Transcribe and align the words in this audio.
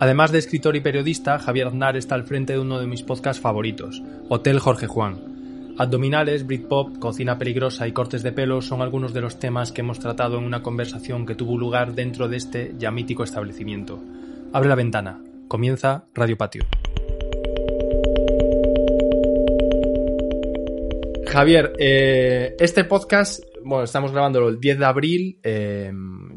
Además 0.00 0.32
de 0.32 0.38
escritor 0.38 0.76
y 0.76 0.80
periodista, 0.80 1.38
Javier 1.38 1.66
Aznar 1.66 1.94
está 1.94 2.14
al 2.14 2.24
frente 2.24 2.54
de 2.54 2.58
uno 2.58 2.80
de 2.80 2.86
mis 2.86 3.02
podcasts 3.02 3.42
favoritos, 3.42 4.02
Hotel 4.30 4.58
Jorge 4.58 4.86
Juan. 4.86 5.74
Abdominales, 5.76 6.46
Britpop, 6.46 6.98
cocina 6.98 7.36
peligrosa 7.36 7.86
y 7.86 7.92
cortes 7.92 8.22
de 8.22 8.32
pelo 8.32 8.62
son 8.62 8.80
algunos 8.80 9.12
de 9.12 9.20
los 9.20 9.38
temas 9.38 9.72
que 9.72 9.82
hemos 9.82 9.98
tratado 9.98 10.38
en 10.38 10.44
una 10.44 10.62
conversación 10.62 11.26
que 11.26 11.34
tuvo 11.34 11.58
lugar 11.58 11.94
dentro 11.94 12.28
de 12.28 12.38
este 12.38 12.74
ya 12.78 12.90
mítico 12.90 13.24
establecimiento. 13.24 14.02
Abre 14.54 14.70
la 14.70 14.74
ventana. 14.74 15.22
Comienza 15.48 16.06
Radio 16.14 16.38
Patio. 16.38 16.64
Javier, 21.26 21.74
eh, 21.78 22.56
este 22.58 22.84
podcast, 22.84 23.44
bueno, 23.62 23.84
estamos 23.84 24.12
grabándolo 24.12 24.48
el 24.48 24.58
10 24.58 24.78
de 24.78 24.84
abril, 24.86 25.38
eh, 25.42 25.92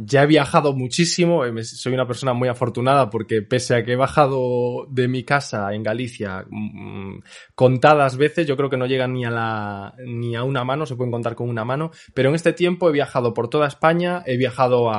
ya 0.05 0.23
he 0.23 0.27
viajado 0.27 0.73
muchísimo, 0.73 1.45
eh, 1.45 1.63
soy 1.63 1.93
una 1.93 2.07
persona 2.07 2.33
muy 2.33 2.47
afortunada 2.47 3.09
porque 3.09 3.41
pese 3.41 3.75
a 3.75 3.83
que 3.83 3.93
he 3.93 3.95
bajado 3.95 4.85
de 4.89 5.07
mi 5.07 5.23
casa 5.23 5.73
en 5.73 5.83
Galicia 5.83 6.45
mm, 6.49 7.19
contadas 7.55 8.17
veces, 8.17 8.47
yo 8.47 8.57
creo 8.57 8.69
que 8.69 8.77
no 8.77 8.85
llegan 8.85 9.13
ni 9.13 9.25
a, 9.25 9.31
la, 9.31 9.93
ni 10.05 10.35
a 10.35 10.43
una 10.43 10.63
mano, 10.63 10.85
se 10.85 10.95
pueden 10.95 11.11
contar 11.11 11.35
con 11.35 11.49
una 11.49 11.65
mano, 11.65 11.91
pero 12.13 12.29
en 12.29 12.35
este 12.35 12.53
tiempo 12.53 12.89
he 12.89 12.93
viajado 12.93 13.33
por 13.33 13.49
toda 13.49 13.67
España, 13.67 14.23
he 14.25 14.37
viajado 14.37 14.91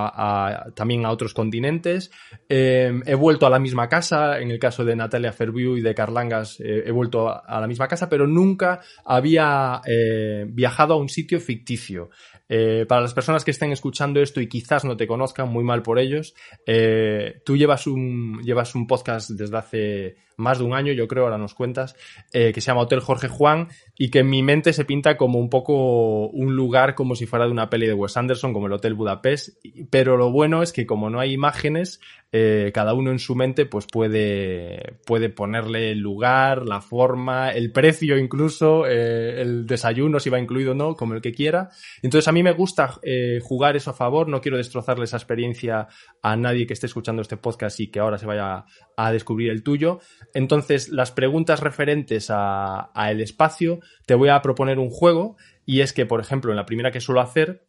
también 0.74 1.04
a 1.04 1.10
otros 1.10 1.34
continentes, 1.34 2.10
he 2.48 3.14
vuelto 3.14 3.46
a 3.46 3.50
la 3.50 3.58
misma 3.58 3.88
casa, 3.88 4.38
en 4.38 4.50
el 4.50 4.58
caso 4.58 4.84
de 4.84 4.96
Natalia 4.96 5.32
Ferviu 5.32 5.76
y 5.76 5.80
de 5.80 5.94
Carlangas 5.94 6.60
he 6.60 6.90
vuelto 6.90 7.28
a 7.28 7.60
la 7.60 7.66
misma 7.66 7.88
casa, 7.88 8.08
pero 8.08 8.26
nunca 8.26 8.80
había 9.04 9.80
eh, 9.86 10.46
viajado 10.48 10.94
a 10.94 10.96
un 10.96 11.08
sitio 11.08 11.40
ficticio. 11.40 12.10
Eh, 12.46 12.84
para 12.86 13.00
las 13.00 13.14
personas 13.14 13.42
que 13.42 13.52
estén 13.52 13.72
escuchando 13.72 14.20
esto 14.20 14.40
y 14.40 14.48
quizás 14.48 14.84
no 14.84 14.93
te 14.96 15.06
conozcan, 15.06 15.48
muy 15.48 15.64
mal 15.64 15.82
por 15.82 15.98
ellos, 15.98 16.34
eh, 16.66 17.40
tú 17.44 17.56
llevas 17.56 17.86
un, 17.86 18.40
llevas 18.42 18.74
un 18.74 18.86
podcast 18.86 19.30
desde 19.30 19.56
hace 19.56 20.16
más 20.36 20.58
de 20.58 20.64
un 20.64 20.74
año, 20.74 20.92
yo 20.92 21.08
creo, 21.08 21.24
ahora 21.24 21.38
nos 21.38 21.54
cuentas, 21.54 21.96
eh, 22.32 22.52
que 22.52 22.60
se 22.60 22.68
llama 22.68 22.82
Hotel 22.82 23.00
Jorge 23.00 23.28
Juan 23.28 23.68
y 23.96 24.10
que 24.10 24.20
en 24.20 24.30
mi 24.30 24.42
mente 24.42 24.72
se 24.72 24.84
pinta 24.84 25.16
como 25.16 25.38
un 25.38 25.48
poco 25.48 26.28
un 26.28 26.56
lugar 26.56 26.94
como 26.94 27.14
si 27.14 27.26
fuera 27.26 27.46
de 27.46 27.52
una 27.52 27.70
peli 27.70 27.86
de 27.86 27.94
Wes 27.94 28.16
Anderson, 28.16 28.52
como 28.52 28.66
el 28.66 28.72
Hotel 28.72 28.94
Budapest, 28.94 29.58
pero 29.90 30.16
lo 30.16 30.30
bueno 30.30 30.62
es 30.62 30.72
que 30.72 30.86
como 30.86 31.10
no 31.10 31.20
hay 31.20 31.32
imágenes, 31.32 32.00
eh, 32.32 32.72
cada 32.74 32.94
uno 32.94 33.12
en 33.12 33.20
su 33.20 33.36
mente 33.36 33.64
pues 33.64 33.86
puede, 33.86 34.98
puede 35.06 35.28
ponerle 35.28 35.92
el 35.92 36.00
lugar, 36.00 36.66
la 36.66 36.80
forma, 36.80 37.50
el 37.50 37.70
precio 37.70 38.18
incluso, 38.18 38.86
eh, 38.86 39.40
el 39.40 39.66
desayuno 39.66 40.18
si 40.18 40.30
va 40.30 40.40
incluido 40.40 40.72
o 40.72 40.74
no, 40.74 40.96
como 40.96 41.14
el 41.14 41.20
que 41.20 41.32
quiera. 41.32 41.70
Entonces 42.02 42.26
a 42.26 42.32
mí 42.32 42.42
me 42.42 42.52
gusta 42.52 42.98
jugar 43.42 43.76
eso 43.76 43.90
a 43.90 43.94
favor, 43.94 44.28
no 44.28 44.40
quiero 44.40 44.56
destrozarle 44.56 45.04
esa 45.04 45.16
experiencia 45.16 45.86
a 46.22 46.36
nadie 46.36 46.66
que 46.66 46.72
esté 46.72 46.86
escuchando 46.86 47.22
este 47.22 47.36
podcast 47.36 47.78
y 47.78 47.88
que 47.88 48.00
ahora 48.00 48.18
se 48.18 48.26
vaya 48.26 48.64
a 48.96 49.12
descubrir 49.12 49.50
el 49.50 49.62
tuyo. 49.62 50.00
Entonces, 50.34 50.88
las 50.88 51.12
preguntas 51.12 51.60
referentes 51.60 52.26
a, 52.28 52.90
el 53.08 53.20
espacio, 53.20 53.80
te 54.04 54.14
voy 54.14 54.28
a 54.28 54.42
proponer 54.42 54.78
un 54.78 54.90
juego 54.90 55.36
y 55.64 55.80
es 55.80 55.92
que, 55.92 56.06
por 56.06 56.20
ejemplo, 56.20 56.50
en 56.50 56.56
la 56.56 56.66
primera 56.66 56.90
que 56.90 57.00
suelo 57.00 57.20
hacer, 57.20 57.64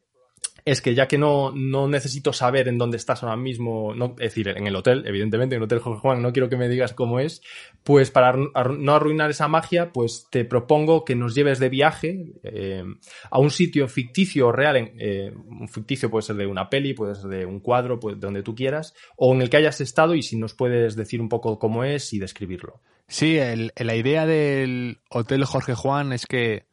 es 0.66 0.82
que 0.82 0.96
ya 0.96 1.08
que 1.08 1.20
no, 1.20 1.52
no 1.52 1.88
necesito 1.88 2.34
saber 2.34 2.68
en 2.68 2.80
dónde 2.80 2.98
estás 2.98 3.22
ahora 3.22 3.38
mismo, 3.38 3.94
no, 3.94 4.16
es 4.18 4.34
decir, 4.34 4.48
en 4.50 4.66
el 4.66 4.76
hotel, 4.76 5.04
evidentemente, 5.06 5.56
en 5.56 5.62
el 5.62 5.66
Hotel 5.66 5.78
Jorge 5.78 6.02
Juan, 6.02 6.24
no 6.24 6.34
quiero 6.34 6.50
que 6.50 6.58
me 6.58 6.68
digas 6.68 6.94
cómo 6.94 7.20
es, 7.20 7.44
pues 7.84 8.10
para 8.10 8.34
no 8.34 8.96
arruinar 8.96 9.30
esa 9.30 9.48
magia, 9.48 9.94
pues 9.94 10.28
te 10.32 10.44
propongo 10.44 11.06
que 11.06 11.16
nos 11.16 11.36
lleves 11.36 11.60
de 11.60 11.70
viaje 11.70 12.34
eh, 12.42 12.84
a 13.30 13.40
un 13.40 13.52
sitio 13.52 13.88
ficticio 13.88 14.48
o 14.48 14.52
real, 14.52 14.92
eh, 14.98 15.32
un 15.36 15.70
ficticio 15.70 16.10
puede 16.10 16.24
ser 16.24 16.38
de 16.38 16.48
una 16.48 16.68
peli, 16.68 16.96
puede 16.96 17.14
ser 17.14 17.30
de 17.30 17.46
un 17.46 17.60
cuadro, 17.60 18.00
pues, 18.00 18.16
de 18.16 18.22
donde 18.22 18.42
tú 18.42 18.56
quieras, 18.56 18.96
o 19.18 19.36
en 19.36 19.44
el 19.44 19.52
que 19.52 19.58
hayas 19.58 19.82
estado 19.82 20.16
y 20.16 20.24
si 20.24 20.36
nos 20.36 20.56
puedes 20.56 20.96
decir 20.96 21.22
un 21.22 21.30
poco 21.30 21.60
cómo 21.60 21.84
es 21.84 22.12
y 22.12 22.18
describirlo. 22.18 22.82
Sí, 23.08 23.38
la 23.76 23.96
idea 23.96 24.26
del 24.26 24.98
Hotel 25.12 25.46
Jorge 25.46 25.76
Juan 25.76 26.12
es 26.12 26.26
que 26.26 26.66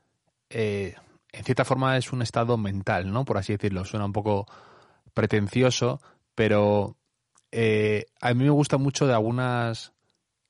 eh, 0.49 0.95
en 1.33 1.45
cierta 1.45 1.65
forma 1.65 1.97
es 1.97 2.13
un 2.13 2.23
estado 2.23 2.59
mental, 2.59 3.11
¿no? 3.13 3.25
Por 3.25 3.39
así 3.39 3.55
decirlo. 3.55 3.85
Suena 3.85 4.05
un 4.05 4.13
poco 4.13 4.47
pretencioso, 5.15 6.01
pero 6.35 6.97
eh, 7.51 8.07
a 8.21 8.35
mí 8.35 8.45
me 8.45 8.51
gusta 8.51 8.77
mucho 8.77 9.07
de 9.07 9.15
algunas, 9.15 9.93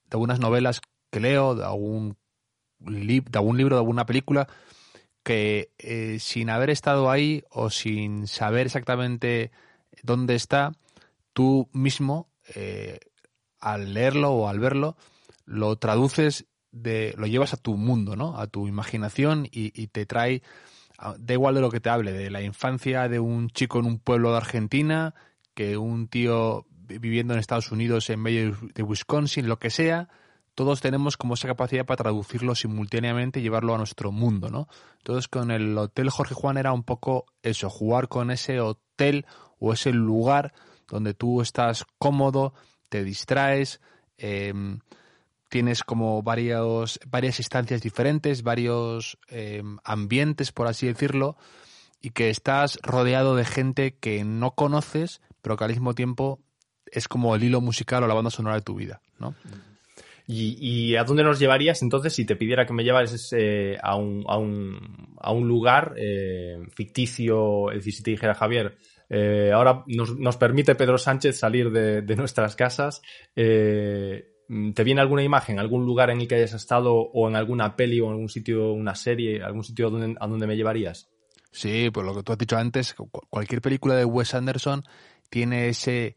de 0.04 0.10
algunas 0.12 0.40
novelas 0.40 0.80
que 1.10 1.20
leo, 1.20 1.54
de 1.54 1.64
algún, 1.64 2.16
de 2.80 3.24
algún 3.34 3.56
libro, 3.56 3.76
de 3.76 3.80
alguna 3.80 4.06
película, 4.06 4.48
que 5.22 5.70
eh, 5.78 6.18
sin 6.18 6.50
haber 6.50 6.70
estado 6.70 7.10
ahí 7.10 7.44
o 7.50 7.70
sin 7.70 8.26
saber 8.26 8.66
exactamente 8.66 9.52
dónde 10.02 10.34
está, 10.34 10.72
tú 11.32 11.68
mismo, 11.72 12.28
eh, 12.56 12.98
al 13.60 13.94
leerlo 13.94 14.32
o 14.32 14.48
al 14.48 14.58
verlo, 14.58 14.96
lo 15.44 15.76
traduces, 15.76 16.46
de, 16.72 17.14
lo 17.18 17.26
llevas 17.26 17.52
a 17.52 17.56
tu 17.58 17.76
mundo, 17.76 18.16
¿no? 18.16 18.38
A 18.38 18.48
tu 18.48 18.66
imaginación 18.66 19.46
y 19.52 19.86
te 19.88 20.06
trae 20.06 20.42
da 21.18 21.34
igual 21.34 21.54
de 21.54 21.60
lo 21.60 21.70
que 21.70 21.80
te 21.80 21.90
hable, 21.90 22.12
de 22.12 22.30
la 22.30 22.42
infancia 22.42 23.08
de 23.08 23.20
un 23.20 23.50
chico 23.50 23.78
en 23.78 23.86
un 23.86 23.98
pueblo 23.98 24.30
de 24.30 24.36
Argentina, 24.38 25.14
que 25.54 25.76
un 25.76 26.08
tío 26.08 26.66
viviendo 26.86 27.34
en 27.34 27.40
Estados 27.40 27.72
Unidos 27.72 28.10
en 28.10 28.20
medio 28.20 28.56
de 28.74 28.82
Wisconsin, 28.82 29.48
lo 29.48 29.58
que 29.58 29.70
sea, 29.70 30.08
todos 30.54 30.80
tenemos 30.80 31.16
como 31.16 31.34
esa 31.34 31.48
capacidad 31.48 31.86
para 31.86 32.02
traducirlo 32.02 32.54
simultáneamente 32.54 33.40
y 33.40 33.42
llevarlo 33.42 33.74
a 33.74 33.78
nuestro 33.78 34.12
mundo, 34.12 34.50
¿no? 34.50 34.68
Entonces 34.98 35.28
con 35.28 35.50
el 35.50 35.76
Hotel 35.78 36.10
Jorge 36.10 36.34
Juan 36.34 36.58
era 36.58 36.72
un 36.72 36.82
poco 36.82 37.26
eso, 37.42 37.70
jugar 37.70 38.08
con 38.08 38.30
ese 38.30 38.60
hotel 38.60 39.26
o 39.58 39.72
ese 39.72 39.92
lugar 39.92 40.52
donde 40.88 41.14
tú 41.14 41.40
estás 41.40 41.86
cómodo, 41.98 42.52
te 42.90 43.02
distraes, 43.02 43.80
eh, 44.18 44.52
tienes 45.52 45.84
como 45.84 46.22
varios, 46.22 46.98
varias 47.06 47.38
instancias 47.38 47.82
diferentes, 47.82 48.42
varios 48.42 49.18
em, 49.28 49.76
ambientes, 49.84 50.50
por 50.50 50.66
así 50.66 50.86
decirlo, 50.86 51.36
y 52.00 52.08
que 52.12 52.30
estás 52.30 52.78
rodeado 52.82 53.36
de 53.36 53.44
gente 53.44 53.94
que 54.00 54.24
no 54.24 54.52
conoces, 54.52 55.20
pero 55.42 55.58
que 55.58 55.64
al 55.64 55.70
mismo 55.70 55.94
tiempo 55.94 56.40
es 56.86 57.06
como 57.06 57.36
el 57.36 57.44
hilo 57.44 57.60
musical 57.60 58.02
o 58.02 58.06
la 58.06 58.14
banda 58.14 58.30
sonora 58.30 58.56
de 58.56 58.62
tu 58.62 58.76
vida, 58.76 59.02
¿no? 59.18 59.34
¿Y, 60.26 60.96
a 60.96 61.04
dónde 61.04 61.22
nos 61.22 61.38
llevarías 61.38 61.82
entonces 61.82 62.14
si 62.14 62.24
te 62.24 62.36
pidiera 62.36 62.64
que 62.64 62.72
me 62.72 62.84
llevaras 62.84 63.34
eh, 63.36 63.76
a, 63.82 63.96
un, 63.96 64.24
a, 64.26 64.38
un, 64.38 65.14
a, 65.18 65.32
un, 65.32 65.46
lugar 65.46 65.92
eh, 65.98 66.60
ficticio? 66.74 67.70
Es 67.70 67.78
decir, 67.78 67.92
si 67.92 68.02
te 68.02 68.12
dijera 68.12 68.32
Javier, 68.32 68.78
eh, 69.10 69.50
ahora 69.52 69.84
nos, 69.86 70.18
nos, 70.18 70.38
permite 70.38 70.74
Pedro 70.76 70.96
Sánchez 70.96 71.38
salir 71.38 71.70
de, 71.70 72.00
de 72.00 72.16
nuestras 72.16 72.56
casas, 72.56 73.02
¿Te 74.74 74.84
viene 74.84 75.00
alguna 75.00 75.22
imagen, 75.22 75.58
algún 75.58 75.86
lugar 75.86 76.10
en 76.10 76.20
el 76.20 76.28
que 76.28 76.34
hayas 76.34 76.52
estado 76.52 76.94
o 76.94 77.26
en 77.26 77.36
alguna 77.36 77.74
peli 77.74 78.00
o 78.00 78.06
en 78.06 78.12
algún 78.12 78.28
sitio, 78.28 78.72
una 78.72 78.94
serie, 78.94 79.42
algún 79.42 79.64
sitio 79.64 79.86
a 79.86 80.26
donde, 80.26 80.46
me 80.46 80.56
llevarías? 80.56 81.08
Sí, 81.50 81.88
pues 81.90 82.04
lo 82.04 82.14
que 82.14 82.22
tú 82.22 82.32
has 82.32 82.38
dicho 82.38 82.58
antes, 82.58 82.94
cualquier 83.30 83.62
película 83.62 83.94
de 83.94 84.04
Wes 84.04 84.34
Anderson 84.34 84.84
tiene 85.30 85.68
ese 85.68 86.16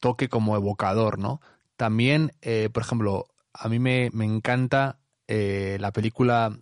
toque 0.00 0.28
como 0.28 0.56
evocador, 0.56 1.20
¿no? 1.20 1.40
También, 1.76 2.32
eh, 2.42 2.68
por 2.72 2.82
ejemplo, 2.82 3.26
a 3.52 3.68
mí 3.68 3.78
me, 3.78 4.06
encanta 4.06 4.98
eh, 5.28 5.76
la 5.78 5.92
película 5.92 6.58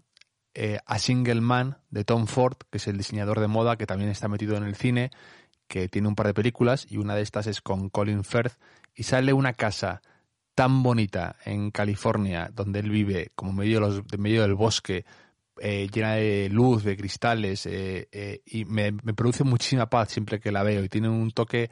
eh, 0.53 0.81
A 0.85 0.99
Single 0.99 1.41
Man 1.41 1.79
de 1.89 2.05
Tom 2.05 2.27
Ford, 2.27 2.59
que 2.71 2.77
es 2.77 2.89
el 2.89 2.99
diseñador 2.99 3.41
de 3.41 3.47
moda 3.47 3.77
que 3.77 3.87
también 3.87 4.11
está 4.11 4.29
metido 4.29 4.57
en 4.59 4.65
el 4.65 4.77
cine, 4.77 5.11
que 5.67 5.89
tiene 5.89 6.09
un 6.09 6.15
par 6.15 6.27
de 6.27 6.35
películas 6.35 6.87
y 6.91 6.99
una 6.99 7.15
de 7.15 7.23
estas 7.23 7.47
es 7.47 7.63
con 7.63 7.89
Colin 7.89 8.23
Firth 8.23 8.59
y 8.95 9.05
sale 9.05 9.33
una 9.33 9.55
casa 9.55 10.03
tan 10.57 10.83
bonita 10.83 11.37
en 11.45 11.71
California, 11.71 12.51
donde 12.53 12.81
él 12.81 12.91
vive, 12.91 13.31
como 13.35 13.53
medio, 13.53 13.79
los, 13.79 14.03
medio 14.19 14.41
del 14.41 14.55
bosque, 14.55 15.05
eh, 15.61 15.87
llena 15.93 16.15
de 16.15 16.49
luz, 16.51 16.83
de 16.83 16.97
cristales, 16.97 17.67
eh, 17.67 18.09
eh, 18.11 18.41
y 18.47 18.65
me, 18.65 18.91
produce 19.15 19.45
muchísima 19.45 19.91
paz 19.91 20.11
siempre 20.11 20.41
que 20.41 20.51
la 20.51 20.63
veo 20.63 20.83
y 20.83 20.89
tiene 20.89 21.11
un 21.11 21.31
toque 21.31 21.71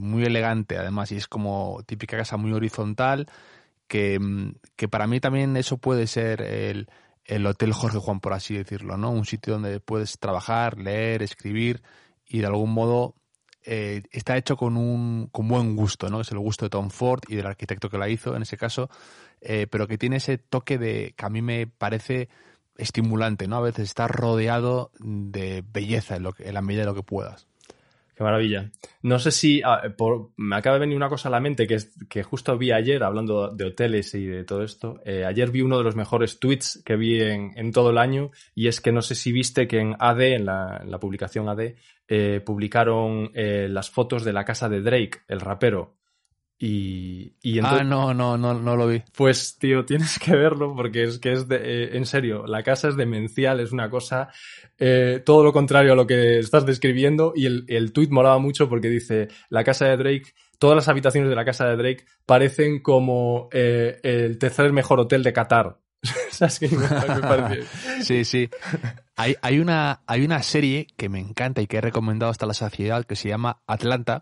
muy 0.00 0.24
elegante 0.24 0.78
además 0.78 1.12
y 1.12 1.16
es 1.16 1.28
como 1.28 1.82
típica 1.84 2.16
casa 2.16 2.38
muy 2.38 2.52
horizontal 2.52 3.26
que, 3.86 4.18
mm, 4.18 4.54
que 4.74 4.88
para 4.88 5.06
mí 5.06 5.20
también 5.20 5.54
eso 5.58 5.76
puede 5.76 6.06
ser 6.06 6.40
el, 6.40 6.88
el 7.26 7.44
Hotel 7.46 7.74
Jorge 7.74 7.98
Juan, 7.98 8.20
por 8.20 8.32
así 8.32 8.56
decirlo, 8.56 8.96
¿no? 8.96 9.10
Un 9.10 9.26
sitio 9.26 9.54
donde 9.54 9.80
puedes 9.80 10.18
trabajar, 10.18 10.78
leer, 10.78 11.22
escribir 11.22 11.82
y 12.26 12.38
de 12.38 12.46
algún 12.46 12.72
modo 12.72 13.14
eh, 13.64 14.02
está 14.10 14.36
hecho 14.36 14.56
con 14.56 14.76
un 14.76 15.28
con 15.32 15.48
buen 15.48 15.76
gusto, 15.76 16.08
¿no? 16.08 16.20
Es 16.20 16.30
el 16.30 16.38
gusto 16.38 16.66
de 16.66 16.70
Tom 16.70 16.90
Ford 16.90 17.22
y 17.28 17.36
del 17.36 17.46
arquitecto 17.46 17.90
que 17.90 17.98
la 17.98 18.08
hizo 18.08 18.34
en 18.36 18.42
ese 18.42 18.56
caso, 18.56 18.88
eh, 19.40 19.66
pero 19.70 19.86
que 19.86 19.98
tiene 19.98 20.16
ese 20.16 20.38
toque 20.38 20.78
de 20.78 21.14
que 21.16 21.26
a 21.26 21.28
mí 21.28 21.42
me 21.42 21.66
parece 21.66 22.28
estimulante, 22.76 23.48
¿no? 23.48 23.56
A 23.56 23.60
veces 23.60 23.88
estar 23.88 24.10
rodeado 24.10 24.90
de 25.00 25.64
belleza 25.72 26.16
en, 26.16 26.22
lo 26.22 26.32
que, 26.32 26.48
en 26.48 26.54
la 26.54 26.62
medida 26.62 26.82
de 26.82 26.86
lo 26.86 26.94
que 26.94 27.02
puedas. 27.02 27.46
Qué 28.18 28.24
maravilla. 28.24 28.68
No 29.02 29.20
sé 29.20 29.30
si 29.30 29.62
ah, 29.64 29.80
me 30.36 30.56
acaba 30.56 30.74
de 30.74 30.80
venir 30.80 30.96
una 30.96 31.08
cosa 31.08 31.28
a 31.28 31.30
la 31.30 31.38
mente 31.38 31.68
que 31.68 31.74
es 31.74 31.96
que 32.08 32.24
justo 32.24 32.58
vi 32.58 32.72
ayer, 32.72 33.04
hablando 33.04 33.54
de 33.54 33.66
hoteles 33.66 34.12
y 34.16 34.26
de 34.26 34.42
todo 34.42 34.64
esto, 34.64 35.00
eh, 35.04 35.24
ayer 35.24 35.52
vi 35.52 35.60
uno 35.60 35.78
de 35.78 35.84
los 35.84 35.94
mejores 35.94 36.40
tweets 36.40 36.82
que 36.84 36.96
vi 36.96 37.20
en, 37.20 37.70
todo 37.70 37.90
el 37.90 37.98
año 37.98 38.32
y 38.56 38.66
es 38.66 38.80
que 38.80 38.90
no 38.90 39.02
sé 39.02 39.14
si 39.14 39.30
viste 39.30 39.68
que 39.68 39.78
en 39.78 39.94
AD, 40.00 40.20
en 40.32 40.46
la, 40.46 40.80
en 40.82 40.90
la 40.90 40.98
publicación 40.98 41.48
AD, 41.48 41.76
eh, 42.08 42.40
publicaron 42.44 43.30
eh, 43.34 43.68
las 43.70 43.88
fotos 43.88 44.24
de 44.24 44.32
la 44.32 44.44
casa 44.44 44.68
de 44.68 44.80
Drake, 44.80 45.20
el 45.28 45.38
rapero. 45.38 45.97
Y, 46.60 47.34
y 47.40 47.58
entonces, 47.58 47.82
ah, 47.82 47.84
no, 47.84 48.12
no, 48.12 48.36
no, 48.36 48.54
no 48.54 48.76
lo 48.76 48.88
vi. 48.88 49.02
Pues, 49.16 49.56
tío, 49.58 49.84
tienes 49.86 50.18
que 50.18 50.34
verlo 50.34 50.74
porque 50.74 51.04
es 51.04 51.18
que 51.18 51.32
es 51.32 51.46
de, 51.46 51.56
eh, 51.56 51.96
en 51.96 52.04
serio, 52.04 52.46
la 52.46 52.62
casa 52.64 52.88
es 52.88 52.96
demencial, 52.96 53.60
es 53.60 53.70
una 53.70 53.88
cosa, 53.88 54.28
eh, 54.76 55.22
todo 55.24 55.44
lo 55.44 55.52
contrario 55.52 55.92
a 55.92 55.96
lo 55.96 56.06
que 56.06 56.40
estás 56.40 56.66
describiendo 56.66 57.32
y 57.36 57.46
el, 57.46 57.64
el 57.68 57.92
tweet 57.92 58.08
molaba 58.10 58.38
mucho 58.38 58.68
porque 58.68 58.88
dice, 58.88 59.28
la 59.50 59.62
casa 59.62 59.86
de 59.86 59.96
Drake, 59.96 60.34
todas 60.58 60.74
las 60.74 60.88
habitaciones 60.88 61.30
de 61.30 61.36
la 61.36 61.44
casa 61.44 61.66
de 61.66 61.76
Drake 61.76 62.04
parecen 62.26 62.80
como 62.80 63.48
eh, 63.52 64.00
el 64.02 64.38
tercer 64.38 64.72
mejor 64.72 64.98
hotel 64.98 65.22
de 65.22 65.32
Qatar. 65.32 65.78
Sí, 68.00 68.24
sí. 68.24 68.48
Hay, 69.16 69.34
hay, 69.42 69.58
una, 69.58 70.02
hay 70.06 70.24
una 70.24 70.40
serie 70.44 70.86
que 70.96 71.08
me 71.08 71.18
encanta 71.18 71.60
y 71.60 71.66
que 71.66 71.78
he 71.78 71.80
recomendado 71.80 72.30
hasta 72.30 72.46
la 72.46 72.54
saciedad 72.54 73.04
que 73.04 73.16
se 73.16 73.28
llama 73.28 73.60
Atlanta, 73.66 74.20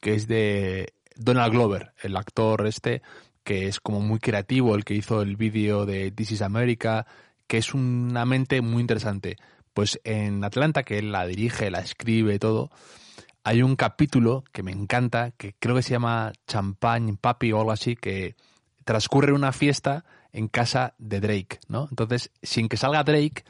que 0.00 0.14
es 0.14 0.26
de 0.26 0.92
Donald 1.16 1.52
Glover, 1.52 1.92
el 2.02 2.16
actor 2.16 2.66
este, 2.66 3.02
que 3.44 3.66
es 3.66 3.80
como 3.80 4.00
muy 4.00 4.18
creativo, 4.18 4.74
el 4.74 4.84
que 4.84 4.94
hizo 4.94 5.22
el 5.22 5.36
vídeo 5.36 5.86
de 5.86 6.10
This 6.10 6.32
is 6.32 6.42
America, 6.42 7.06
que 7.46 7.58
es 7.58 7.74
una 7.74 8.24
mente 8.24 8.60
muy 8.60 8.80
interesante. 8.80 9.36
Pues 9.74 10.00
en 10.04 10.44
Atlanta, 10.44 10.82
que 10.82 10.98
él 10.98 11.12
la 11.12 11.26
dirige, 11.26 11.70
la 11.70 11.80
escribe, 11.80 12.38
todo, 12.38 12.70
hay 13.44 13.62
un 13.62 13.76
capítulo 13.76 14.44
que 14.52 14.62
me 14.62 14.70
encanta, 14.70 15.32
que 15.32 15.54
creo 15.58 15.74
que 15.74 15.82
se 15.82 15.90
llama 15.90 16.32
Champagne 16.46 17.16
Papi 17.20 17.52
o 17.52 17.58
algo 17.58 17.72
así, 17.72 17.96
que 17.96 18.36
transcurre 18.84 19.32
una 19.32 19.52
fiesta 19.52 20.04
en 20.32 20.48
casa 20.48 20.94
de 20.98 21.20
Drake, 21.20 21.60
¿no? 21.68 21.88
Entonces, 21.90 22.30
sin 22.42 22.68
que 22.68 22.76
salga 22.76 23.02
Drake, 23.02 23.44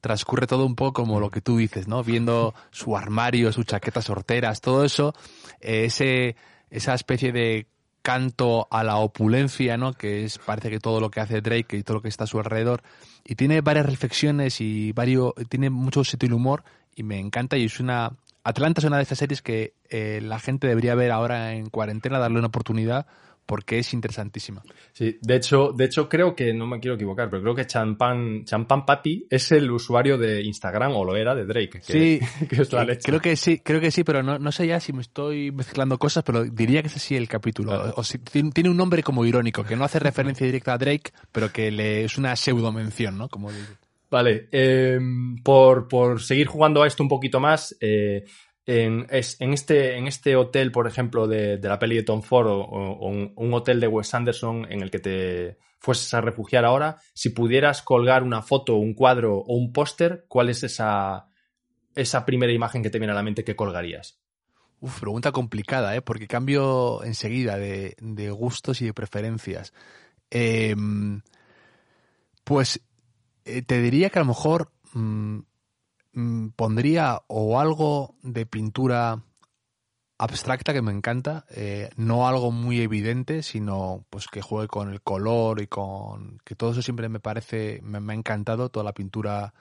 transcurre 0.00 0.46
todo 0.46 0.66
un 0.66 0.74
poco 0.74 1.02
como 1.02 1.20
lo 1.20 1.30
que 1.30 1.40
tú 1.40 1.56
dices, 1.56 1.88
¿no? 1.88 2.02
Viendo 2.02 2.54
su 2.70 2.96
armario, 2.96 3.52
sus 3.52 3.66
chaquetas 3.66 4.10
horteras, 4.10 4.60
todo 4.60 4.84
eso, 4.84 5.14
eh, 5.60 5.86
ese 5.86 6.36
esa 6.70 6.94
especie 6.94 7.32
de 7.32 7.66
canto 8.02 8.68
a 8.70 8.84
la 8.84 8.98
opulencia, 8.98 9.76
¿no? 9.76 9.92
Que 9.92 10.24
es 10.24 10.38
parece 10.38 10.70
que 10.70 10.78
todo 10.78 11.00
lo 11.00 11.10
que 11.10 11.20
hace 11.20 11.40
Drake 11.40 11.76
y 11.76 11.82
todo 11.82 11.96
lo 11.96 12.02
que 12.02 12.08
está 12.08 12.24
a 12.24 12.28
su 12.28 12.38
alrededor 12.38 12.82
y 13.24 13.34
tiene 13.34 13.60
varias 13.62 13.86
reflexiones 13.86 14.60
y 14.60 14.92
varios 14.92 15.32
tiene 15.48 15.70
mucho 15.70 16.04
sutil 16.04 16.32
humor 16.32 16.62
y 16.94 17.02
me 17.02 17.18
encanta 17.18 17.56
y 17.56 17.64
es 17.64 17.80
una 17.80 18.12
Atlanta 18.44 18.80
es 18.80 18.84
una 18.84 18.98
de 18.98 19.02
esas 19.02 19.18
series 19.18 19.42
que 19.42 19.74
eh, 19.90 20.20
la 20.22 20.38
gente 20.38 20.68
debería 20.68 20.94
ver 20.94 21.10
ahora 21.10 21.54
en 21.54 21.68
cuarentena, 21.68 22.20
darle 22.20 22.38
una 22.38 22.46
oportunidad 22.46 23.06
porque 23.46 23.78
es 23.78 23.94
interesantísima. 23.94 24.62
Sí, 24.92 25.18
de 25.22 25.36
hecho, 25.36 25.72
de 25.72 25.84
hecho 25.84 26.08
creo 26.08 26.34
que, 26.34 26.52
no 26.52 26.66
me 26.66 26.80
quiero 26.80 26.96
equivocar, 26.96 27.30
pero 27.30 27.42
creo 27.42 27.54
que 27.54 27.66
Champan, 27.66 28.44
Champan 28.44 28.84
Papi 28.84 29.26
es 29.30 29.52
el 29.52 29.70
usuario 29.70 30.18
de 30.18 30.42
Instagram, 30.42 30.92
o 30.94 31.04
lo 31.04 31.16
era, 31.16 31.34
de 31.34 31.46
Drake. 31.46 31.80
sí, 31.82 32.20
creo 33.04 33.20
que 33.20 33.36
sí, 33.36 33.60
creo 33.60 33.80
que 33.80 33.90
sí, 33.90 34.04
pero 34.04 34.22
no, 34.22 34.38
no, 34.38 34.52
sé 34.52 34.66
ya 34.66 34.80
si 34.80 34.92
me 34.92 35.02
estoy 35.02 35.52
mezclando 35.52 35.96
cosas, 35.98 36.24
pero 36.24 36.44
diría 36.44 36.82
que 36.82 36.88
es 36.88 36.96
así 36.96 37.16
el 37.16 37.28
capítulo. 37.28 37.94
O 37.96 38.02
si, 38.02 38.18
tiene 38.18 38.68
un 38.68 38.76
nombre 38.76 39.02
como 39.02 39.24
irónico, 39.24 39.64
que 39.64 39.76
no 39.76 39.84
hace 39.84 40.00
referencia 40.00 40.44
directa 40.44 40.74
a 40.74 40.78
Drake, 40.78 41.12
pero 41.30 41.52
que 41.52 41.70
le 41.70 42.04
es 42.04 42.18
una 42.18 42.34
pseudo 42.34 42.72
mención, 42.72 43.16
¿no? 43.16 43.28
Como 43.28 43.50
Vale, 44.08 44.48
eh, 44.52 45.00
por, 45.42 45.88
por, 45.88 46.22
seguir 46.22 46.46
jugando 46.46 46.82
a 46.82 46.86
esto 46.86 47.02
un 47.02 47.08
poquito 47.08 47.40
más, 47.40 47.76
eh, 47.80 48.24
en, 48.66 49.06
es, 49.10 49.40
en, 49.40 49.52
este, 49.52 49.96
en 49.96 50.06
este 50.06 50.36
hotel, 50.36 50.72
por 50.72 50.86
ejemplo, 50.86 51.26
de, 51.26 51.56
de 51.56 51.68
la 51.68 51.78
peli 51.78 51.96
de 51.96 52.02
Tom 52.02 52.22
Ford 52.22 52.48
o, 52.48 53.08
un, 53.08 53.54
hotel 53.54 53.80
de 53.80 53.86
Wes 53.86 54.12
Anderson 54.12 54.66
en 54.70 54.82
el 54.82 54.90
que 54.90 54.98
te 54.98 55.58
fueses 55.78 56.12
a 56.14 56.20
refugiar 56.20 56.64
ahora, 56.64 56.98
si 57.14 57.30
pudieras 57.30 57.82
colgar 57.82 58.22
una 58.22 58.42
foto, 58.42 58.74
un 58.74 58.94
cuadro 58.94 59.38
o 59.38 59.56
un 59.56 59.72
póster, 59.72 60.24
¿cuál 60.28 60.48
es 60.48 60.64
esa, 60.64 61.28
esa 61.94 62.26
primera 62.26 62.52
imagen 62.52 62.82
que 62.82 62.90
te 62.90 62.98
viene 62.98 63.12
a 63.12 63.16
la 63.16 63.22
mente 63.22 63.44
que 63.44 63.54
colgarías? 63.56 64.18
Uf, 64.80 65.00
pregunta 65.00 65.32
complicada, 65.32 65.94
¿eh? 65.94 66.02
porque 66.02 66.26
cambio 66.26 67.04
enseguida 67.04 67.56
de, 67.56 67.96
de 68.00 68.30
gustos 68.30 68.82
y 68.82 68.86
de 68.86 68.94
preferencias. 68.94 69.72
Eh, 70.30 70.74
pues 72.42 72.80
eh, 73.44 73.62
te 73.62 73.80
diría 73.80 74.10
que 74.10 74.18
a 74.18 74.22
lo 74.22 74.28
mejor 74.28 74.72
Mm, 74.96 75.40
pondría 76.56 77.22
o 77.26 77.60
algo 77.60 78.14
de 78.22 78.46
pintura 78.46 79.22
abstracta 80.18 80.72
que 80.72 80.80
me 80.80 80.92
encanta, 80.92 81.44
eh, 81.50 81.90
no 81.96 82.26
algo 82.26 82.50
muy 82.50 82.80
evidente, 82.80 83.42
sino 83.42 84.06
pues 84.08 84.28
que 84.28 84.40
juegue 84.40 84.68
con 84.68 84.90
el 84.90 85.02
color 85.02 85.60
y 85.60 85.66
con 85.66 86.38
que 86.44 86.54
todo 86.54 86.70
eso 86.70 86.80
siempre 86.80 87.08
me 87.08 87.20
parece, 87.20 87.80
me, 87.82 87.98
ha 88.12 88.16
encantado, 88.16 88.70
toda 88.70 88.84
la 88.84 88.94
pintura 88.94 89.52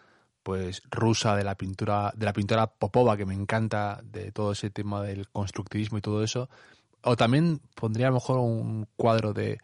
pues 0.44 0.82
rusa 0.92 1.36
de 1.36 1.44
la 1.44 1.56
pintura, 1.56 2.14
de 2.16 2.26
la 2.26 2.34
pintura 2.34 2.68
Popova, 2.68 3.18
que 3.18 3.26
me 3.26 3.34
encanta, 3.34 4.00
de 4.04 4.32
todo 4.32 4.52
ese 4.54 4.70
tema 4.70 5.02
del 5.02 5.28
constructivismo 5.30 5.98
y 5.98 6.02
todo 6.02 6.24
eso. 6.24 6.50
O 7.02 7.18
también 7.18 7.60
pondría 7.76 8.08
a 8.08 8.10
lo 8.12 8.16
mejor 8.16 8.38
un 8.38 8.88
cuadro 8.96 9.34
de, 9.34 9.60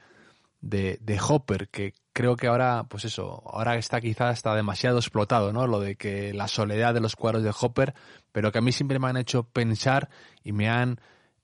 de, 0.60 0.98
de 1.00 1.20
Hopper, 1.22 1.70
que 1.70 1.94
creo 2.14 2.36
que 2.36 2.48
ahora, 2.48 2.86
pues 2.90 3.06
eso, 3.06 3.44
ahora 3.46 3.76
está 3.76 4.02
quizás 4.02 4.38
está 4.38 4.56
demasiado 4.56 5.00
explotado, 5.00 5.54
¿no? 5.54 5.68
Lo 5.68 5.80
de 5.80 5.96
que 5.96 6.34
la 6.34 6.48
soledad 6.48 6.94
de 6.94 7.00
los 7.00 7.16
cuadros 7.16 7.44
de 7.44 7.54
Hopper, 7.60 7.94
pero 8.32 8.52
que 8.52 8.60
a 8.60 8.62
mí 8.62 8.72
siempre 8.72 9.00
me 9.00 9.08
han 9.08 9.18
hecho 9.18 9.44
pensar 9.44 10.10
y 10.44 10.52
me 10.52 10.70
han 10.70 11.00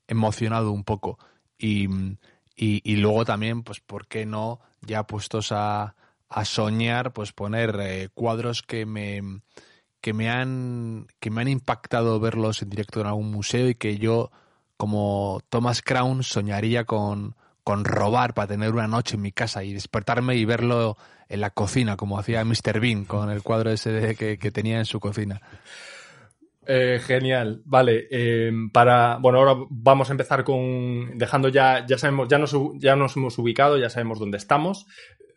emocionado 0.07 0.71
un 0.71 0.83
poco. 0.83 1.19
Y, 1.57 1.87
y, 2.55 2.95
luego 2.97 3.25
también, 3.25 3.63
pues, 3.63 3.79
¿por 3.79 4.07
qué 4.07 4.25
no, 4.25 4.59
ya 4.81 5.03
puestos 5.05 5.51
a, 5.51 5.95
a 6.29 6.45
soñar, 6.45 7.13
pues 7.13 7.33
poner 7.33 7.77
eh, 7.79 8.09
cuadros 8.13 8.61
que 8.61 8.85
me, 8.85 9.21
que 10.01 10.13
me 10.13 10.29
han, 10.29 11.07
que 11.19 11.29
me 11.29 11.41
han 11.41 11.47
impactado 11.47 12.19
verlos 12.19 12.61
en 12.61 12.69
directo 12.69 13.01
en 13.01 13.07
algún 13.07 13.31
museo 13.31 13.69
y 13.69 13.75
que 13.75 13.97
yo, 13.97 14.31
como 14.75 15.41
Thomas 15.49 15.81
Crown, 15.81 16.23
soñaría 16.23 16.85
con, 16.85 17.35
con 17.67 17.83
robar 17.83 18.33
para 18.33 18.47
tener 18.47 18.71
una 18.71 18.87
noche 18.87 19.17
en 19.17 19.23
mi 19.23 19.33
casa 19.33 19.61
y 19.61 19.73
despertarme 19.73 20.37
y 20.37 20.45
verlo 20.45 20.95
en 21.27 21.41
la 21.41 21.49
cocina, 21.49 21.97
como 21.97 22.17
hacía 22.17 22.45
Mr. 22.45 22.79
Bean 22.79 23.03
con 23.03 23.29
el 23.29 23.43
cuadro 23.43 23.71
ese 23.71 24.15
que, 24.15 24.37
que 24.37 24.51
tenía 24.51 24.77
en 24.79 24.85
su 24.85 25.01
cocina. 25.01 25.41
Eh, 26.65 27.01
genial, 27.05 27.61
vale. 27.65 28.07
Eh, 28.09 28.53
para, 28.71 29.17
bueno, 29.17 29.39
ahora 29.39 29.65
vamos 29.69 30.07
a 30.09 30.13
empezar 30.13 30.45
con 30.45 31.17
dejando 31.17 31.49
ya, 31.49 31.85
ya 31.85 31.97
sabemos, 31.97 32.29
ya 32.29 32.37
nos, 32.37 32.55
ya 32.75 32.95
nos 32.95 33.17
hemos 33.17 33.37
ubicado, 33.37 33.77
ya 33.77 33.89
sabemos 33.89 34.17
dónde 34.17 34.37
estamos 34.37 34.87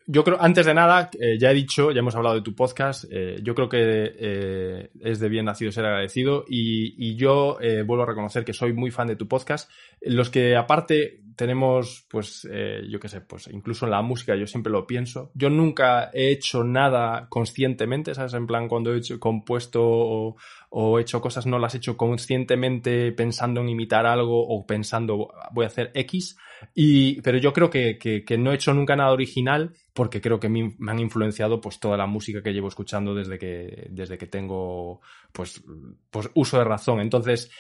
yo 0.06 0.24
creo, 0.24 0.38
antes 0.40 0.66
de 0.66 0.74
nada, 0.74 1.08
eh, 1.20 1.38
ya 1.38 1.52
he 1.52 1.54
dicho, 1.54 1.92
ya 1.92 2.00
hemos 2.00 2.16
hablado 2.16 2.34
de 2.34 2.42
tu 2.42 2.52
podcast, 2.56 3.04
eh, 3.12 3.38
yo 3.44 3.54
creo 3.54 3.68
que 3.68 4.90
es 5.00 5.20
de 5.20 5.28
bien 5.28 5.44
nacido 5.44 5.70
ser 5.70 5.84
agradecido 5.84 6.44
y, 6.48 7.14
yo 7.14 7.58
vuelvo 7.86 8.02
a 8.02 8.06
reconocer 8.06 8.44
que 8.44 8.52
soy 8.52 8.72
muy 8.72 8.90
fan 8.90 9.06
de 9.06 9.14
tu 9.14 9.28
podcast. 9.28 9.70
Los 10.00 10.30
que 10.30 10.56
aparte 10.56 11.20
tenemos, 11.40 12.04
pues, 12.10 12.46
eh, 12.52 12.82
yo 12.86 13.00
qué 13.00 13.08
sé, 13.08 13.22
pues 13.22 13.48
incluso 13.50 13.86
en 13.86 13.92
la 13.92 14.02
música 14.02 14.36
yo 14.36 14.46
siempre 14.46 14.70
lo 14.70 14.86
pienso. 14.86 15.30
Yo 15.32 15.48
nunca 15.48 16.10
he 16.12 16.32
hecho 16.32 16.64
nada 16.64 17.28
conscientemente, 17.30 18.14
¿sabes? 18.14 18.34
En 18.34 18.46
plan, 18.46 18.68
cuando 18.68 18.92
he 18.92 18.98
hecho, 18.98 19.18
compuesto 19.18 19.80
o, 19.82 20.36
o 20.70 20.98
hecho 21.00 21.20
cosas, 21.20 21.46
no 21.46 21.58
las 21.58 21.74
he 21.74 21.78
hecho 21.78 21.96
conscientemente 21.96 23.12
pensando 23.12 23.60
en 23.60 23.68
imitar 23.68 24.06
algo 24.06 24.46
o 24.46 24.64
pensando 24.66 25.28
voy 25.52 25.64
a 25.64 25.68
hacer 25.68 25.90
X. 25.94 26.36
Y, 26.74 27.20
pero 27.22 27.38
yo 27.38 27.52
creo 27.52 27.70
que, 27.70 27.98
que, 27.98 28.24
que 28.24 28.38
no 28.38 28.52
he 28.52 28.54
hecho 28.54 28.72
nunca 28.72 28.94
nada 28.94 29.12
original 29.12 29.72
porque 29.92 30.20
creo 30.20 30.38
que 30.38 30.48
me, 30.48 30.76
han 30.88 30.98
influenciado 30.98 31.60
pues 31.60 31.80
toda 31.80 31.96
la 31.96 32.06
música 32.06 32.42
que 32.42 32.52
llevo 32.52 32.68
escuchando 32.68 33.14
desde 33.14 33.38
que, 33.38 33.88
desde 33.90 34.16
que 34.16 34.26
tengo 34.26 35.00
pues, 35.32 35.62
pues 36.10 36.30
uso 36.34 36.58
de 36.58 36.64
razón. 36.64 37.00
Entonces, 37.00 37.50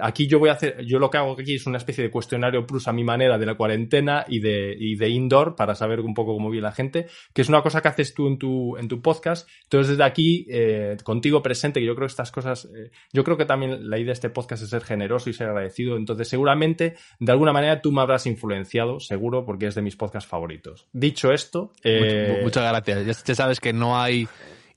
aquí 0.00 0.26
yo 0.26 0.38
voy 0.38 0.50
a 0.50 0.52
hacer, 0.52 0.84
yo 0.84 0.98
lo 0.98 1.10
que 1.10 1.18
hago 1.18 1.32
aquí 1.32 1.54
es 1.54 1.66
una 1.66 1.78
especie 1.78 2.04
de 2.04 2.10
cuestionario 2.10 2.66
plus 2.66 2.86
a 2.88 2.92
mi 2.92 3.02
manera 3.02 3.38
de 3.38 3.46
la 3.46 3.56
cuarentena 3.56 4.24
y 4.28 4.40
de, 4.40 4.76
y 4.78 4.96
de 4.96 5.08
indoor 5.08 5.56
para 5.56 5.74
saber 5.74 6.00
un 6.00 6.14
poco 6.14 6.34
cómo 6.34 6.50
vive 6.50 6.62
la 6.62 6.72
gente, 6.72 7.06
que 7.32 7.42
es 7.42 7.48
una 7.48 7.62
cosa 7.62 7.80
que 7.80 7.88
haces 7.88 8.14
tú 8.14 8.28
en 8.28 8.38
tu, 8.38 8.76
en 8.76 8.88
tu 8.88 9.00
podcast. 9.00 9.48
Entonces, 9.64 9.96
desde 9.96 10.04
aquí, 10.04 10.46
eh, 10.50 10.96
contigo 11.02 11.42
presente, 11.42 11.80
que 11.80 11.86
yo 11.86 11.94
creo 11.94 12.06
que 12.06 12.12
estas 12.12 12.30
cosas, 12.30 12.49
eh, 12.52 12.90
yo 13.12 13.24
creo 13.24 13.36
que 13.36 13.44
también 13.44 13.88
la 13.88 13.98
idea 13.98 14.06
de 14.06 14.12
este 14.12 14.30
podcast 14.30 14.62
es 14.62 14.70
ser 14.70 14.82
generoso 14.82 15.30
y 15.30 15.32
ser 15.32 15.48
agradecido. 15.48 15.96
Entonces, 15.96 16.28
seguramente, 16.28 16.96
de 17.18 17.32
alguna 17.32 17.52
manera 17.52 17.80
tú 17.80 17.92
me 17.92 18.00
habrás 18.00 18.26
influenciado, 18.26 19.00
seguro, 19.00 19.44
porque 19.44 19.66
es 19.66 19.74
de 19.74 19.82
mis 19.82 19.96
podcasts 19.96 20.28
favoritos. 20.28 20.86
Dicho 20.92 21.32
esto, 21.32 21.72
eh... 21.82 22.40
Muchas 22.42 22.64
gracias. 22.64 23.24
Ya, 23.24 23.34
sabes 23.34 23.60
que 23.60 23.72
no 23.72 24.00
hay 24.00 24.28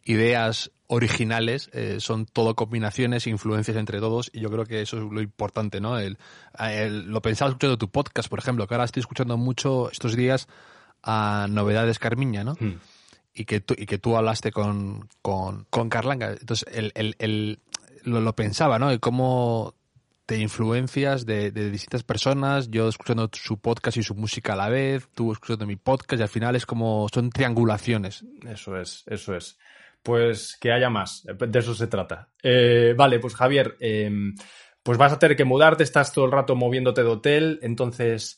ideas 0.04 0.72
originales, 0.88 1.70
eh, 1.74 1.98
son 2.00 2.26
todo 2.26 2.56
combinaciones, 2.56 3.26
influencias 3.26 3.78
entre 3.78 4.00
todos, 4.00 4.30
y 4.34 4.42
yo 4.42 4.52
creo 4.52 4.66
que 4.66 4.82
eso 4.82 4.98
es 4.98 5.04
lo 5.04 5.22
importante, 5.22 5.82
¿no? 5.82 5.98
El, 5.98 6.18
lo 7.08 7.22
pensaba 7.22 7.50
escuchando 7.50 7.78
tu 7.78 7.90
podcast, 7.90 8.30
por 8.30 8.40
ejemplo, 8.40 8.68
que 8.68 8.74
ahora 8.74 8.86
estoy 8.86 9.02
escuchando 9.02 9.38
mucho 9.38 9.90
estos 9.90 10.16
días 10.16 10.48
a 11.02 11.48
Novedades 11.50 12.00
Carmiña, 12.00 12.44
¿no? 12.44 12.54
Hmm. 12.60 12.80
Y, 13.34 13.46
que 13.46 13.62
tú, 13.62 13.74
y 13.78 13.86
que 13.86 13.98
tú 13.98 14.16
hablaste 14.16 14.52
con, 14.52 15.10
con, 15.22 15.66
con 15.70 15.90
Carlanga. 15.90 16.32
Entonces, 16.40 16.68
el, 16.72 17.60
lo, 18.04 18.36
pensaba, 18.36 18.78
¿no? 18.78 18.94
Y 18.94 19.00
cómo 19.00 19.74
te 20.26 20.38
influencias 20.38 21.26
de, 21.26 21.52
de, 21.52 21.70
distintas 21.70 22.04
personas, 22.04 22.70
yo 22.70 22.88
escuchando 22.88 23.30
su 23.34 23.58
podcast 23.58 23.98
y 23.98 24.04
su 24.04 24.16
música 24.16 24.54
a 24.54 24.56
la 24.56 24.70
vez, 24.70 25.10
tú 25.14 25.32
escuchando 25.32 25.66
mi 25.66 25.76
podcast, 25.76 26.20
y 26.20 26.24
al 26.24 26.30
final 26.30 26.56
es 26.56 26.66
como, 26.66 27.08
son 27.14 27.30
triangulaciones. 27.30 28.24
Eso 28.48 28.78
es, 28.78 29.04
eso 29.08 29.36
es 29.36 29.58
pues 30.04 30.58
que 30.60 30.72
haya 30.72 30.90
más. 30.90 31.24
De 31.24 31.60
eso 31.60 31.74
se 31.74 31.88
trata. 31.88 32.30
Eh, 32.44 32.94
vale, 32.96 33.20
pues 33.20 33.36
Javier, 33.36 33.78
em, 33.80 34.36
pues 34.84 34.98
vas 34.98 35.14
a 35.14 35.20
tener 35.20 35.38
que 35.38 35.46
mudarte, 35.46 35.84
estás 35.84 36.12
todo 36.12 36.26
el 36.26 36.32
rato 36.32 36.56
moviéndote 36.56 37.04
de 37.04 37.10
hotel, 37.10 37.60
entonces, 37.64 38.38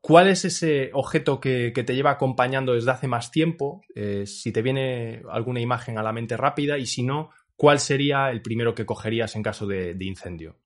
¿cuál 0.00 0.28
es 0.28 0.44
ese 0.44 0.90
objeto 0.92 1.40
que, 1.40 1.72
te 1.72 1.94
lleva 1.94 2.10
acompañando 2.10 2.74
desde 2.74 2.90
hace 2.90 3.08
más 3.08 3.30
tiempo? 3.30 3.82
Eh, 3.94 4.24
si 4.26 4.52
te 4.52 4.62
viene 4.62 5.22
alguna 5.30 5.60
imagen 5.60 5.98
a 5.98 6.02
la 6.02 6.12
mente 6.12 6.36
rápida 6.36 6.78
y 6.78 6.86
si 6.86 7.02
no, 7.02 7.30
¿cuál 7.56 7.78
sería 7.80 8.30
el 8.30 8.42
primero 8.42 8.74
que 8.74 8.86
cogerías 8.86 9.34
en 9.36 9.42
caso 9.42 9.66
de, 9.66 9.96
incendio? 10.00 10.56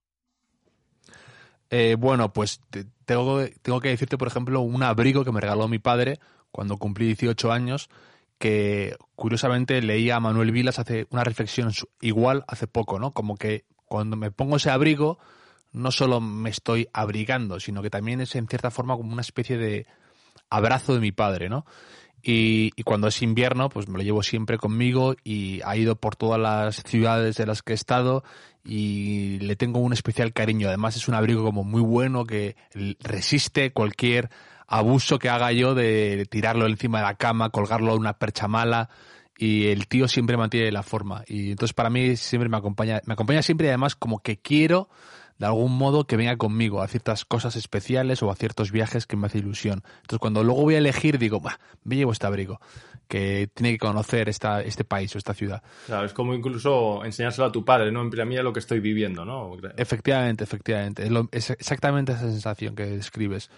Eh, 1.70 1.96
bueno, 1.98 2.32
pues 2.32 2.60
tengo, 3.04 3.44
tengo 3.62 3.80
que 3.80 3.88
decirte, 3.88 4.16
por 4.16 4.28
ejemplo, 4.28 4.60
un 4.60 4.82
abrigo 4.82 5.24
que 5.24 5.32
me 5.32 5.40
regaló 5.40 5.68
mi 5.68 5.78
padre 5.78 6.18
cuando 6.50 6.76
cumplí 6.76 7.06
18 7.06 7.52
años 7.52 7.88
que 8.38 8.96
curiosamente 9.14 9.80
leía 9.80 10.16
a 10.16 10.20
Manuel 10.20 10.52
Vilas 10.52 10.78
hace 10.78 11.06
una 11.10 11.24
reflexión 11.24 11.72
igual 12.00 12.44
hace 12.48 12.66
poco, 12.66 12.98
¿no? 12.98 13.12
Como 13.12 13.36
que 13.36 13.64
cuando 13.86 14.16
me 14.16 14.30
pongo 14.30 14.56
ese 14.56 14.70
abrigo, 14.70 15.18
no 15.76 15.90
solo 15.90 16.20
me 16.20 16.48
estoy 16.50 16.88
abrigando, 16.92 17.60
sino 17.60 17.82
que 17.82 17.90
también 17.90 18.22
es 18.22 18.34
en 18.34 18.48
cierta 18.48 18.70
forma 18.70 18.96
como 18.96 19.12
una 19.12 19.20
especie 19.20 19.58
de 19.58 19.86
abrazo 20.48 20.94
de 20.94 21.00
mi 21.00 21.12
padre, 21.12 21.48
¿no? 21.48 21.66
Y, 22.22 22.70
cuando 22.82 23.06
es 23.06 23.22
invierno, 23.22 23.68
pues 23.68 23.86
me 23.86 23.98
lo 23.98 24.02
llevo 24.02 24.22
siempre 24.22 24.58
conmigo 24.58 25.14
y 25.22 25.60
ha 25.64 25.76
ido 25.76 25.94
por 25.94 26.16
todas 26.16 26.40
las 26.40 26.82
ciudades 26.82 27.36
de 27.36 27.46
las 27.46 27.62
que 27.62 27.72
he 27.72 27.74
estado 27.74 28.24
y 28.64 29.38
le 29.40 29.54
tengo 29.54 29.78
un 29.78 29.92
especial 29.92 30.32
cariño. 30.32 30.66
Además 30.66 30.96
es 30.96 31.06
un 31.06 31.14
abrigo 31.14 31.44
como 31.44 31.62
muy 31.62 31.82
bueno 31.82 32.24
que 32.24 32.56
resiste 33.00 33.70
cualquier 33.70 34.30
abuso 34.66 35.20
que 35.20 35.28
haga 35.28 35.52
yo 35.52 35.74
de 35.76 36.26
tirarlo 36.28 36.66
encima 36.66 36.98
de 36.98 37.04
la 37.04 37.14
cama, 37.14 37.50
colgarlo 37.50 37.92
a 37.92 37.96
una 37.96 38.14
percha 38.14 38.48
mala 38.48 38.88
y 39.38 39.66
el 39.66 39.86
tío 39.86 40.08
siempre 40.08 40.36
mantiene 40.36 40.72
la 40.72 40.82
forma 40.82 41.22
y 41.28 41.50
entonces 41.50 41.74
para 41.74 41.90
mí 41.90 42.16
siempre 42.16 42.48
me 42.48 42.56
acompaña, 42.56 43.02
me 43.04 43.12
acompaña 43.12 43.42
siempre 43.42 43.66
y 43.66 43.68
además 43.68 43.94
como 43.94 44.20
que 44.20 44.38
quiero 44.38 44.88
de 45.38 45.46
algún 45.46 45.76
modo 45.76 46.06
que 46.06 46.16
venga 46.16 46.36
conmigo 46.36 46.82
a 46.82 46.88
ciertas 46.88 47.24
cosas 47.24 47.56
especiales 47.56 48.22
o 48.22 48.30
a 48.30 48.36
ciertos 48.36 48.72
viajes 48.72 49.06
que 49.06 49.16
me 49.16 49.26
hace 49.26 49.38
ilusión. 49.38 49.82
Entonces 50.02 50.18
cuando 50.18 50.42
luego 50.42 50.62
voy 50.62 50.74
a 50.74 50.78
elegir 50.78 51.18
digo, 51.18 51.40
bah, 51.40 51.58
me 51.84 51.96
llevo 51.96 52.12
este 52.12 52.26
abrigo, 52.26 52.60
que 53.08 53.48
tiene 53.54 53.72
que 53.72 53.78
conocer 53.78 54.28
esta, 54.28 54.62
este 54.62 54.84
país 54.84 55.14
o 55.14 55.18
esta 55.18 55.34
ciudad. 55.34 55.62
Claro, 55.86 56.06
es 56.06 56.12
como 56.12 56.34
incluso 56.34 57.04
enseñárselo 57.04 57.46
a 57.46 57.52
tu 57.52 57.64
padre, 57.64 57.92
¿no? 57.92 58.04
Mí 58.04 58.36
es 58.36 58.42
lo 58.42 58.52
que 58.52 58.60
estoy 58.60 58.80
viviendo, 58.80 59.24
¿no? 59.24 59.56
Efectivamente, 59.76 60.44
efectivamente. 60.44 61.04
Es, 61.04 61.12
es 61.32 61.50
exactamente 61.50 62.12
esa 62.12 62.30
sensación 62.30 62.74
que 62.74 62.86
describes. 62.86 63.50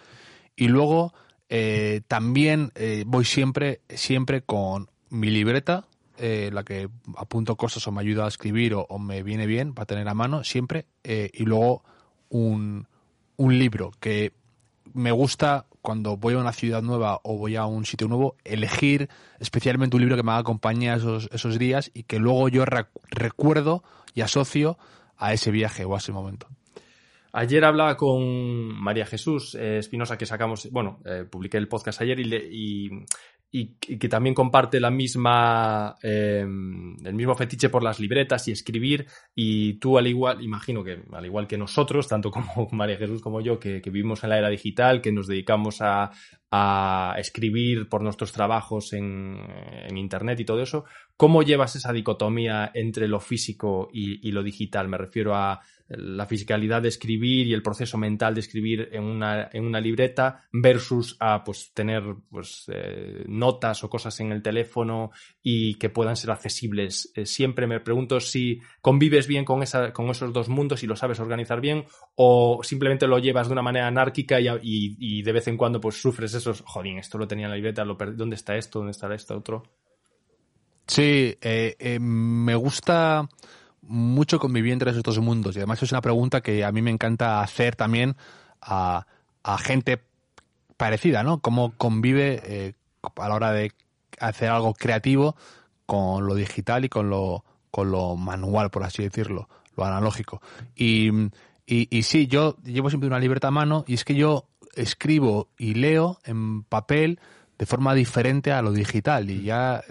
Y 0.56 0.68
luego 0.68 1.14
eh, 1.49 2.02
también 2.08 2.73
eh, 2.75 3.04
voy 3.06 3.25
siempre, 3.25 3.80
siempre 3.88 4.42
con 4.42 4.90
mi 5.08 5.30
libreta, 5.30 5.87
eh, 6.19 6.51
la 6.53 6.65
que 6.65 6.89
apunto 7.17 7.57
cosas 7.57 7.87
o 7.87 7.93
me 7.93 8.01
ayuda 8.01 8.25
a 8.25 8.29
escribir 8.29 8.75
o, 8.75 8.99
me 8.99 9.23
viene 9.23 9.47
bien 9.47 9.75
para 9.75 9.87
tener 9.87 10.09
a 10.09 10.15
mano, 10.15 10.45
siempre. 10.45 10.87
y 11.05 11.45
luego 11.45 11.83
un, 12.29 12.87
un 13.37 13.59
libro 13.59 13.93
que 14.01 14.33
me 14.93 15.13
gusta 15.13 15.67
cuando 15.81 16.17
voy 16.17 16.35
a 16.35 16.39
una 16.39 16.53
ciudad 16.53 16.83
nueva 16.83 17.21
o 17.23 17.39
voy 17.39 17.57
a 17.57 17.65
un 17.65 17.87
sitio 17.87 18.09
nuevo, 18.09 18.37
elegir 18.45 19.09
especialmente 19.39 19.97
un 19.97 20.03
libro 20.03 20.17
que 20.17 20.23
me 20.23 20.33
acompañe 20.33 20.93
esos, 20.93 21.31
esos 21.33 21.59
días 21.59 21.91
y 21.95 22.03
que 22.03 22.19
luego 22.19 22.49
yo 22.49 22.65
recuerdo 22.65 23.83
y 24.15 24.21
asocio 24.21 24.77
a 25.17 25.33
ese 25.33 25.51
viaje 25.51 25.85
o 25.85 25.95
a 25.95 25.99
ese 25.99 26.13
momento. 26.13 26.49
Ayer 27.33 27.65
hablaba 27.65 27.97
con 27.97 28.69
María 28.81 29.07
Jesús 29.07 29.55
eh, 29.55 29.79
Espinosa, 29.79 30.17
que 30.17 30.27
sacamos, 30.27 30.71
bueno, 30.73 31.01
eh, 31.05 31.25
publiqué 31.31 31.59
el 31.59 31.69
podcast 31.69 32.01
ayer 32.01 32.19
y, 32.21 32.35
y, 32.35 32.91
que 33.50 34.09
también 34.09 34.35
comparte 34.35 34.78
la 34.78 34.90
misma, 34.90 35.97
em, 36.02 36.95
el 37.05 37.14
mismo 37.14 37.35
fetiche 37.35 37.71
por 37.71 37.83
las 37.83 37.99
libretas 37.99 38.47
y 38.47 38.52
escribir. 38.52 39.07
Y 39.35 39.75
tú, 39.75 39.97
al 39.97 40.07
igual, 40.07 40.43
imagino 40.43 40.85
que 40.85 41.02
al 41.12 41.25
igual 41.25 41.47
que 41.47 41.57
nosotros, 41.57 42.09
tanto 42.09 42.31
como 42.31 42.69
María 42.73 42.99
Jesús 42.99 43.23
como 43.23 43.40
yo, 43.40 43.59
que, 43.59 43.81
vivimos 43.81 44.23
en 44.23 44.31
la 44.31 44.38
era 44.38 44.50
digital, 44.50 45.00
que 45.00 45.12
nos 45.12 45.26
dedicamos 45.26 45.78
a, 45.81 46.11
escribir 47.19 47.88
por 47.90 48.02
nuestros 48.02 48.33
trabajos 48.33 48.93
en, 48.95 49.38
Internet 49.97 50.40
y 50.40 50.45
todo 50.45 50.62
eso, 50.62 50.85
¿cómo 51.17 51.43
llevas 51.43 51.76
esa 51.76 51.93
dicotomía 51.93 52.71
entre 52.73 53.09
lo 53.09 53.21
físico 53.21 53.88
y 53.93 54.31
lo 54.33 54.43
digital? 54.43 54.88
Me 54.88 54.97
refiero 54.97 55.35
a 55.35 55.61
la 55.88 56.26
fisicalidad 56.26 56.83
de 56.83 56.88
escribir 56.88 57.47
y 57.47 57.54
el 57.54 57.62
proceso 57.62 57.97
mental 57.97 58.35
de 58.35 58.40
escribir 58.40 58.90
en 58.92 59.04
una, 59.04 59.49
en 59.52 59.64
una 59.64 59.80
libreta 59.80 60.45
versus 60.52 61.16
a 61.18 61.42
pues 61.42 61.73
tener 61.73 62.02
pues 62.30 62.64
eh, 62.68 63.25
notas 63.26 63.83
o 63.85 63.90
cosas 63.90 64.21
en 64.21 64.33
el 64.33 64.42
teléfono 64.42 65.11
y 65.42 65.75
que 65.76 65.88
puedan 65.88 66.16
ser 66.16 66.30
accesibles. 66.30 67.11
Eh, 67.14 67.25
siempre 67.25 67.66
me 67.66 67.80
pregunto 67.80 68.21
si 68.21 68.61
convives 68.83 69.26
bien 69.26 69.45
con, 69.45 69.62
esa, 69.62 69.92
con 69.92 70.11
esos 70.11 70.33
dos 70.33 70.49
mundos 70.49 70.83
y 70.83 70.87
lo 70.87 70.97
sabes 70.97 71.21
organizar 71.21 71.61
bien 71.61 71.87
o 72.16 72.61
simplemente 72.62 73.07
lo 73.07 73.18
llevas 73.18 73.49
de 73.49 73.54
una 73.54 73.62
manera 73.62 73.87
anárquica 73.87 74.40
y, 74.40 74.49
y, 74.62 75.23
de 75.23 75.33
vez 75.33 75.49
en 75.49 75.57
cuando 75.57 75.80
pues 75.80 76.00
sufres 76.00 76.35
esos, 76.35 76.62
jodín, 76.66 76.99
esto 76.99 77.16
lo 77.16 77.26
tenía 77.26 77.47
en 77.47 77.50
la 77.50 77.57
libreta, 77.57 77.85
lo 77.85 77.95
¿dónde 77.95 78.37
está 78.37 78.57
esto? 78.57 78.80
¿Dónde 78.80 78.92
está 78.92 79.12
esto 79.14 79.37
otro? 79.37 79.62
Sí, 80.87 81.37
eh, 81.40 81.99
me 82.00 82.54
gusta 82.54 83.28
mucho 83.88 84.38
convivir 84.38 84.73
entre 84.73 84.90
esos 84.90 85.02
dos 85.02 85.18
mundos. 85.18 85.57
Y 85.57 85.59
además 85.59 85.83
es 85.83 85.90
una 85.92 86.00
pregunta 86.00 86.40
que 86.40 86.64
a 86.64 86.73
mí 86.73 86.83
me 86.83 86.90
encanta 86.90 87.40
hacer 87.40 87.75
también 87.75 88.16
a, 88.61 89.07
gente 89.61 90.02
parecida, 90.76 91.23
¿no? 91.23 91.40
Cómo 91.40 91.73
convive 91.76 92.40
eh, 92.45 92.75
a 93.16 93.28
la 93.28 93.35
hora 93.35 93.52
de 93.52 93.73
hacer 94.21 94.50
algo 94.50 94.75
creativo 94.75 95.37
con 95.87 96.26
lo 96.26 96.35
digital 96.35 96.85
y 96.85 96.88
con 96.90 97.09
lo, 97.09 97.45
con 97.71 97.90
lo 97.90 98.16
manual, 98.16 98.71
por 98.71 98.85
así 98.85 99.02
decirlo, 99.02 99.49
lo 99.75 99.85
analógico. 99.85 100.42
Y, 100.76 101.11
y, 101.66 101.88
y 101.90 102.02
sí, 102.02 102.26
yo 102.26 102.57
llevo 102.62 102.90
siempre 102.90 103.09
una 103.09 103.18
libreta 103.18 103.49
a 103.49 103.52
mano 103.52 103.85
y 103.87 103.95
es 103.95 104.04
que 104.04 104.14
yo 104.14 104.45
escribo 104.75 105.49
y 105.57 105.75
leo 105.75 106.18
en 106.25 106.62
papel 106.62 107.21
de 107.59 107.67
forma 107.67 107.95
diferente 107.95 108.53
a 108.53 108.62
lo 108.62 108.73
digital 108.73 109.31
y 109.31 109.43
ya, 109.43 109.83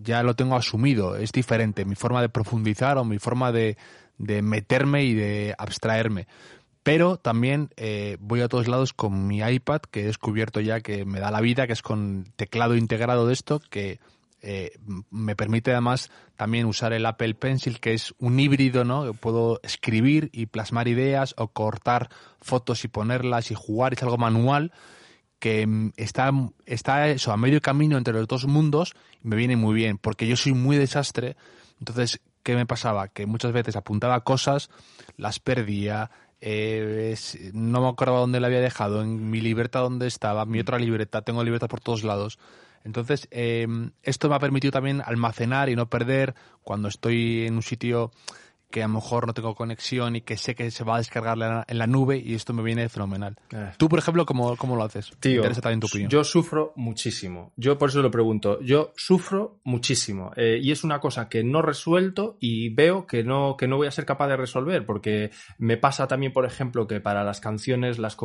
ya 0.00 0.22
lo 0.22 0.34
tengo 0.34 0.56
asumido, 0.56 1.16
es 1.16 1.32
diferente 1.32 1.84
mi 1.84 1.96
forma 1.96 2.22
de 2.22 2.28
profundizar 2.28 2.98
o 2.98 3.04
mi 3.04 3.18
forma 3.18 3.50
de, 3.50 3.76
de 4.16 4.42
meterme 4.42 5.04
y 5.04 5.14
de 5.14 5.54
abstraerme. 5.58 6.28
Pero 6.84 7.16
también 7.16 7.70
eh, 7.76 8.16
voy 8.20 8.42
a 8.42 8.48
todos 8.48 8.68
lados 8.68 8.92
con 8.92 9.26
mi 9.26 9.40
iPad, 9.40 9.80
que 9.90 10.02
he 10.02 10.06
descubierto 10.06 10.60
ya 10.60 10.80
que 10.80 11.04
me 11.04 11.18
da 11.18 11.32
la 11.32 11.40
vida, 11.40 11.66
que 11.66 11.72
es 11.72 11.82
con 11.82 12.26
teclado 12.36 12.76
integrado 12.76 13.26
de 13.26 13.32
esto, 13.32 13.60
que 13.70 13.98
eh, 14.40 14.70
me 15.10 15.34
permite 15.34 15.72
además 15.72 16.12
también 16.36 16.66
usar 16.66 16.92
el 16.92 17.04
Apple 17.06 17.34
Pencil, 17.34 17.80
que 17.80 17.92
es 17.92 18.14
un 18.18 18.38
híbrido, 18.38 18.84
¿no? 18.84 19.14
Puedo 19.14 19.58
escribir 19.64 20.30
y 20.32 20.46
plasmar 20.46 20.86
ideas 20.86 21.34
o 21.38 21.48
cortar 21.48 22.08
fotos 22.40 22.84
y 22.84 22.88
ponerlas 22.88 23.50
y 23.50 23.56
jugar, 23.56 23.94
es 23.94 24.02
algo 24.04 24.18
manual 24.18 24.70
que 25.38 25.66
mm, 25.66 25.92
está, 25.96 26.30
está 26.66 27.08
eso, 27.08 27.32
a 27.32 27.36
medio 27.36 27.60
camino 27.60 27.98
entre 27.98 28.14
los 28.14 28.26
dos 28.26 28.46
mundos 28.46 28.94
y 29.22 29.28
me 29.28 29.36
viene 29.36 29.56
muy 29.56 29.74
bien, 29.74 29.98
porque 29.98 30.26
yo 30.26 30.36
soy 30.36 30.52
muy 30.52 30.76
desastre. 30.76 31.36
Entonces, 31.78 32.20
¿qué 32.42 32.54
me 32.54 32.66
pasaba? 32.66 33.08
Que 33.08 33.26
muchas 33.26 33.52
veces 33.52 33.76
apuntaba 33.76 34.20
cosas, 34.22 34.70
las 35.16 35.40
perdía, 35.40 36.10
eh, 36.40 37.16
no 37.52 37.80
me 37.80 37.88
acuerdo 37.88 38.18
dónde 38.18 38.40
la 38.40 38.46
había 38.46 38.60
dejado, 38.60 39.02
en 39.02 39.30
mi 39.30 39.40
libreta 39.40 39.80
dónde 39.80 40.06
estaba, 40.06 40.44
mi 40.44 40.60
otra 40.60 40.78
libreta, 40.78 41.22
tengo 41.22 41.42
libreta 41.42 41.68
por 41.68 41.80
todos 41.80 42.04
lados. 42.04 42.38
Entonces, 42.84 43.26
em, 43.32 43.90
esto 44.04 44.28
me 44.28 44.36
ha 44.36 44.38
permitido 44.38 44.70
también 44.70 45.02
almacenar 45.04 45.68
y 45.68 45.74
no 45.74 45.90
perder 45.90 46.36
cuando 46.62 46.86
estoy 46.86 47.44
en 47.46 47.54
un 47.54 47.62
sitio 47.62 48.12
que 48.70 48.82
a 48.82 48.88
lo 48.88 48.94
mejor 48.94 49.26
no 49.26 49.32
tengo 49.34 49.54
conexión 49.54 50.16
y 50.16 50.20
que 50.20 50.36
sé 50.36 50.54
que 50.54 50.70
se 50.70 50.84
va 50.84 50.96
a 50.96 50.98
descargar 50.98 51.64
en 51.68 51.78
la 51.78 51.86
nube 51.86 52.18
y 52.18 52.34
esto 52.34 52.52
me 52.52 52.62
viene 52.62 52.88
fenomenal. 52.88 53.36
Eh. 53.52 53.70
Tú, 53.78 53.88
por 53.88 53.98
ejemplo, 53.98 54.26
¿cómo, 54.26 54.56
cómo 54.56 54.76
lo 54.76 54.82
haces? 54.84 55.12
Tío, 55.20 55.36
interesa 55.36 55.60
también 55.60 55.80
tu 55.80 55.86
opinión. 55.86 56.10
yo 56.10 56.24
sufro 56.24 56.72
muchísimo. 56.76 57.52
Yo 57.56 57.78
por 57.78 57.88
eso 57.90 58.02
lo 58.02 58.10
pregunto. 58.10 58.60
Yo 58.62 58.92
sufro 58.96 59.60
muchísimo. 59.64 60.32
Eh, 60.36 60.58
y 60.62 60.72
es 60.72 60.84
una 60.84 61.00
cosa 61.00 61.28
que 61.28 61.44
no 61.44 61.62
resuelto 61.62 62.36
y 62.40 62.70
veo 62.70 63.06
que 63.06 63.22
no, 63.22 63.56
que 63.56 63.68
no 63.68 63.76
voy 63.76 63.86
a 63.86 63.90
ser 63.90 64.04
capaz 64.04 64.28
de 64.28 64.36
resolver. 64.36 64.84
Porque 64.84 65.30
me 65.58 65.76
pasa 65.76 66.06
también, 66.08 66.32
por 66.32 66.44
ejemplo, 66.44 66.86
que 66.86 67.00
para 67.00 67.24
las 67.24 67.40
canciones, 67.40 67.98
las, 67.98 68.16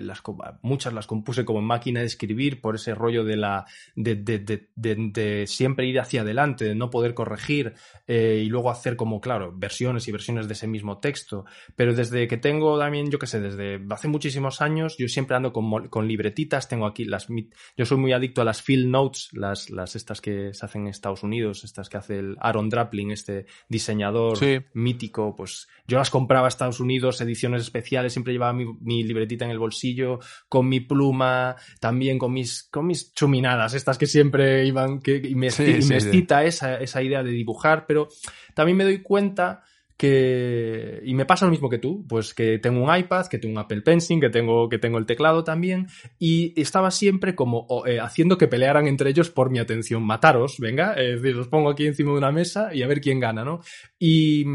las 0.00 0.22
muchas 0.62 0.92
las 0.92 1.06
compuse 1.06 1.44
como 1.44 1.60
máquina 1.60 2.00
de 2.00 2.06
escribir 2.06 2.60
por 2.60 2.74
ese 2.76 2.94
rollo 2.94 3.24
de 3.24 3.36
la. 3.36 3.66
de, 3.94 4.14
de- 4.16 4.38
de- 4.38 4.68
de- 4.76 4.96
de 5.12 5.46
siempre 5.46 5.86
ir 5.86 6.00
hacia 6.00 6.22
adelante, 6.22 6.64
de 6.64 6.74
no 6.74 6.90
poder 6.90 7.14
corregir 7.14 7.74
eh, 8.06 8.42
y 8.44 8.48
luego 8.48 8.70
hacer 8.70 8.96
como, 8.96 9.20
claro, 9.20 9.52
versiones 9.90 10.08
y 10.08 10.12
versiones 10.12 10.46
de 10.48 10.52
ese 10.54 10.66
mismo 10.66 10.98
texto. 10.98 11.44
Pero 11.76 11.94
desde 11.94 12.28
que 12.28 12.36
tengo 12.36 12.78
también, 12.78 13.10
yo 13.10 13.18
qué 13.18 13.26
sé, 13.26 13.40
desde 13.40 13.80
hace 13.90 14.08
muchísimos 14.08 14.60
años, 14.60 14.96
yo 14.98 15.08
siempre 15.08 15.36
ando 15.36 15.52
con, 15.52 15.88
con 15.88 16.06
libretitas, 16.06 16.68
tengo 16.68 16.86
aquí 16.86 17.04
las... 17.04 17.26
Yo 17.76 17.84
soy 17.84 17.98
muy 17.98 18.12
adicto 18.12 18.40
a 18.42 18.44
las 18.44 18.62
field 18.62 18.88
notes, 18.88 19.28
las, 19.32 19.70
las 19.70 19.96
estas 19.96 20.20
que 20.20 20.52
se 20.54 20.64
hacen 20.64 20.82
en 20.82 20.88
Estados 20.88 21.22
Unidos, 21.22 21.64
estas 21.64 21.88
que 21.88 21.96
hace 21.96 22.18
el 22.18 22.36
Aaron 22.40 22.68
Draplin, 22.68 23.10
este 23.10 23.46
diseñador 23.68 24.36
Sí. 24.38 24.58
mítico, 24.74 25.34
pues 25.36 25.68
yo 25.86 25.98
las 25.98 26.10
compraba 26.10 26.46
a 26.46 26.48
Estados 26.48 26.80
Unidos, 26.80 27.20
ediciones 27.20 27.62
especiales, 27.62 28.12
siempre 28.12 28.32
llevaba 28.32 28.52
mi, 28.52 28.64
mi 28.80 29.02
libretita 29.02 29.44
en 29.44 29.50
el 29.50 29.58
bolsillo, 29.58 30.20
con 30.48 30.68
mi 30.68 30.80
pluma, 30.80 31.56
también 31.80 32.18
con 32.18 32.32
mis, 32.32 32.64
con 32.70 32.86
mis 32.86 33.12
chuminadas, 33.14 33.74
estas 33.74 33.98
que 33.98 34.06
siempre 34.06 34.64
iban, 34.66 35.00
que, 35.00 35.16
y 35.16 35.34
me, 35.34 35.50
Sí, 35.50 35.64
y 35.64 35.66
me 35.74 35.80
sí, 35.82 35.88
sí. 35.88 35.94
excita 35.94 36.44
esa, 36.44 36.76
esa 36.76 37.02
idea 37.02 37.22
de 37.22 37.30
dibujar, 37.30 37.86
pero 37.86 38.08
también 38.54 38.76
me 38.76 38.84
doy 38.84 39.02
cuenta 39.02 39.62
que 40.00 41.02
y 41.04 41.12
me 41.12 41.26
pasa 41.26 41.44
lo 41.44 41.50
mismo 41.50 41.68
que 41.68 41.76
tú, 41.76 42.06
pues 42.08 42.32
que 42.32 42.58
tengo 42.58 42.82
un 42.82 42.96
iPad, 42.96 43.26
que 43.26 43.38
tengo 43.38 43.52
un 43.52 43.58
Apple 43.58 43.82
Pencil, 43.82 44.18
que 44.18 44.30
tengo 44.30 44.66
que 44.70 44.78
tengo 44.78 44.96
el 44.96 45.04
teclado 45.04 45.44
también 45.44 45.88
y 46.18 46.58
estaba 46.58 46.90
siempre 46.90 47.34
como 47.34 47.66
eh, 47.84 48.00
haciendo 48.00 48.38
que 48.38 48.48
pelearan 48.48 48.86
entre 48.86 49.10
ellos 49.10 49.28
por 49.28 49.50
mi 49.50 49.58
atención, 49.58 50.02
mataros, 50.02 50.56
venga, 50.58 50.94
decir, 50.94 51.36
los 51.36 51.48
pongo 51.48 51.68
aquí 51.68 51.86
encima 51.86 52.12
de 52.12 52.16
una 52.16 52.32
mesa 52.32 52.74
y 52.74 52.82
a 52.82 52.86
ver 52.86 53.02
quién 53.02 53.20
gana, 53.20 53.44
¿no? 53.44 53.60
Y, 53.98 54.46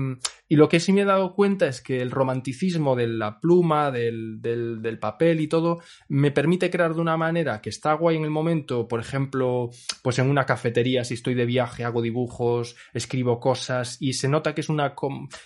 y 0.48 0.56
lo 0.58 0.70
que 0.70 0.80
sí 0.80 0.94
me 0.94 1.02
he 1.02 1.06
dado 1.06 1.34
cuenta 1.34 1.68
es 1.68 1.82
que 1.82 2.02
el 2.02 2.12
romanticismo 2.12 2.96
de 2.96 3.08
la 3.08 3.40
pluma, 3.40 3.92
del, 3.92 4.42
del, 4.42 4.82
del 4.82 5.00
papel 5.00 5.40
y 5.40 5.48
todo, 5.48 5.80
me 6.10 6.32
permite 6.32 6.70
crear 6.70 6.94
de 6.94 7.02
una 7.02 7.18
manera 7.18 7.62
que 7.62 7.70
está 7.70 7.94
guay 7.94 8.18
en 8.18 8.24
el 8.24 8.30
momento, 8.30 8.88
por 8.88 9.00
ejemplo, 9.00 9.70
pues 10.04 10.20
en 10.20 10.30
una 10.30 10.46
cafetería, 10.46 11.04
si 11.04 11.16
estoy 11.16 11.34
de 11.34 11.46
viaje, 11.46 11.84
hago 11.84 12.02
dibujos, 12.02 12.76
escribo 12.94 13.40
cosas 13.40 13.98
y 14.00 14.14
se 14.14 14.28
nota 14.30 14.54
que 14.54 14.62
es 14.62 14.70
una 14.70 14.94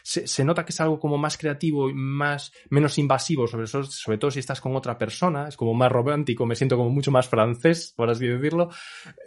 se, 0.04 0.28
se 0.28 0.44
nota 0.44 0.66
que 0.66 0.72
es 0.72 0.82
algo 0.82 1.00
como 1.00 1.18
más 1.18 1.38
creativo 1.38 1.90
y 1.90 1.94
más 1.94 2.52
menos 2.70 2.98
invasivo, 2.98 3.48
sobre, 3.48 3.66
eso- 3.66 3.84
sobre 3.84 4.18
todo 4.18 4.32
si 4.32 4.40
estás 4.40 4.60
con 4.62 4.76
otra 4.76 4.98
persona, 4.98 5.48
es 5.48 5.56
como 5.58 5.74
más 5.74 5.92
romántico, 5.92 6.46
me 6.46 6.56
siento 6.56 6.78
como 6.78 6.90
mucho 6.90 7.12
más 7.12 7.28
francés, 7.28 7.94
por 7.96 8.10
así 8.10 8.28
decirlo. 8.28 8.70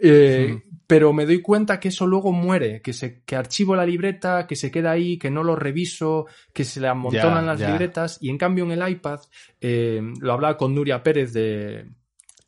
Eh, 0.01 0.61
Pero 0.87 1.13
me 1.13 1.25
doy 1.25 1.41
cuenta 1.41 1.79
que 1.79 1.87
eso 1.87 2.05
luego 2.05 2.31
muere, 2.31 2.81
que 2.81 2.93
se 2.93 3.23
que 3.23 3.35
archivo 3.35 3.75
la 3.75 3.85
libreta, 3.85 4.45
que 4.47 4.55
se 4.55 4.69
queda 4.69 4.91
ahí, 4.91 5.17
que 5.17 5.31
no 5.31 5.43
lo 5.43 5.55
reviso, 5.63 6.25
que 6.53 6.63
se 6.63 6.79
le 6.81 6.87
amontonan 6.87 7.45
Ya, 7.45 7.51
las 7.51 7.59
ya. 7.59 7.69
libretas 7.71 8.17
y 8.21 8.29
en 8.29 8.37
cambio 8.37 8.65
en 8.65 8.71
el 8.71 8.89
iPad 8.89 9.19
eh, 9.61 10.01
lo 10.21 10.33
hablaba 10.33 10.57
con 10.57 10.75
Nuria 10.75 11.01
Pérez 11.01 11.33
de 11.33 11.85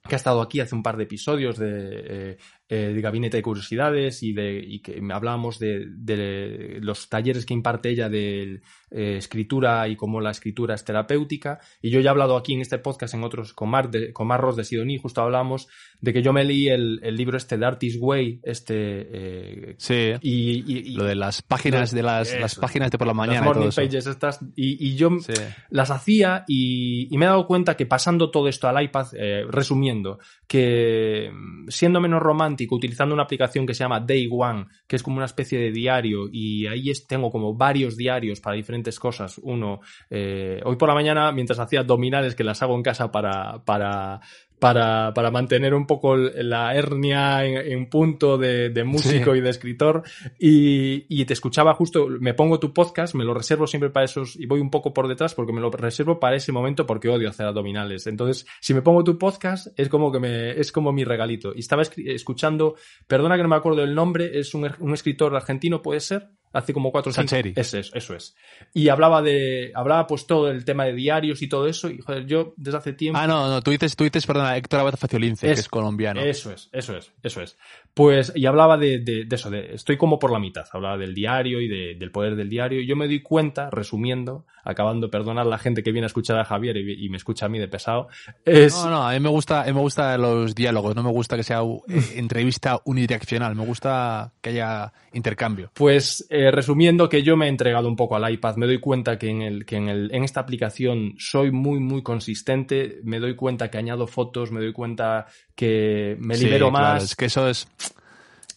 que 0.07 0.13
ha 0.13 0.17
estado 0.17 0.39
aquí 0.41 0.60
hace 0.60 0.75
un 0.75 0.84
par 0.84 0.98
de 0.98 1.03
episodios 1.05 1.57
de, 1.57 1.67
eh, 1.72 2.38
eh, 2.69 2.91
de 2.93 3.01
Gabinete 3.01 3.38
de 3.38 3.41
Curiosidades 3.43 4.22
y, 4.22 4.34
de, 4.34 4.63
y 4.63 4.79
que 4.79 5.01
hablábamos 5.12 5.57
de, 5.57 5.86
de 5.89 6.77
los 6.79 7.10
talleres 7.10 7.43
que 7.43 7.55
imparte 7.55 7.89
ella 7.89 8.07
de 8.07 8.62
eh, 8.92 9.18
escritura 9.18 9.88
y 9.88 9.96
cómo 9.96 10.22
la 10.22 10.32
escritura 10.32 10.75
es 10.75 10.84
terapéutica. 10.86 11.60
Y 11.82 11.89
yo 11.89 12.00
ya 12.00 12.10
he 12.10 12.12
hablado 12.12 12.38
aquí 12.38 12.54
en 12.54 12.62
este 12.62 12.77
podcast, 12.80 13.13
en 13.13 13.24
otros, 13.24 13.54
con 13.54 13.70
Mar, 13.70 13.89
de, 13.89 14.13
con 14.13 14.27
Mar 14.27 14.42
Ross 14.42 14.56
de 14.56 14.63
Sidoní, 14.63 14.98
justo 14.98 15.22
hablamos 15.22 15.68
de 16.01 16.13
que 16.13 16.22
yo 16.22 16.34
me 16.34 16.44
leí 16.44 16.68
el, 16.70 17.00
el 17.04 17.15
libro 17.15 17.38
este 17.38 17.58
de 17.58 17.65
Artist 17.65 17.98
Way, 18.00 18.42
este... 18.44 18.75
eh, 18.77 19.75
Sí, 19.77 20.12
y, 20.22 20.32
y- 20.65 20.84
y- 20.92 20.96
lo 20.96 21.04
de 21.04 21.15
las 21.15 21.42
páginas 21.42 21.92
de 21.92 22.04
las, 22.04 22.30
eso. 22.32 22.39
las 22.39 22.56
páginas 22.56 22.92
de 22.92 22.98
por 22.98 23.08
la 23.08 23.12
las 23.13 23.18
mañana 23.18 23.42
y 23.42 23.44
morning 23.46 23.68
eso. 23.68 23.82
pages 23.82 24.08
estas 24.08 24.39
y, 24.56 24.88
y 24.88 24.96
yo 24.96 25.10
Sí. 25.20 25.34
las 25.70 25.92
hacía 25.92 26.44
y, 26.48 27.08
y 27.13 27.18
me 27.18 27.25
he 27.25 27.27
dado 27.30 27.48
cuenta 27.48 27.75
que 27.75 27.86
pasando 27.86 28.30
todo 28.32 28.48
esto 28.48 28.68
al 28.68 28.84
iPad, 28.84 29.08
eh, 29.18 29.46
resumiendo, 29.50 30.20
que 30.48 31.32
mm, 31.34 31.68
siendo 31.70 32.00
menos 32.01 32.22
romántico, 32.22 32.75
utilizando 32.75 33.13
una 33.13 33.24
aplicación 33.24 33.65
que 33.65 33.74
se 33.74 33.84
llama 33.84 34.00
Day 34.00 34.27
One, 34.32 34.65
que 34.88 34.96
es 34.96 35.04
como 35.04 35.18
una 35.18 35.25
especie 35.25 35.60
de 35.60 35.72
diario, 35.72 36.27
y 36.32 36.68
ahí 36.68 36.89
es- 36.89 37.08
tengo 37.08 37.32
como 37.32 37.56
varios 37.56 37.96
diarios 37.98 38.39
para 38.39 38.56
diferentes 38.56 38.75
cosas. 39.00 39.39
Uno, 39.44 39.79
eh, 40.10 40.62
hoy 40.65 40.75
por 40.75 40.89
la 40.89 40.96
mañana, 40.96 41.32
mientras 41.32 41.60
hacía 41.60 41.82
abdominales, 41.82 42.36
que 42.36 42.44
las 42.44 42.62
hago 42.62 42.75
en 42.75 42.84
casa 42.84 43.12
para, 43.12 43.63
para, 43.65 44.20
para, 44.60 45.13
para 45.13 45.32
mantener 45.32 45.74
un 45.74 45.86
poco 45.86 46.15
la 46.15 46.74
hernia 46.75 47.46
en, 47.46 47.72
en 47.72 47.90
punto 47.90 48.38
de, 48.38 48.70
de 48.70 48.83
músico 48.83 49.31
Sí. 49.33 49.38
y 49.38 49.42
de 49.42 49.50
escritor, 49.50 50.03
y, 50.40 51.05
y 51.09 51.25
te 51.25 51.33
escuchaba 51.33 51.74
justo, 51.74 52.07
me 52.07 52.33
pongo 52.33 52.59
tu 52.59 52.74
podcast, 52.74 53.16
me 53.16 53.24
lo 53.25 53.33
reservo 53.33 53.68
siempre 53.68 53.90
para 53.90 54.05
esos, 54.05 54.35
y 54.35 54.46
voy 54.46 54.59
un 54.59 54.70
poco 54.70 54.94
por 54.94 55.07
detrás 55.07 55.33
porque 55.35 55.53
me 55.53 55.61
lo 55.61 55.70
reservo 55.72 56.20
para 56.20 56.35
ese 56.35 56.51
momento 56.51 56.85
porque 56.85 57.09
odio 57.09 57.29
hacer 57.29 57.46
abdominales. 57.46 58.07
Entonces, 58.07 58.46
si 58.61 58.74
me 58.74 58.81
pongo 58.81 59.03
tu 59.03 59.18
podcast, 59.18 59.68
es 59.77 59.90
como 59.90 60.11
que 60.11 60.20
me, 60.20 60.51
es 60.51 60.72
como 60.72 60.92
mi 60.92 61.03
regalito. 61.03 61.53
Y 61.55 61.59
estaba 61.59 61.83
escuchando, 61.83 62.75
perdona 63.07 63.35
que 63.38 63.44
no 63.44 63.50
me 63.50 63.55
acuerdo 63.55 63.81
del 63.81 63.94
nombre, 63.96 64.40
es 64.40 64.53
un, 64.53 64.70
un 64.79 64.94
escritor 64.94 65.35
argentino, 65.35 65.81
¿puede 65.81 66.00
ser? 66.00 66.29
Hace 66.55 66.72
como 66.74 66.91
cuatro 66.91 67.09
o 67.09 67.13
cinco. 67.13 67.27
Sacheri. 67.27 67.53
Ese 67.55 67.79
es, 67.79 67.91
eso 67.94 68.15
es. 68.15 68.35
Y 68.74 68.87
hablaba 68.87 69.22
de, 69.22 69.72
hablaba 69.75 70.07
pues 70.07 70.25
todo 70.25 70.50
el 70.50 70.63
tema 70.63 70.85
de 70.85 70.94
diarios 70.94 71.41
y 71.41 71.50
todo 71.50 71.68
eso, 71.68 71.89
y 71.89 72.00
joder, 72.00 72.25
yo 72.25 72.53
desde 72.55 72.77
hace 72.77 72.94
tiempo. 72.94 73.20
Ah, 73.20 73.27
no, 73.27 73.50
no, 73.50 73.61
tú 73.61 73.72
dices, 73.72 73.96
tú 73.98 74.05
dices 74.05 74.25
perdona, 74.25 74.55
Héctor 74.55 74.79
Abad 74.79 74.96
Faciolince, 74.96 75.48
que 75.48 75.51
Es- 75.53 75.68
colombiano. 75.68 76.22
Eso 76.22 76.51
es, 76.53 76.70
eso 76.72 76.96
es, 76.96 77.11
eso 77.22 77.41
es. 77.41 77.57
Pues, 77.94 78.31
y 78.35 78.46
hablaba 78.46 78.77
de, 78.77 79.00
de- 79.00 79.25
de 79.25 79.35
eso, 79.35 79.50
de, 79.50 79.74
estoy 79.74 79.98
como 79.98 80.18
por 80.18 80.31
la 80.31 80.39
mitad, 80.39 80.65
hablaba 80.72 80.98
del 80.98 81.13
diario 81.13 81.59
y 81.61 81.68
de- 81.68 81.96
del 81.96 82.11
poder 82.11 82.35
del 82.37 82.50
diario, 82.50 82.79
y 82.79 82.87
yo 82.87 82.96
me 82.96 83.07
doy 83.07 83.22
cuenta, 83.22 83.70
resumiendo, 83.70 84.46
acabando, 84.66 85.10
perdonar 85.10 85.46
a 85.46 85.50
la 85.50 85.58
gente 85.58 85.84
que 85.84 85.92
viene 85.92 86.06
a 86.06 86.08
escuchar 86.08 86.38
a 86.40 86.46
Javier 86.46 86.75
y, 86.78 87.06
y 87.06 87.10
me 87.10 87.18
escucha 87.18 87.46
a 87.46 87.50
mí 87.50 87.60
de 87.60 87.68
pesado, 87.68 88.08
es... 88.46 88.74
No, 88.74 88.90
no, 88.90 89.08
a 89.08 89.14
mí 89.14 89.20
me 89.20 89.30
gusta, 89.30 89.62
a 89.62 89.66
mí 89.66 89.74
me 89.74 89.80
gusta 89.80 90.18
los 90.18 90.54
diálogos, 90.56 90.96
no 90.96 91.04
me 91.04 91.12
gusta 91.12 91.38
que 91.38 91.44
sea 91.44 91.62
eh, 91.62 92.01
entrevista 92.16 92.82
unidireccional, 92.86 93.56
me 93.56 93.66
gusta 93.66 94.34
que 94.42 94.50
haya 94.51 94.92
intercambio. 95.14 95.72
Pues 95.74 96.25
eh, 96.30 96.51
resumiendo 96.51 97.08
que 97.10 97.24
yo 97.24 97.38
me 97.38 97.46
he 97.46 97.50
entregado 97.50 97.88
un 97.88 97.96
poco 97.96 98.16
al 98.16 98.32
iPad, 98.32 98.56
me 98.58 98.66
doy 98.66 98.80
cuenta 98.80 99.18
que 99.18 99.30
en, 99.30 99.42
el, 99.42 99.66
que 99.66 99.78
en, 99.78 99.90
el, 99.90 100.14
en 100.14 100.24
esta 100.24 100.40
aplicación 100.42 101.14
soy 101.18 101.51
muy, 101.51 101.80
muy 101.80 102.01
consistente, 102.04 103.00
me 103.04 103.20
doy 103.20 103.36
cuenta 103.36 103.70
que 103.70 103.78
añado 103.78 104.08
fotos, 104.08 104.51
me 104.51 104.60
doy 104.62 104.74
cuenta 104.74 105.25
que 105.56 106.18
me 106.20 106.36
Sí, 106.36 106.46
libero 106.46 106.72
claro, 106.72 106.98
más. 106.98 107.04
es 107.04 107.16
que 107.16 107.25
eso 107.25 107.48
es, 107.50 107.68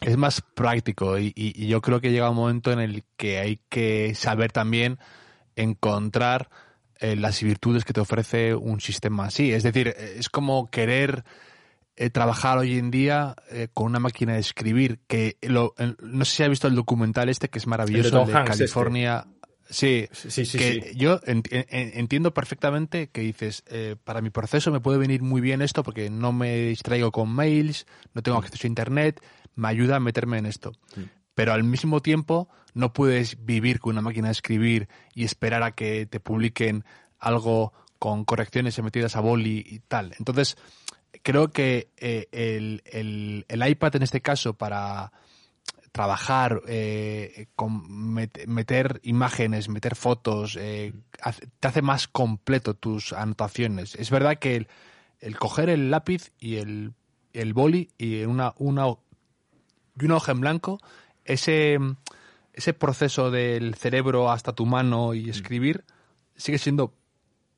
es 0.00 0.16
más 0.16 0.40
práctico 0.40 1.18
y, 1.18 1.32
y- 1.34 1.64
y 1.64 1.66
yo 1.68 1.80
creo 1.80 2.00
que 2.00 2.10
llega 2.10 2.30
un 2.30 2.36
momento 2.36 2.72
en 2.72 2.80
el 2.80 3.04
que 3.16 3.38
hay 3.38 3.60
que 3.68 4.14
saber 4.14 4.52
también 4.52 4.98
encontrar 5.62 6.48
eh, 7.00 7.16
las 7.16 7.42
virtudes 7.42 7.84
que 7.84 7.92
te 7.92 8.00
ofrece 8.00 8.54
un 8.54 8.80
sistema 8.80 9.26
así. 9.26 9.52
Es 9.52 9.62
decir, 9.62 9.88
es 9.98 10.28
como 10.28 10.70
querer 10.70 11.24
eh, 11.96 12.10
trabajar 12.10 12.58
hoy 12.58 12.78
en 12.78 12.90
día 12.90 13.34
eh, 13.50 13.68
con 13.74 13.86
una 13.86 13.98
máquina 13.98 14.34
de 14.34 14.40
escribir, 14.40 15.00
que 15.06 15.36
lo- 15.42 15.74
no 16.02 16.24
sé 16.24 16.36
si 16.36 16.42
has 16.44 16.48
visto 16.48 16.68
el 16.68 16.74
documental 16.74 17.28
este 17.28 17.48
que 17.48 17.58
es 17.58 17.66
maravilloso, 17.66 18.20
el 18.20 18.26
de 18.26 18.32
este. 18.32 18.44
California. 18.44 19.26
Sí, 19.70 20.08
Sí, 20.12 20.30
sí, 20.46 20.56
que 20.58 20.90
sí. 20.92 20.96
yo 20.96 21.20
en- 21.26 21.42
en- 21.50 21.98
entiendo 21.98 22.32
perfectamente 22.32 23.10
que 23.10 23.20
dices, 23.20 23.64
eh, 23.66 23.96
para 24.02 24.22
mi 24.22 24.30
proceso 24.30 24.70
me 24.72 24.80
puede 24.80 24.96
venir 24.96 25.22
muy 25.22 25.40
bien 25.42 25.60
esto 25.60 25.82
porque 25.82 26.08
no 26.08 26.32
me 26.32 26.56
distraigo 26.68 27.12
con 27.12 27.28
mails, 27.30 27.86
no 28.14 28.22
tengo 28.22 28.38
acceso 28.38 28.66
a 28.66 28.68
internet, 28.68 29.20
me 29.56 29.68
ayuda 29.68 29.96
a 29.96 30.00
meterme 30.00 30.38
en 30.38 30.46
esto. 30.46 30.72
Pero 31.34 31.52
al 31.52 31.64
mismo 31.64 32.00
tiempo 32.00 32.48
no 32.78 32.92
puedes 32.92 33.44
vivir 33.44 33.80
con 33.80 33.92
una 33.92 34.02
máquina 34.02 34.28
de 34.28 34.32
escribir 34.32 34.88
y 35.14 35.24
esperar 35.24 35.62
a 35.62 35.72
que 35.72 36.06
te 36.06 36.20
publiquen 36.20 36.84
algo 37.18 37.72
con 37.98 38.24
correcciones 38.24 38.80
metidas 38.82 39.16
a 39.16 39.20
boli 39.20 39.64
y 39.66 39.80
tal. 39.80 40.14
Entonces, 40.18 40.56
creo 41.22 41.48
que 41.48 41.90
eh, 41.96 42.28
el, 42.30 42.82
el- 42.86 43.44
el 43.48 43.68
iPad 43.68 43.96
en 43.96 44.02
este 44.04 44.20
caso 44.20 44.54
para 44.54 45.12
trabajar, 45.90 46.62
eh, 46.68 47.46
con 47.56 47.82
met- 48.14 48.46
meter 48.46 49.00
imágenes, 49.02 49.68
meter 49.68 49.96
fotos, 49.96 50.56
eh, 50.60 50.92
hace- 51.20 51.48
te 51.58 51.68
hace 51.68 51.82
más 51.82 52.06
completo 52.06 52.74
tus 52.74 53.12
anotaciones. 53.12 53.94
Es 53.96 54.10
verdad 54.10 54.38
que 54.38 54.54
el, 54.56 54.68
el 55.20 55.36
coger 55.36 55.68
el 55.70 55.90
lápiz 55.90 56.30
y 56.38 56.56
el, 56.56 56.92
el 57.32 57.52
boli 57.54 57.90
y 57.98 58.22
una, 58.22 58.54
una, 58.58 58.86
y 60.00 60.04
una 60.04 60.16
hoja 60.16 60.30
en 60.32 60.40
blanco, 60.40 60.78
ese, 61.24 61.78
ese 62.58 62.74
proceso 62.74 63.30
del 63.30 63.74
cerebro 63.74 64.30
hasta 64.30 64.52
tu 64.52 64.66
mano 64.66 65.14
y 65.14 65.30
escribir 65.30 65.84
sigue 66.36 66.58
siendo 66.58 66.92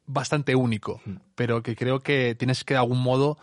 bastante 0.07 0.55
único, 0.55 1.01
pero 1.35 1.63
que 1.63 1.75
creo 1.75 2.01
que 2.01 2.35
tienes 2.35 2.65
que 2.65 2.75
de 2.75 2.81
algún 2.81 3.03
modo, 3.03 3.39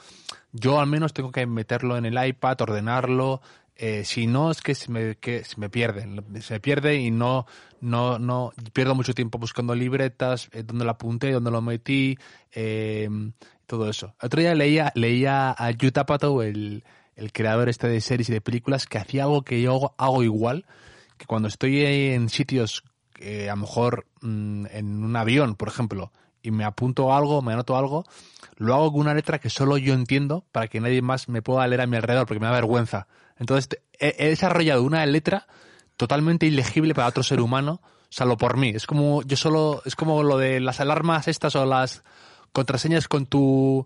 yo 0.51 0.79
al 0.79 0.87
menos 0.87 1.13
tengo 1.13 1.31
que 1.31 1.45
meterlo 1.45 1.97
en 1.97 2.05
el 2.05 2.17
iPad, 2.27 2.61
ordenarlo, 2.61 3.41
Eh, 3.79 4.03
si 4.05 4.25
no, 4.25 4.49
es 4.49 4.61
que 4.61 4.73
se 4.73 4.89
me, 4.89 5.17
que 5.17 5.43
se 5.43 5.59
me 5.59 5.69
pierden. 5.69 6.23
Se 6.41 6.55
me 6.55 6.59
pierde 6.59 6.95
y 6.95 7.11
no, 7.11 7.45
no, 7.79 8.17
no, 8.17 8.51
pierdo 8.73 8.95
mucho 8.95 9.13
tiempo 9.13 9.37
buscando 9.37 9.75
libretas, 9.75 10.49
eh, 10.51 10.63
dónde 10.63 10.83
lo 10.83 10.89
apunté, 10.89 11.31
dónde 11.31 11.51
lo 11.51 11.61
metí, 11.61 12.17
eh, 12.53 13.07
todo 13.67 13.87
eso. 13.87 14.15
Otro 14.19 14.41
día 14.41 14.55
leía, 14.55 14.91
leía 14.95 15.53
a 15.55 15.69
Yuta 15.69 16.07
Pato, 16.07 16.41
el, 16.41 16.83
el 17.15 17.31
creador 17.31 17.69
este 17.69 17.87
de 17.87 18.01
series 18.01 18.29
y 18.29 18.33
de 18.33 18.41
películas, 18.41 18.87
que 18.87 18.97
hacía 18.97 19.25
algo 19.25 19.43
que 19.43 19.61
yo 19.61 19.93
hago 19.99 20.23
igual, 20.23 20.65
que 21.17 21.25
cuando 21.25 21.47
estoy 21.47 21.83
en 21.83 22.29
sitios, 22.29 22.83
a 23.19 23.51
lo 23.51 23.57
mejor 23.57 24.05
mm, 24.21 24.65
en 24.71 25.03
un 25.03 25.15
avión, 25.15 25.55
por 25.55 25.67
ejemplo, 25.67 26.11
y 26.41 26.51
me 26.51 26.63
apunto 26.63 27.13
algo, 27.13 27.41
me 27.41 27.53
anoto 27.53 27.77
algo, 27.77 28.05
lo 28.55 28.73
hago 28.73 28.91
con 28.91 29.01
una 29.01 29.13
letra 29.13 29.39
que 29.39 29.49
solo 29.49 29.77
yo 29.77 29.93
entiendo 29.93 30.45
para 30.51 30.67
que 30.67 30.79
nadie 30.79 31.01
más 31.01 31.29
me 31.29 31.41
pueda 31.41 31.67
leer 31.67 31.81
a 31.81 31.87
mi 31.87 31.97
alrededor, 31.97 32.25
porque 32.25 32.39
me 32.39 32.45
da 32.45 32.53
vergüenza. 32.53 33.07
Entonces 33.37 33.79
he, 33.99 34.29
desarrollado 34.29 34.83
una 34.83 35.05
letra 35.05 35.47
totalmente 35.95 36.45
ilegible 36.45 36.93
para 36.93 37.07
otro 37.07 37.23
ser 37.23 37.41
humano, 37.41 37.81
salvo 38.09 38.37
por 38.37 38.57
mí. 38.57 38.69
Es 38.69 38.87
como 38.87 39.23
yo 39.23 39.35
solo, 39.35 39.81
es 39.85 39.95
como 39.95 40.23
lo 40.23 40.37
de 40.37 40.59
las 40.59 40.79
alarmas 40.79 41.27
estas 41.27 41.55
o 41.55 41.65
las 41.65 42.03
contraseñas 42.51 43.07
con 43.07 43.25
tu 43.25 43.85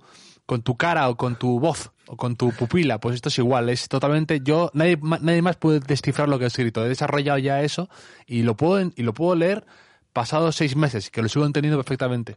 con 0.52 0.64
tu 0.64 0.76
cara 0.76 1.08
o 1.08 1.16
con 1.16 1.38
tu 1.38 1.62
voz 1.62 1.92
o 2.08 2.18
con 2.18 2.36
tu 2.36 2.52
pupila, 2.52 3.00
pues 3.00 3.16
esto 3.16 3.30
es 3.30 3.38
igual, 3.38 3.70
es 3.70 3.88
totalmente 3.88 4.42
yo 4.44 4.70
nadie 4.74 5.00
nadie 5.22 5.42
más 5.42 5.56
puede 5.56 5.80
descifrar 5.80 6.28
lo 6.28 6.38
que 6.40 6.44
he 6.44 6.48
escrito. 6.48 6.84
He 6.84 6.90
desarrollado 6.90 7.38
ya 7.38 7.62
eso 7.62 7.88
y 8.28 8.44
lo 8.44 8.58
puedo 8.58 8.92
y 8.94 9.04
lo 9.04 9.14
puedo 9.14 9.34
leer 9.34 9.64
pasados 10.12 10.58
seis 10.58 10.76
meses, 10.76 11.10
que 11.10 11.22
lo 11.22 11.30
sigo 11.30 11.46
entendiendo 11.46 11.78
perfectamente. 11.78 12.36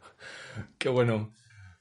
Qué 0.78 0.88
bueno. 0.90 1.30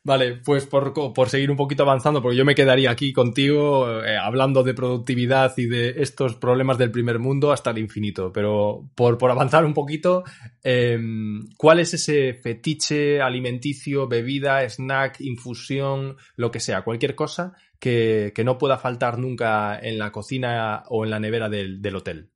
Vale, 0.06 0.36
pues 0.36 0.66
por, 0.66 0.94
por, 1.13 1.30
seguir 1.30 1.50
un 1.50 1.56
poquito 1.56 1.84
avanzando, 1.84 2.22
porque 2.22 2.36
yo 2.36 2.44
me 2.44 2.56
quedaría 2.56 2.92
aquí 2.92 3.13
contigo 3.13 4.04
eh, 4.04 4.18
hablando 4.18 4.62
de 4.62 4.74
productividad 4.74 5.54
y 5.56 5.66
de 5.66 6.02
estos 6.02 6.36
problemas 6.36 6.78
del 6.78 6.92
primer 6.92 7.20
mundo 7.20 7.54
hasta 7.54 7.70
el 7.70 7.78
infinito, 7.78 8.34
pero 8.34 8.89
por, 8.96 9.18
por 9.18 9.32
avanzar 9.32 9.63
un 9.63 9.74
poquito, 9.74 10.26
em, 10.62 11.48
¿cuál 11.56 11.80
es 11.80 11.94
ese 11.94 12.34
fetiche 12.34 13.22
alimenticio, 13.22 14.10
bebida, 14.10 14.68
snack, 14.68 15.22
infusión, 15.22 16.18
lo 16.36 16.52
que 16.52 16.60
sea, 16.60 16.82
cualquier 16.82 17.16
cosa 17.16 17.54
que, 17.80 18.34
que 18.36 18.44
no 18.44 18.58
pueda 18.58 18.78
faltar 18.78 19.18
nunca 19.18 19.80
en 19.80 19.98
la 19.98 20.12
cocina 20.12 20.84
o 20.89 21.06
en 21.06 21.12
la 21.12 21.22
nevera 21.22 21.48
del, 21.48 21.82
del 21.82 21.96
hotel? 21.96 22.33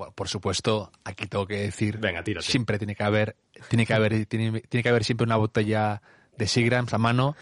Bueno, 0.00 0.14
por 0.14 0.28
supuesto, 0.28 0.90
aquí 1.04 1.26
tengo 1.26 1.46
que 1.46 1.58
decir, 1.58 1.98
Venga, 1.98 2.24
siempre 2.40 2.78
tiene 2.78 2.94
que 2.94 3.02
haber, 3.02 3.36
tiene 3.68 3.84
que 3.84 3.92
haber, 3.92 4.24
tiene, 4.24 4.62
que 4.62 4.88
haber 4.88 5.04
siempre 5.04 5.26
una 5.26 5.36
botella 5.36 6.00
de 6.38 6.48
Seagrams 6.48 6.94
a 6.94 6.96
mano, 6.96 7.36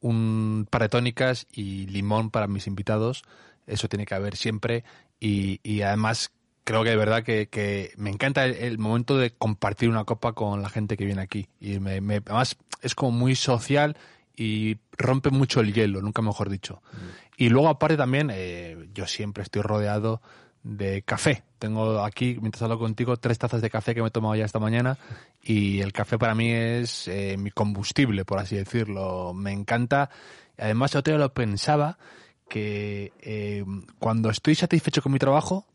un 0.00 0.68
par 0.68 0.82
de 0.82 0.88
tónicas 0.90 1.46
y 1.50 1.86
limón 1.86 2.30
para 2.30 2.48
mis 2.48 2.66
invitados. 2.66 3.22
Eso 3.66 3.88
tiene 3.88 4.04
que 4.04 4.14
haber 4.14 4.36
siempre 4.36 4.84
y, 5.18 5.80
además 5.80 6.32
creo 6.64 6.84
que 6.84 6.90
de 6.90 6.96
verdad 6.96 7.22
que, 7.22 7.94
me 7.96 8.10
encanta 8.10 8.44
el, 8.44 8.76
momento 8.76 9.16
de 9.16 9.30
compartir 9.30 9.88
una 9.88 10.04
copa 10.04 10.34
con 10.34 10.60
la 10.60 10.68
gente 10.68 10.98
que 10.98 11.06
viene 11.06 11.22
aquí. 11.22 11.48
Y 11.60 11.78
me, 11.80 12.16
además 12.16 12.58
es 12.82 12.94
como 12.94 13.12
muy 13.12 13.36
social 13.36 13.96
y 14.36 14.76
rompe 14.98 15.30
mucho 15.30 15.60
el 15.60 15.72
hielo, 15.72 16.02
nunca 16.02 16.20
mejor 16.20 16.50
dicho. 16.50 16.82
Mm. 16.92 16.96
Y 17.38 17.48
luego 17.48 17.70
aparte 17.70 17.96
también, 17.96 18.30
eh, 18.30 18.90
yo 18.92 19.06
siempre 19.06 19.44
estoy 19.44 19.62
rodeado 19.62 20.20
de 20.66 21.02
café. 21.02 21.44
Tengo 21.58 22.02
aquí, 22.04 22.36
mientras 22.40 22.62
hablo 22.62 22.78
contigo, 22.78 23.16
tres 23.16 23.38
tazas 23.38 23.62
de 23.62 23.70
café 23.70 23.94
que 23.94 24.02
me 24.02 24.08
he 24.08 24.10
tomado 24.10 24.34
ya 24.34 24.44
esta 24.44 24.58
mañana 24.58 24.98
y 25.40 25.80
el 25.80 25.92
café 25.92 26.18
para 26.18 26.34
mí 26.34 26.50
es 26.50 27.06
eh, 27.08 27.36
mi 27.38 27.50
combustible, 27.50 28.24
por 28.24 28.40
así 28.40 28.56
decirlo. 28.56 29.32
Me 29.32 29.52
encanta. 29.52 30.10
Además, 30.58 30.92
yo 30.92 31.02
te 31.02 31.16
lo 31.16 31.32
pensaba 31.32 31.98
que 32.48 33.12
eh, 33.20 33.64
cuando 33.98 34.28
estoy 34.28 34.54
satisfecho 34.56 35.02
con 35.02 35.12
mi 35.12 35.18
trabajo 35.18 35.66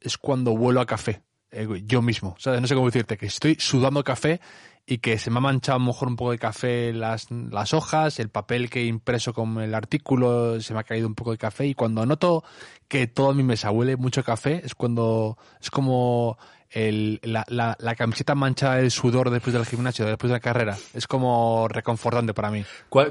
es 0.00 0.18
cuando 0.18 0.56
vuelo 0.56 0.80
a 0.80 0.86
café. 0.86 1.22
Eh, 1.54 1.82
yo 1.86 2.02
mismo. 2.02 2.36
No 2.44 2.66
sé 2.66 2.74
cómo 2.74 2.86
decirte, 2.86 3.16
que 3.16 3.26
estoy 3.26 3.56
sudando 3.58 4.02
café 4.02 4.40
y 4.86 4.98
que 4.98 5.18
se 5.18 5.30
me 5.30 5.38
ha 5.38 5.40
manchado 5.40 5.78
mejor 5.78 6.08
un 6.08 6.16
poco 6.16 6.32
de 6.32 6.38
café 6.38 6.92
las, 6.92 7.30
las 7.30 7.72
hojas, 7.72 8.18
el 8.18 8.28
papel 8.28 8.68
que 8.68 8.82
he 8.82 8.86
impreso 8.86 9.32
con 9.32 9.60
el 9.60 9.74
artículo 9.74 10.60
se 10.60 10.74
me 10.74 10.80
ha 10.80 10.84
caído 10.84 11.06
un 11.06 11.14
poco 11.14 11.30
de 11.30 11.38
café 11.38 11.66
y 11.66 11.74
cuando 11.74 12.04
noto 12.04 12.44
que 12.88 13.06
toda 13.06 13.32
mi 13.32 13.42
mesa 13.42 13.70
huele 13.70 13.96
mucho 13.96 14.22
café 14.22 14.60
es 14.62 14.74
cuando 14.74 15.38
es 15.60 15.70
como 15.70 16.36
el, 16.70 17.20
la, 17.22 17.94
camiseta 17.96 18.34
manchada 18.34 18.76
de 18.76 18.90
sudor 18.90 19.30
después 19.30 19.54
del 19.54 19.64
gimnasio, 19.64 20.04
después 20.06 20.28
de 20.28 20.36
la 20.36 20.40
carrera. 20.40 20.76
Es 20.92 21.06
como 21.06 21.68
reconfortante 21.68 22.34
para 22.34 22.50
mí. 22.50 22.64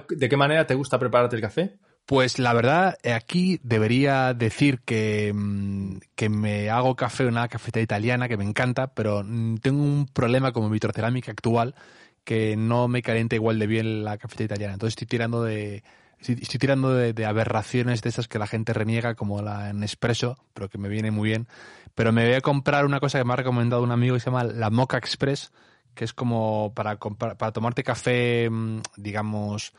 ¿De 0.10 0.30
qué 0.30 0.38
manera 0.38 0.68
te 0.68 0.76
gusta 0.76 1.00
prepararte 1.00 1.38
el 1.38 1.42
café? 1.42 1.78
Pues 2.06 2.38
la 2.38 2.54
verdad, 2.54 2.98
aquí 3.16 3.60
debería 3.64 4.34
decir 4.34 4.82
que, 4.82 5.32
mm, 5.34 6.00
que 6.16 6.30
me 6.30 6.70
hago 6.70 6.96
café 6.96 7.24
en 7.24 7.30
una 7.30 7.48
cafetera 7.48 7.84
italiana 7.84 8.28
que 8.28 8.38
me 8.38 8.44
encanta, 8.44 8.94
pero 8.94 9.24
mm, 9.26 9.58
tengo 9.58 9.82
un 9.82 10.06
problema 10.08 10.52
con 10.52 10.66
mi 10.66 10.72
vitrocerámica 10.72 11.32
actual 11.32 11.76
que 12.26 12.56
no 12.58 12.88
me 12.88 13.02
calienta 13.02 13.36
igual 13.36 13.60
de 13.60 13.68
bien 13.68 14.04
la 14.04 14.18
cafetera 14.18 14.46
italiana. 14.46 14.74
Entonces 14.74 14.94
estoy 14.94 15.08
tirando 15.08 15.44
de 15.44 15.84
estoy 16.32 16.60
tirando 16.60 16.94
de, 16.94 17.26
aberraciones 17.26 18.02
de 18.02 18.10
esas 18.10 18.28
que 18.28 18.40
la 18.40 18.48
gente 18.48 18.74
reniega, 18.74 19.16
como 19.16 19.42
la 19.42 19.74
Nespresso, 19.74 20.38
pero 20.54 20.70
que 20.70 20.78
me 20.78 20.90
viene 20.90 21.12
muy 21.12 21.30
bien. 21.30 21.48
Pero 21.96 22.12
me 22.12 22.26
voy 22.26 22.36
a 22.36 22.42
comprar 22.42 22.86
una 22.86 23.00
cosa 23.00 23.20
que 23.20 23.26
me 23.26 23.34
ha 23.34 23.38
recomendado 23.38 23.84
un 23.84 23.92
amigo 23.92 24.16
que 24.16 24.20
se 24.22 24.28
llama 24.28 24.44
la 24.44 24.70
Mocha 24.70 24.98
Express, 24.98 25.52
que 25.94 26.06
es 26.06 26.14
como 26.14 26.74
para, 26.74 26.98
para 26.98 27.52
tomarte 27.52 27.84
café, 27.84 28.50
mm, 28.50 28.82
digamos, 28.98 29.74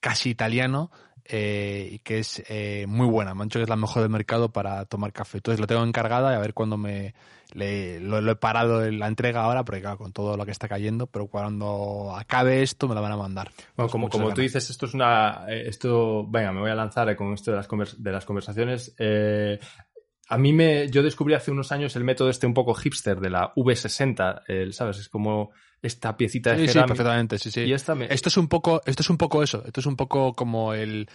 casi 0.00 0.30
italiano, 0.30 0.90
eh, 1.34 1.88
y 1.92 1.98
que 2.00 2.18
es 2.18 2.42
eh, 2.46 2.84
muy 2.86 3.06
buena. 3.06 3.32
Dicho 3.32 3.58
que 3.58 3.62
es 3.62 3.68
la 3.70 3.76
mejor 3.76 4.02
del 4.02 4.10
mercado 4.10 4.50
para 4.50 4.84
tomar 4.84 5.14
café. 5.14 5.38
Entonces 5.38 5.58
lo 5.58 5.66
tengo 5.66 5.82
encargada 5.82 6.30
y 6.30 6.36
a 6.36 6.38
ver 6.38 6.52
cuándo 6.52 6.76
me 6.76 7.14
lo, 7.54 8.18
he 8.30 8.36
parado 8.36 8.84
en 8.84 8.98
la 8.98 9.08
entrega 9.08 9.42
ahora, 9.42 9.64
porque 9.64 9.80
claro, 9.80 9.96
con 9.96 10.12
todo 10.12 10.36
lo 10.36 10.44
que 10.44 10.50
está 10.50 10.68
cayendo, 10.68 11.06
pero 11.06 11.28
cuando 11.28 12.14
acabe 12.14 12.62
esto 12.62 12.86
me 12.86 12.94
la 12.94 13.00
van 13.00 13.12
a 13.12 13.16
mandar. 13.16 13.50
Bueno, 13.74 13.90
como, 13.90 14.10
como 14.10 14.34
tú 14.34 14.42
dices, 14.42 14.68
esto 14.68 14.84
es 14.84 14.92
una... 14.92 15.46
Eh, 15.48 15.68
esto, 15.68 16.26
venga, 16.28 16.52
me 16.52 16.60
voy 16.60 16.70
a 16.70 16.74
lanzar 16.74 17.16
con 17.16 17.32
esto 17.32 17.50
de 17.50 17.56
las, 17.56 17.68
de 17.96 18.12
las 18.12 18.26
conversaciones. 18.26 18.94
a 20.28 20.38
mí 20.38 20.52
me, 20.52 20.90
yo 20.90 21.02
descubrí 21.02 21.32
hace 21.32 21.50
unos 21.50 21.72
años 21.72 21.96
el 21.96 22.04
método 22.04 22.28
este 22.28 22.46
un 22.46 22.52
poco 22.52 22.74
hipster 22.74 23.20
de 23.20 23.30
la 23.30 23.54
V60, 23.54 24.70
¿sabes? 24.72 24.98
Es 24.98 25.08
como 25.08 25.50
esta 25.82 26.16
piecita 26.16 26.54
de 26.54 26.68
sí, 26.68 26.72
Sí, 26.72 26.78
perfectamente, 26.78 27.38
sí, 27.38 27.50
sí. 27.50 27.66
Esto 27.72 28.28
es 28.28 28.36
un 28.36 28.48
poco, 28.48 28.80
esto 28.86 29.02
es 29.02 29.10
un 29.10 29.18
poco 29.18 29.42
eso. 29.42 29.62
Esto 29.66 29.80
es 29.80 29.86
un 29.86 29.96
poco 29.96 30.32
como 30.32 30.72
el, 30.74 31.08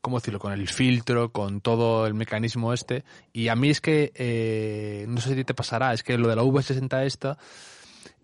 ¿cómo 0.00 0.18
decirlo? 0.18 0.38
Con 0.38 0.52
el 0.52 0.68
filtro, 0.68 1.32
con 1.32 1.60
todo 1.60 2.06
el 2.06 2.14
mecanismo 2.14 2.72
este. 2.72 3.04
Y 3.32 3.48
a 3.48 3.56
mí 3.56 3.70
es 3.70 3.80
que, 3.80 4.12
eh, 4.14 5.04
no 5.08 5.20
sé 5.20 5.34
si 5.34 5.44
te 5.44 5.54
pasará, 5.54 5.92
es 5.92 6.04
que 6.04 6.16
lo 6.16 6.28
de 6.28 6.36
la 6.36 6.42
V60 6.42 7.04
esta, 7.04 7.36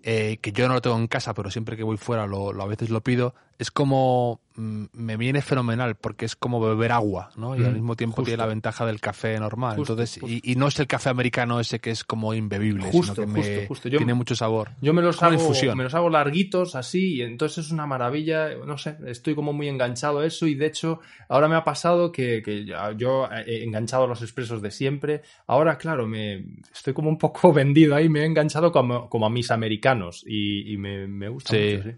eh, 0.04 0.38
que 0.40 0.52
yo 0.52 0.66
no 0.66 0.74
lo 0.74 0.82
tengo 0.82 0.96
en 0.96 1.06
casa, 1.06 1.32
pero 1.32 1.50
siempre 1.50 1.76
que 1.76 1.84
voy 1.84 1.96
fuera 1.96 2.26
lo, 2.26 2.52
lo 2.52 2.62
a 2.62 2.66
veces 2.66 2.90
lo 2.90 3.02
pido, 3.02 3.34
es 3.58 3.70
como 3.70 4.40
mm, 4.56 4.86
me 4.94 5.16
viene 5.16 5.42
fenomenal 5.42 5.94
porque 5.94 6.24
es 6.24 6.34
como 6.34 6.60
beber 6.60 6.90
agua, 6.90 7.30
¿no? 7.36 7.56
Y 7.56 7.64
al 7.64 7.70
mm, 7.70 7.74
mismo 7.74 7.94
tiempo 7.94 8.24
tiene 8.24 8.38
la 8.38 8.46
ventaja 8.46 8.84
del 8.84 9.00
café 9.00 9.38
normal. 9.38 9.76
Entonces, 9.78 10.18
Y, 10.26 10.56
no 10.56 10.66
es 10.66 10.80
el 10.80 10.88
café 10.88 11.10
americano 11.10 11.60
ese 11.60 11.78
que 11.78 11.90
es 11.90 12.02
como 12.02 12.34
imbebible, 12.34 12.90
sino 12.90 13.14
que 13.14 13.68
tiene 13.90 14.14
mucho 14.14 14.34
sabor. 14.34 14.70
Yo 14.80 14.92
me 14.92 15.02
los 15.02 15.22
hago, 15.22 15.52
me 15.76 15.84
los 15.84 15.94
hago 15.94 16.10
larguitos 16.10 16.74
así 16.74 17.16
y 17.16 17.22
entonces 17.22 17.66
es 17.66 17.72
una 17.72 17.86
maravilla. 17.86 18.56
No 18.66 18.76
sé, 18.78 18.96
estoy 19.06 19.36
como 19.36 19.52
muy 19.52 19.68
enganchado 19.68 20.18
a 20.18 20.26
eso 20.26 20.48
y 20.48 20.56
de 20.56 20.66
hecho 20.66 20.98
ahora 21.28 21.46
me 21.46 21.54
ha 21.54 21.62
pasado 21.62 22.10
que, 22.10 22.42
que 22.42 22.64
yo 22.96 23.28
he 23.46 23.62
enganchado 23.62 24.04
a 24.04 24.06
los 24.08 24.22
expresos 24.22 24.60
de 24.62 24.72
siempre. 24.72 25.22
Ahora, 25.46 25.78
claro, 25.78 26.08
me 26.08 26.44
estoy 26.74 26.92
como 26.92 27.08
un 27.08 27.18
poco 27.18 27.52
vendido 27.52 27.94
ahí, 27.94 28.08
me 28.08 28.22
he 28.22 28.24
enganchado 28.24 28.72
como, 28.72 29.08
como 29.08 29.26
a 29.26 29.30
mis 29.30 29.50
americanos 29.52 29.91
y, 30.26 30.76
me, 30.78 31.06
me 31.06 31.28
gusta 31.28 31.54
mucho. 31.54 31.82
¿sí? 31.82 31.90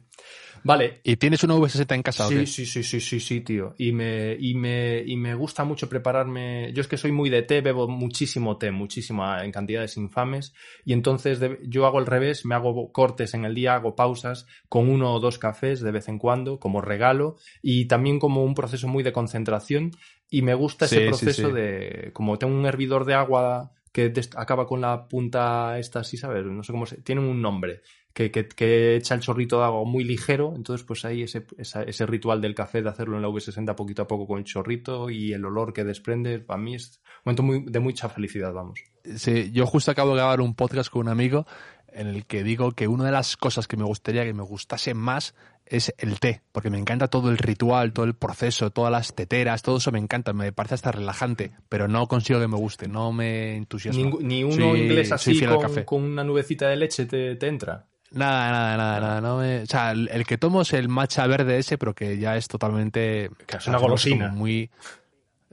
Vale. 0.64 1.00
¿Y 1.04 1.16
tienes 1.16 1.44
una 1.44 1.56
V60 1.56 1.94
en 1.94 2.02
casa 2.02 2.26
sí, 2.26 2.46
Sí, 2.46 2.64
sí, 2.64 2.82
sí, 2.82 2.98
sí, 2.98 3.20
sí, 3.20 3.40
tío. 3.42 3.74
Y 3.76 3.92
me, 3.92 4.34
y, 4.40 4.54
me, 4.54 5.02
y 5.04 5.14
me 5.16 5.34
gusta 5.34 5.62
mucho 5.62 5.90
prepararme. 5.90 6.72
Yo 6.72 6.80
es 6.80 6.88
que 6.88 6.96
soy 6.96 7.12
muy 7.12 7.28
de 7.28 7.42
té, 7.42 7.60
bebo 7.60 7.86
muchísimo 7.86 8.56
té, 8.56 8.70
muchísimo, 8.70 9.24
en 9.38 9.52
cantidades 9.52 9.98
infames. 9.98 10.54
Y 10.86 10.94
entonces 10.94 11.38
yo 11.64 11.84
hago 11.84 11.98
el 11.98 12.06
revés, 12.06 12.46
me 12.46 12.54
hago 12.54 12.90
cortes 12.92 13.34
en 13.34 13.44
el 13.44 13.54
día, 13.54 13.74
hago 13.74 13.94
pausas 13.94 14.46
con 14.70 14.88
uno 14.88 15.12
o 15.12 15.20
dos 15.20 15.38
cafés 15.38 15.82
de 15.82 15.92
vez 15.92 16.08
en 16.08 16.18
cuando, 16.18 16.58
como 16.58 16.80
regalo. 16.80 17.36
Y 17.60 17.84
también 17.86 18.18
como 18.18 18.42
un 18.42 18.54
proceso 18.54 18.88
muy 18.88 19.02
de 19.02 19.12
concentración. 19.12 19.90
Y 20.30 20.40
me 20.40 20.54
gusta 20.54 20.86
ese 20.86 21.06
proceso 21.08 21.50
de. 21.50 22.10
Como 22.14 22.38
tengo 22.38 22.56
un 22.56 22.64
hervidor 22.64 23.04
de 23.04 23.12
agua 23.12 23.73
que 23.94 24.12
acaba 24.34 24.66
con 24.66 24.80
la 24.80 25.06
punta 25.06 25.78
esta, 25.78 26.00
así, 26.00 26.16
¿sabes? 26.16 26.44
No 26.44 26.64
sé 26.64 26.72
cómo 26.72 26.84
se... 26.84 26.96
Tienen 26.96 27.26
un 27.26 27.40
nombre 27.40 27.82
que, 28.12 28.32
que, 28.32 28.96
echa 28.96 29.14
el 29.14 29.20
chorrito 29.20 29.58
de 29.58 29.66
agua 29.66 29.84
muy 29.84 30.02
ligero, 30.02 30.52
entonces 30.56 30.84
pues 30.84 31.04
ahí 31.04 31.22
ese, 31.22 31.46
ese 31.56 32.04
ritual 32.04 32.40
del 32.40 32.56
café 32.56 32.82
de 32.82 32.88
hacerlo 32.88 33.14
en 33.14 33.22
la 33.22 33.28
V60 33.28 33.72
poquito 33.76 34.02
a 34.02 34.08
poco 34.08 34.26
con 34.26 34.38
el 34.38 34.44
chorrito 34.44 35.10
y 35.10 35.32
el 35.32 35.44
olor 35.44 35.72
que 35.72 35.84
desprende, 35.84 36.40
para 36.40 36.60
mí 36.60 36.74
es 36.74 37.00
un 37.18 37.20
momento 37.26 37.42
muy, 37.44 37.64
de 37.70 37.78
mucha 37.78 38.08
felicidad, 38.08 38.52
vamos. 38.52 38.80
Sí, 39.14 39.52
yo 39.52 39.64
justo 39.64 39.92
acabo 39.92 40.10
de 40.10 40.16
grabar 40.16 40.40
un 40.40 40.56
podcast 40.56 40.90
con 40.90 41.02
un 41.02 41.08
amigo 41.08 41.46
en 41.86 42.08
el 42.08 42.26
que 42.26 42.42
digo 42.42 42.72
que 42.72 42.88
una 42.88 43.04
de 43.04 43.12
las 43.12 43.36
cosas 43.36 43.68
que 43.68 43.76
me 43.76 43.84
gustaría 43.84 44.24
que 44.24 44.34
me 44.34 44.42
gustase 44.42 44.92
más 44.94 45.36
es 45.66 45.94
el 45.98 46.20
té, 46.20 46.42
porque 46.52 46.70
me 46.70 46.78
encanta 46.78 47.08
todo 47.08 47.30
el 47.30 47.38
ritual, 47.38 47.92
todo 47.92 48.04
el 48.04 48.14
proceso, 48.14 48.70
todas 48.70 48.92
las 48.92 49.14
teteras, 49.14 49.62
todo 49.62 49.78
eso 49.78 49.92
me 49.92 49.98
encanta, 49.98 50.32
me 50.32 50.52
parece 50.52 50.74
hasta 50.74 50.92
relajante, 50.92 51.52
pero 51.68 51.88
no 51.88 52.06
consigo 52.06 52.40
que 52.40 52.48
me 52.48 52.56
guste, 52.56 52.88
no 52.88 53.12
me 53.12 53.56
entusiasma. 53.56 54.10
Ni, 54.20 54.44
uno 54.44 54.76
inglés 54.76 55.12
así 55.12 55.40
con, 55.84 56.02
una 56.02 56.24
nubecita 56.24 56.68
de 56.68 56.76
leche 56.76 57.06
te, 57.06 57.36
te 57.36 57.46
entra. 57.46 57.86
Nada, 58.14 58.50
nada, 58.50 58.76
nada, 58.76 59.00
nada. 59.00 59.20
No 59.20 59.38
me... 59.38 59.62
O 59.62 59.66
sea, 59.66 59.90
el, 59.90 60.24
que 60.24 60.38
tomo 60.38 60.62
es 60.62 60.72
el 60.72 60.88
matcha 60.88 61.26
verde 61.26 61.58
ese, 61.58 61.78
pero 61.78 61.94
que 61.94 62.16
ya 62.16 62.36
es 62.36 62.46
totalmente. 62.46 63.28
Que 63.46 63.56
es 63.56 63.66
una 63.66 63.78
golosina. 63.78 64.28
Muy. 64.28 64.70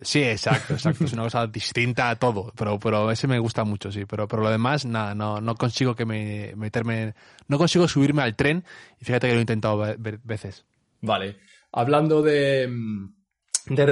Sí, 0.02 0.24
exacto, 0.24 0.74
exacto. 0.74 1.06
Es 1.06 1.14
una 1.14 1.24
cosa 1.24 1.46
distinta 1.46 2.10
a 2.10 2.16
todo, 2.16 2.52
pero, 2.58 2.80
pero 2.80 3.12
ese 3.12 3.28
me 3.28 3.38
gusta 3.38 3.64
mucho, 3.64 3.92
sí. 3.92 4.06
Pero, 4.06 4.28
pero 4.28 4.42
lo 4.42 4.50
demás, 4.50 4.84
nada, 4.86 5.14
no, 5.14 5.40
no 5.40 5.56
consigo 5.56 5.96
que 5.96 6.06
me 6.06 6.54
meterme, 6.56 7.14
no 7.48 7.60
consigo 7.60 7.88
subirme 7.88 8.24
al 8.24 8.36
tren 8.36 8.64
y 9.00 9.06
fíjate 9.06 9.28
que 9.28 9.34
lo 9.34 9.40
he 9.40 9.42
intentado 9.42 9.96
veces. 10.24 10.66
Vale. 11.02 11.38
Hablando 11.72 12.24
de, 12.24 12.68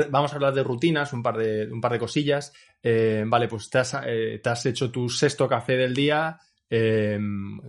vamos 0.10 0.32
a 0.32 0.36
hablar 0.36 0.54
de 0.54 0.64
rutinas, 0.64 1.14
un 1.14 1.22
par 1.22 1.38
de, 1.38 1.72
un 1.72 1.80
par 1.80 1.92
de 1.92 2.00
cosillas. 2.00 2.54
Eh, 2.82 3.24
vale, 3.28 3.48
pues 3.48 3.70
te 3.70 3.78
has, 3.78 3.96
eh, 4.06 4.40
te 4.44 4.50
has 4.50 4.66
hecho 4.66 4.92
tu 4.92 5.10
sexto 5.10 5.48
café 5.48 5.78
del 5.78 5.94
día. 5.94 6.40
Eh, 6.70 7.20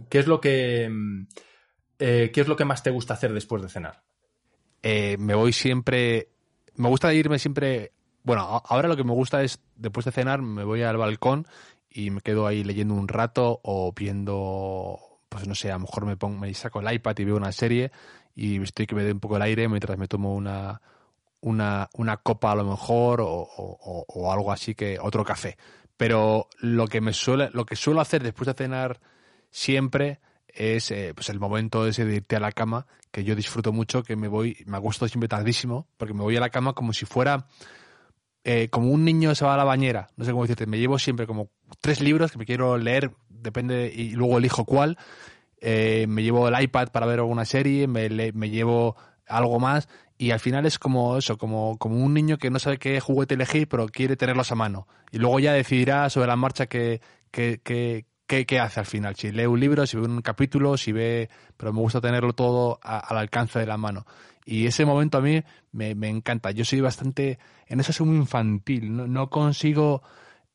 ¿Qué 0.08 0.18
es 0.18 0.26
lo 0.26 0.40
que, 0.40 0.90
qué 1.98 2.32
es 2.34 2.48
lo 2.48 2.56
que 2.56 2.64
más 2.64 2.82
te 2.82 2.90
gusta 2.90 3.14
hacer 3.14 3.34
después 3.34 3.62
de 3.62 3.68
cenar? 3.68 4.02
me 4.82 5.34
voy 5.34 5.52
siempre, 5.52 6.30
me 6.76 6.88
gusta 6.88 7.12
irme 7.12 7.38
siempre 7.38 7.92
bueno, 8.22 8.62
ahora 8.66 8.88
lo 8.88 8.96
que 8.96 9.04
me 9.04 9.12
gusta 9.12 9.42
es, 9.42 9.60
después 9.76 10.04
de 10.04 10.12
cenar, 10.12 10.42
me 10.42 10.64
voy 10.64 10.82
al 10.82 10.96
balcón 10.96 11.46
y 11.90 12.10
me 12.10 12.20
quedo 12.20 12.46
ahí 12.46 12.62
leyendo 12.62 12.94
un 12.94 13.08
rato 13.08 13.60
o 13.62 13.92
viendo, 13.92 14.98
pues 15.28 15.46
no 15.48 15.54
sé, 15.54 15.70
a 15.70 15.74
lo 15.74 15.80
mejor 15.80 16.06
me, 16.06 16.16
pongo, 16.16 16.38
me 16.38 16.52
saco 16.54 16.80
el 16.80 16.92
iPad 16.92 17.18
y 17.18 17.24
veo 17.24 17.36
una 17.36 17.52
serie 17.52 17.90
y 18.34 18.62
estoy 18.62 18.86
que 18.86 18.94
me 18.94 19.04
dé 19.04 19.12
un 19.12 19.20
poco 19.20 19.36
el 19.36 19.42
aire 19.42 19.68
mientras 19.68 19.98
me 19.98 20.06
tomo 20.06 20.34
una, 20.34 20.80
una, 21.40 21.88
una 21.94 22.16
copa 22.18 22.52
a 22.52 22.54
lo 22.54 22.64
mejor 22.64 23.20
o, 23.22 24.32
algo 24.32 24.52
así 24.52 24.74
que 24.74 24.98
otro 25.00 25.24
café. 25.24 25.56
Pero 25.96 26.48
lo 26.60 26.86
que 26.86 27.00
me 27.00 27.12
suele, 27.12 27.50
lo 27.52 27.66
que 27.66 27.76
suelo 27.76 28.00
hacer 28.00 28.22
después 28.22 28.46
de 28.46 28.54
cenar 28.54 29.00
siempre 29.50 30.20
es 30.48 30.90
eh, 30.90 31.12
pues 31.14 31.28
el 31.28 31.38
momento 31.38 31.86
ese 31.86 32.04
de 32.04 32.16
irte 32.16 32.36
a 32.36 32.40
la 32.40 32.52
cama, 32.52 32.86
que 33.10 33.24
yo 33.24 33.34
disfruto 33.34 33.72
mucho, 33.72 34.02
que 34.02 34.16
me 34.16 34.28
voy, 34.28 34.62
me 34.66 34.76
acuesto 34.76 35.06
siempre 35.08 35.28
tardísimo, 35.28 35.86
porque 35.96 36.14
me 36.14 36.22
voy 36.22 36.36
a 36.36 36.40
la 36.40 36.50
cama 36.50 36.72
como 36.72 36.92
si 36.92 37.04
fuera 37.06 37.46
eh, 38.44 38.68
como 38.70 38.90
un 38.90 39.04
niño 39.04 39.34
se 39.34 39.44
va 39.44 39.54
a 39.54 39.56
la 39.56 39.64
bañera, 39.64 40.08
no 40.16 40.24
sé 40.24 40.30
cómo 40.30 40.44
decirte, 40.44 40.66
me 40.66 40.78
llevo 40.78 40.98
siempre 40.98 41.26
como 41.26 41.50
tres 41.80 42.00
libros 42.00 42.32
que 42.32 42.38
me 42.38 42.46
quiero 42.46 42.78
leer, 42.78 43.12
depende, 43.28 43.92
y 43.94 44.10
luego 44.10 44.38
elijo 44.38 44.64
cuál. 44.64 44.96
Eh, 45.60 46.06
me 46.08 46.22
llevo 46.22 46.48
el 46.48 46.62
iPad 46.62 46.88
para 46.88 47.06
ver 47.06 47.18
alguna 47.18 47.44
serie, 47.44 47.86
me, 47.86 48.08
llevo 48.08 48.96
algo 49.26 49.60
más 49.60 49.88
y 50.16 50.30
al 50.30 50.40
final 50.40 50.64
es 50.64 50.78
como 50.78 51.18
eso, 51.18 51.36
como, 51.36 51.76
como 51.78 51.96
un 51.96 52.14
niño 52.14 52.38
que 52.38 52.50
no 52.50 52.58
sabe 52.58 52.78
qué 52.78 52.98
juguete 53.00 53.34
elegir, 53.34 53.68
pero 53.68 53.86
quiere 53.88 54.16
tenerlos 54.16 54.52
a 54.52 54.54
mano. 54.54 54.88
Y 55.12 55.18
luego 55.18 55.38
ya 55.38 55.52
decidirá 55.52 56.08
sobre 56.08 56.28
la 56.28 56.36
marcha 56.36 56.66
qué, 56.66 57.00
qué, 57.30 58.06
qué, 58.30 58.46
qué, 58.46 58.60
hace 58.60 58.78
al 58.78 58.86
final. 58.86 59.16
Si 59.16 59.32
lee 59.32 59.46
un 59.46 59.58
libro, 59.58 59.84
si 59.86 59.96
ve 59.96 60.04
un 60.04 60.22
capítulo, 60.22 60.76
si 60.76 60.92
ve... 60.92 61.28
Pero 61.56 61.72
me 61.72 61.80
gusta 61.80 62.00
tenerlo 62.00 62.32
todo 62.32 62.78
al 62.80 63.18
alcance 63.18 63.58
de 63.58 63.66
la 63.66 63.76
mano. 63.76 64.06
Y 64.46 64.66
ese 64.66 64.86
momento 64.86 65.18
a 65.18 65.20
mí 65.20 65.42
me, 65.72 66.08
encanta. 66.08 66.52
Yo 66.52 66.64
soy 66.64 66.80
bastante, 66.80 67.40
en 67.66 67.80
eso 67.80 67.92
soy 67.92 68.06
muy 68.06 68.16
infantil, 68.16 69.12
no, 69.12 69.28
consigo 69.28 70.02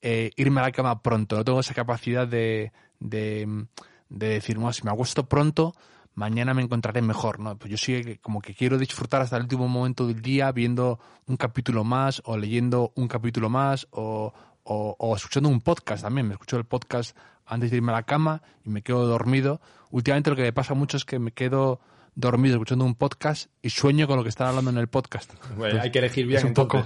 eh, 0.01 0.31
irme 0.37 0.61
a 0.61 0.63
la 0.63 0.71
cama 0.71 1.01
pronto, 1.01 1.35
no 1.35 1.43
tengo 1.43 1.59
esa 1.59 1.73
capacidad 1.73 2.27
de, 2.27 2.71
de, 2.99 3.67
decir, 4.09 4.57
no, 4.57 4.71
si 4.73 4.83
me 4.83 4.91
acuesto 4.91 5.27
pronto, 5.27 5.73
mañana 6.13 6.53
me 6.53 6.61
encontraré 6.63 7.01
mejor, 7.01 7.39
¿no? 7.39 7.57
Pues 7.57 7.71
yo 7.71 7.77
sí 7.77 8.17
como 8.21 8.41
que 8.41 8.55
quiero 8.55 8.77
disfrutar 8.77 9.21
hasta 9.21 9.35
el 9.35 9.43
último 9.43 9.67
momento 9.67 10.07
del 10.07 10.21
día 10.21 10.51
viendo 10.51 10.99
un 11.27 11.37
capítulo 11.37 11.83
más 11.83 12.21
o 12.25 12.37
leyendo 12.37 12.91
un 12.95 13.07
capítulo 13.07 13.49
más 13.49 13.87
o, 13.91 14.33
o, 14.63 14.95
o, 14.97 15.15
escuchando 15.15 15.49
un 15.49 15.61
podcast 15.61 16.03
también. 16.03 16.27
Me 16.27 16.33
escucho 16.33 16.57
el 16.57 16.65
podcast 16.65 17.15
antes 17.45 17.71
de 17.71 17.77
irme 17.77 17.91
a 17.91 17.95
la 17.95 18.03
cama 18.03 18.41
y 18.63 18.69
me 18.69 18.81
quedo 18.81 19.05
dormido. 19.07 19.61
Últimamente 19.91 20.29
lo 20.29 20.35
que 20.35 20.43
me 20.43 20.53
pasa 20.53 20.73
mucho 20.73 20.97
es 20.97 21.05
que 21.05 21.19
me 21.19 21.31
quedo 21.31 21.79
dormido 22.15 22.55
escuchando 22.55 22.85
un 22.85 22.95
podcast 22.95 23.49
y 23.61 23.69
sueño 23.69 24.07
con 24.07 24.17
lo 24.17 24.23
que 24.23 24.29
están 24.29 24.47
hablando 24.47 24.71
en 24.71 24.77
el 24.77 24.87
podcast. 24.87 25.33
hay 25.79 25.91
que 25.91 25.99
elegir 25.99 26.25
bien 26.25 26.45
un 26.47 26.53
poco. 26.53 26.85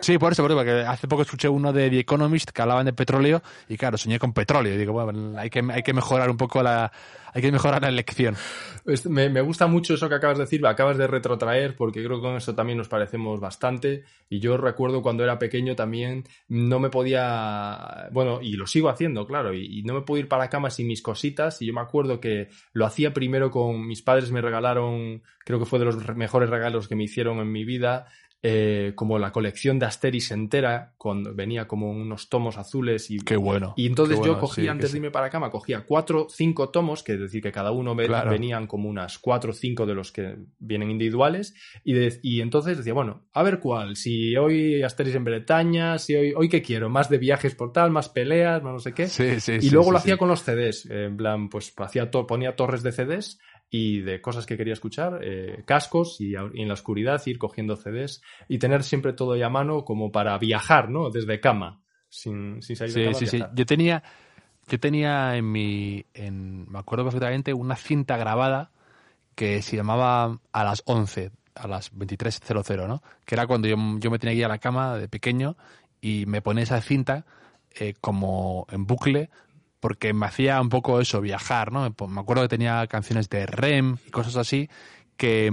Sí, 0.00 0.18
por 0.18 0.32
eso, 0.32 0.46
porque 0.46 0.70
hace 0.70 1.08
poco 1.08 1.22
escuché 1.22 1.48
uno 1.48 1.72
de 1.72 1.90
The 1.90 2.00
Economist 2.00 2.50
que 2.50 2.62
hablaban 2.62 2.86
de 2.86 2.92
petróleo 2.92 3.42
y 3.68 3.76
claro, 3.76 3.98
soñé 3.98 4.18
con 4.18 4.32
petróleo. 4.32 4.74
Y 4.74 4.78
digo, 4.78 4.92
bueno, 4.92 5.38
hay 5.38 5.50
que, 5.50 5.62
hay 5.70 5.82
que 5.82 5.92
mejorar 5.92 6.30
un 6.30 6.36
poco 6.36 6.62
la, 6.62 6.90
hay 7.32 7.42
que 7.42 7.52
mejorar 7.52 7.82
la 7.82 7.88
elección. 7.88 8.36
Me, 9.04 9.28
me, 9.28 9.40
gusta 9.40 9.66
mucho 9.66 9.94
eso 9.94 10.08
que 10.08 10.14
acabas 10.14 10.38
de 10.38 10.44
decir, 10.44 10.66
acabas 10.66 10.96
de 10.96 11.06
retrotraer, 11.06 11.76
porque 11.76 12.02
creo 12.02 12.16
que 12.16 12.22
con 12.22 12.36
eso 12.36 12.54
también 12.54 12.78
nos 12.78 12.88
parecemos 12.88 13.40
bastante. 13.40 14.04
Y 14.28 14.40
yo 14.40 14.56
recuerdo 14.56 15.02
cuando 15.02 15.22
era 15.22 15.38
pequeño 15.38 15.76
también 15.76 16.24
no 16.48 16.80
me 16.80 16.90
podía, 16.90 18.08
bueno, 18.12 18.40
y 18.42 18.54
lo 18.54 18.66
sigo 18.66 18.88
haciendo, 18.88 19.26
claro, 19.26 19.54
y, 19.54 19.82
no 19.82 19.94
me 19.94 20.02
puedo 20.02 20.20
ir 20.20 20.28
para 20.28 20.44
la 20.44 20.50
cama 20.50 20.70
sin 20.70 20.86
mis 20.86 21.02
cositas. 21.02 21.60
Y 21.62 21.66
yo 21.66 21.74
me 21.74 21.80
acuerdo 21.80 22.20
que 22.20 22.48
lo 22.72 22.86
hacía 22.86 23.12
primero 23.12 23.50
con 23.50 23.86
mis 23.86 24.02
padres, 24.02 24.30
me 24.30 24.40
regalaron, 24.40 25.22
creo 25.44 25.58
que 25.58 25.66
fue 25.66 25.78
de 25.78 25.84
los 25.84 26.16
mejores 26.16 26.50
regalos 26.50 26.88
que 26.88 26.96
me 26.96 27.04
hicieron 27.04 27.38
en 27.38 27.52
mi 27.52 27.64
vida, 27.64 28.06
eh, 28.42 28.92
como 28.94 29.18
la 29.18 29.32
colección 29.32 29.78
de 29.78 29.86
Asterix 29.86 30.30
entera, 30.30 30.94
cuando 30.96 31.34
venía 31.34 31.68
como 31.68 31.90
unos 31.90 32.30
tomos 32.30 32.56
azules 32.56 33.10
y... 33.10 33.18
Qué 33.18 33.36
bueno. 33.36 33.74
Y 33.76 33.86
entonces 33.86 34.18
yo 34.24 34.38
cogía, 34.38 34.70
antes 34.70 34.92
de 34.92 34.98
irme 34.98 35.10
para 35.10 35.28
cama, 35.28 35.50
cogía 35.50 35.84
cuatro, 35.86 36.26
cinco 36.30 36.70
tomos, 36.70 37.02
que 37.02 37.14
es 37.14 37.20
decir, 37.20 37.42
que 37.42 37.52
cada 37.52 37.70
uno 37.70 37.94
venían 37.94 38.66
como 38.66 38.88
unas 38.88 39.18
cuatro 39.18 39.50
o 39.50 39.54
cinco 39.54 39.84
de 39.84 39.94
los 39.94 40.10
que 40.10 40.36
vienen 40.58 40.90
individuales, 40.90 41.54
y, 41.84 41.94
y 42.22 42.40
entonces 42.40 42.78
decía, 42.78 42.94
bueno, 42.94 43.26
a 43.34 43.42
ver 43.42 43.60
cuál, 43.60 43.96
si 43.96 44.34
hoy 44.36 44.82
Asterix 44.82 45.16
en 45.16 45.24
Bretaña, 45.24 45.98
si 45.98 46.14
hoy, 46.14 46.32
hoy 46.34 46.48
qué 46.48 46.62
quiero, 46.62 46.88
más 46.88 47.10
de 47.10 47.18
viajes 47.18 47.54
por 47.54 47.72
tal, 47.72 47.90
más 47.90 48.08
peleas, 48.08 48.62
más 48.62 48.72
no 48.72 48.78
sé 48.78 48.94
qué. 48.94 49.08
y 49.60 49.70
luego 49.70 49.92
lo 49.92 49.98
hacía 49.98 50.16
con 50.16 50.28
los 50.28 50.42
CDs, 50.42 50.86
en 50.86 51.16
plan, 51.16 51.50
pues 51.50 51.74
hacía 51.76 52.10
ponía 52.10 52.56
torres 52.56 52.82
de 52.82 52.92
CDs 52.92 53.38
y 53.70 54.00
de 54.00 54.20
cosas 54.20 54.46
que 54.46 54.56
quería 54.56 54.72
escuchar, 54.72 55.20
eh, 55.22 55.62
cascos 55.64 56.20
y, 56.20 56.34
en 56.34 56.66
la 56.66 56.74
oscuridad 56.74 57.22
ir 57.26 57.38
cogiendo 57.38 57.76
CDs 57.76 58.20
y 58.48 58.58
tener 58.58 58.82
siempre 58.82 59.12
todo 59.12 59.32
ahí 59.32 59.42
a 59.42 59.48
mano 59.48 59.84
como 59.84 60.10
para 60.10 60.36
viajar, 60.38 60.90
¿no? 60.90 61.10
Desde 61.10 61.40
cama, 61.40 61.82
sin, 62.08 62.62
sin 62.62 62.76
salir 62.76 62.94
de 62.94 63.04
cama. 63.04 63.18
Sí, 63.18 63.26
sí, 63.26 63.38
sí. 63.38 63.44
Yo 63.54 63.66
tenía, 63.66 64.02
yo 64.68 64.80
tenía 64.80 65.36
en 65.36 65.50
mi, 65.50 66.04
en, 66.14 66.70
me 66.70 66.78
acuerdo 66.78 67.04
perfectamente, 67.04 67.54
una 67.54 67.76
cinta 67.76 68.16
grabada 68.16 68.70
que 69.34 69.62
se 69.62 69.76
llamaba 69.76 70.38
a 70.52 70.64
las 70.64 70.82
11, 70.86 71.30
a 71.54 71.68
las 71.68 71.92
23.00, 71.94 72.88
¿no? 72.88 73.02
Que 73.24 73.34
era 73.34 73.46
cuando 73.46 73.68
yo, 73.68 73.76
yo 73.98 74.10
me 74.10 74.18
tenía 74.18 74.34
que 74.34 74.40
ir 74.40 74.44
a 74.44 74.48
la 74.48 74.58
cama 74.58 74.96
de 74.96 75.08
pequeño 75.08 75.56
y 76.00 76.24
me 76.26 76.42
ponía 76.42 76.64
esa 76.64 76.80
cinta 76.80 77.24
eh, 77.78 77.94
como 78.00 78.66
en 78.70 78.86
bucle 78.86 79.30
porque 79.80 80.12
me 80.12 80.26
hacía 80.26 80.60
un 80.60 80.68
poco 80.68 81.00
eso, 81.00 81.20
viajar, 81.20 81.72
¿no? 81.72 81.82
Me 82.08 82.20
acuerdo 82.20 82.42
que 82.42 82.48
tenía 82.48 82.86
canciones 82.86 83.30
de 83.30 83.46
REM 83.46 83.96
y 84.06 84.10
cosas 84.10 84.36
así 84.36 84.68
que, 85.16 85.50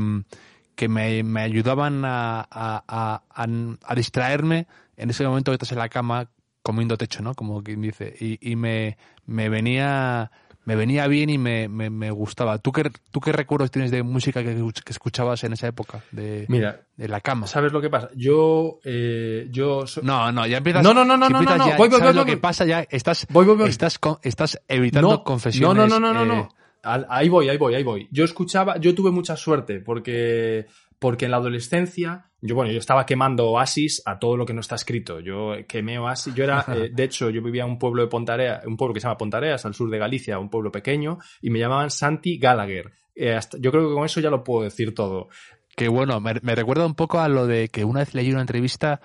que 0.78 0.88
me, 0.88 1.24
me 1.24 1.42
ayudaban 1.42 2.06
a, 2.06 2.48
a, 2.50 3.24
a, 3.34 3.96
distraerme 3.96 4.68
en 4.96 5.10
ese 5.10 5.26
momento 5.26 5.52
que 5.52 5.56
estás 5.56 5.72
en 5.72 5.80
la 5.80 5.90
cama 5.90 6.30
comiendo 6.62 6.98
techo, 6.98 7.24
¿no? 7.24 7.34
Como 7.34 7.64
quien 7.64 7.82
dice. 7.82 8.16
Y, 8.20 8.52
y 8.52 8.56
me, 8.56 8.98
me 9.26 9.50
venía 9.50 10.32
me 10.66 10.76
venía 10.76 11.08
bien 11.08 11.30
y 11.30 11.38
me, 11.38 11.70
me, 11.70 12.12
gustaba. 12.12 12.58
¿Tú 12.58 12.74
qué, 12.74 12.92
¿Tú 13.10 13.22
qué 13.22 13.32
recuerdos 13.32 13.72
tienes 13.72 13.90
de 13.90 14.04
música 14.04 14.44
que, 14.44 14.62
escuchabas 14.90 15.44
en 15.46 15.54
esa 15.54 15.66
época? 15.68 16.04
De, 16.12 16.46
Mira, 16.50 16.82
de 16.98 17.08
la 17.08 17.22
cama. 17.22 17.48
¿Sabes 17.48 17.72
lo 17.72 17.80
que 17.80 17.90
pasa? 17.90 18.10
Yo. 18.16 18.80
Eh, 18.84 19.48
yo 19.50 19.86
No, 20.04 20.30
no, 20.34 20.46
ya 20.46 20.58
empiezas. 20.58 20.84
No, 20.84 20.94
no, 20.94 21.06
no, 21.06 21.16
no, 21.16 21.30
no, 21.30 21.42
no, 21.42 21.66
voy, 21.78 21.88
voy, 21.88 22.00
¿sabes 22.00 22.16
lo 22.16 22.26
que 22.26 22.36
pasa 22.36 22.66
ya? 22.66 22.86
Estás, 22.90 23.26
Estás, 23.66 23.98
estás 24.22 24.62
evitando 24.68 25.24
confesiones. 25.24 25.90
No, 25.90 26.00
no, 26.00 26.00
no, 26.02 26.14
no, 26.14 26.26
no, 26.26 26.36
no. 26.36 26.50
Ahí 27.10 27.30
voy, 27.30 27.50
ahí 27.50 27.58
voy, 27.58 27.76
ahí 27.76 27.84
voy. 27.84 28.08
Yo 28.12 28.24
escuchaba, 28.24 28.78
yo 28.78 28.96
tuve 28.96 29.12
mucha 29.12 29.36
suerte 29.36 29.80
porque 29.80 30.66
porque 31.00 31.26
en 31.26 31.32
la 31.32 31.38
adolescencia, 31.38 32.32
yo 32.42 32.56
bueno, 32.56 32.72
yo 32.72 32.80
estaba 32.80 33.06
quemando 33.06 33.50
Oasis 33.52 34.02
a 34.06 34.18
todo 34.18 34.36
lo 34.36 34.46
que 34.46 34.54
no 34.54 34.62
está 34.62 34.76
escrito. 34.76 35.20
Yo 35.20 35.54
quemé 35.68 36.00
Oasis, 36.00 36.34
yo 36.34 36.44
era, 36.44 36.66
eh, 36.76 36.90
de 36.92 37.04
hecho, 37.04 37.30
yo 37.30 37.42
vivía 37.42 37.64
en 37.64 37.72
un 37.72 37.80
pueblo 37.80 38.02
de 38.02 38.08
Pontarea, 38.08 38.62
un 38.66 38.78
pueblo 38.78 38.94
que 38.94 39.00
se 39.00 39.06
llama 39.06 39.18
Pontareas, 39.18 39.66
al 39.66 39.74
sur 39.74 39.90
de 39.90 39.98
Galicia, 39.98 40.40
un 40.40 40.50
pueblo 40.50 40.72
pequeño, 40.72 41.20
y 41.42 41.50
me 41.50 41.60
llamaban 41.60 41.92
Santi 41.92 42.38
Gallagher. 42.40 42.92
Eh, 43.16 43.40
yo 43.60 43.72
creo 43.72 43.90
que 43.90 43.94
con 43.94 44.06
eso 44.06 44.20
ya 44.20 44.30
lo 44.30 44.44
puedo 44.44 44.64
decir 44.64 44.94
todo. 44.94 45.30
Que 45.76 45.88
bueno, 45.88 46.20
me, 46.20 46.34
recuerda 46.34 46.86
un 46.86 46.96
poco 46.96 47.20
a 47.20 47.30
lo 47.30 47.46
de 47.46 47.70
que 47.70 47.86
una 47.86 48.00
vez 48.00 48.16
leí 48.16 48.32
una 48.32 48.42
entrevista 48.42 49.00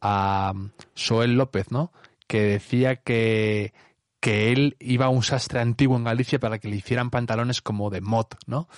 a 0.00 0.52
Soel 0.94 1.34
López, 1.34 1.70
¿no? 1.70 1.92
Que 2.26 2.42
decía 2.42 2.96
que, 2.96 3.72
que 4.20 4.52
él 4.52 4.76
iba 4.80 5.06
a 5.06 5.10
un 5.10 5.22
sastre 5.22 5.60
antiguo 5.60 5.96
en 5.96 6.04
Galicia 6.04 6.38
para 6.38 6.58
que 6.58 6.68
le 6.68 6.76
hicieran 6.76 7.10
pantalones 7.10 7.62
como 7.62 7.90
de 7.90 8.00
mod, 8.00 8.26
¿no? 8.46 8.68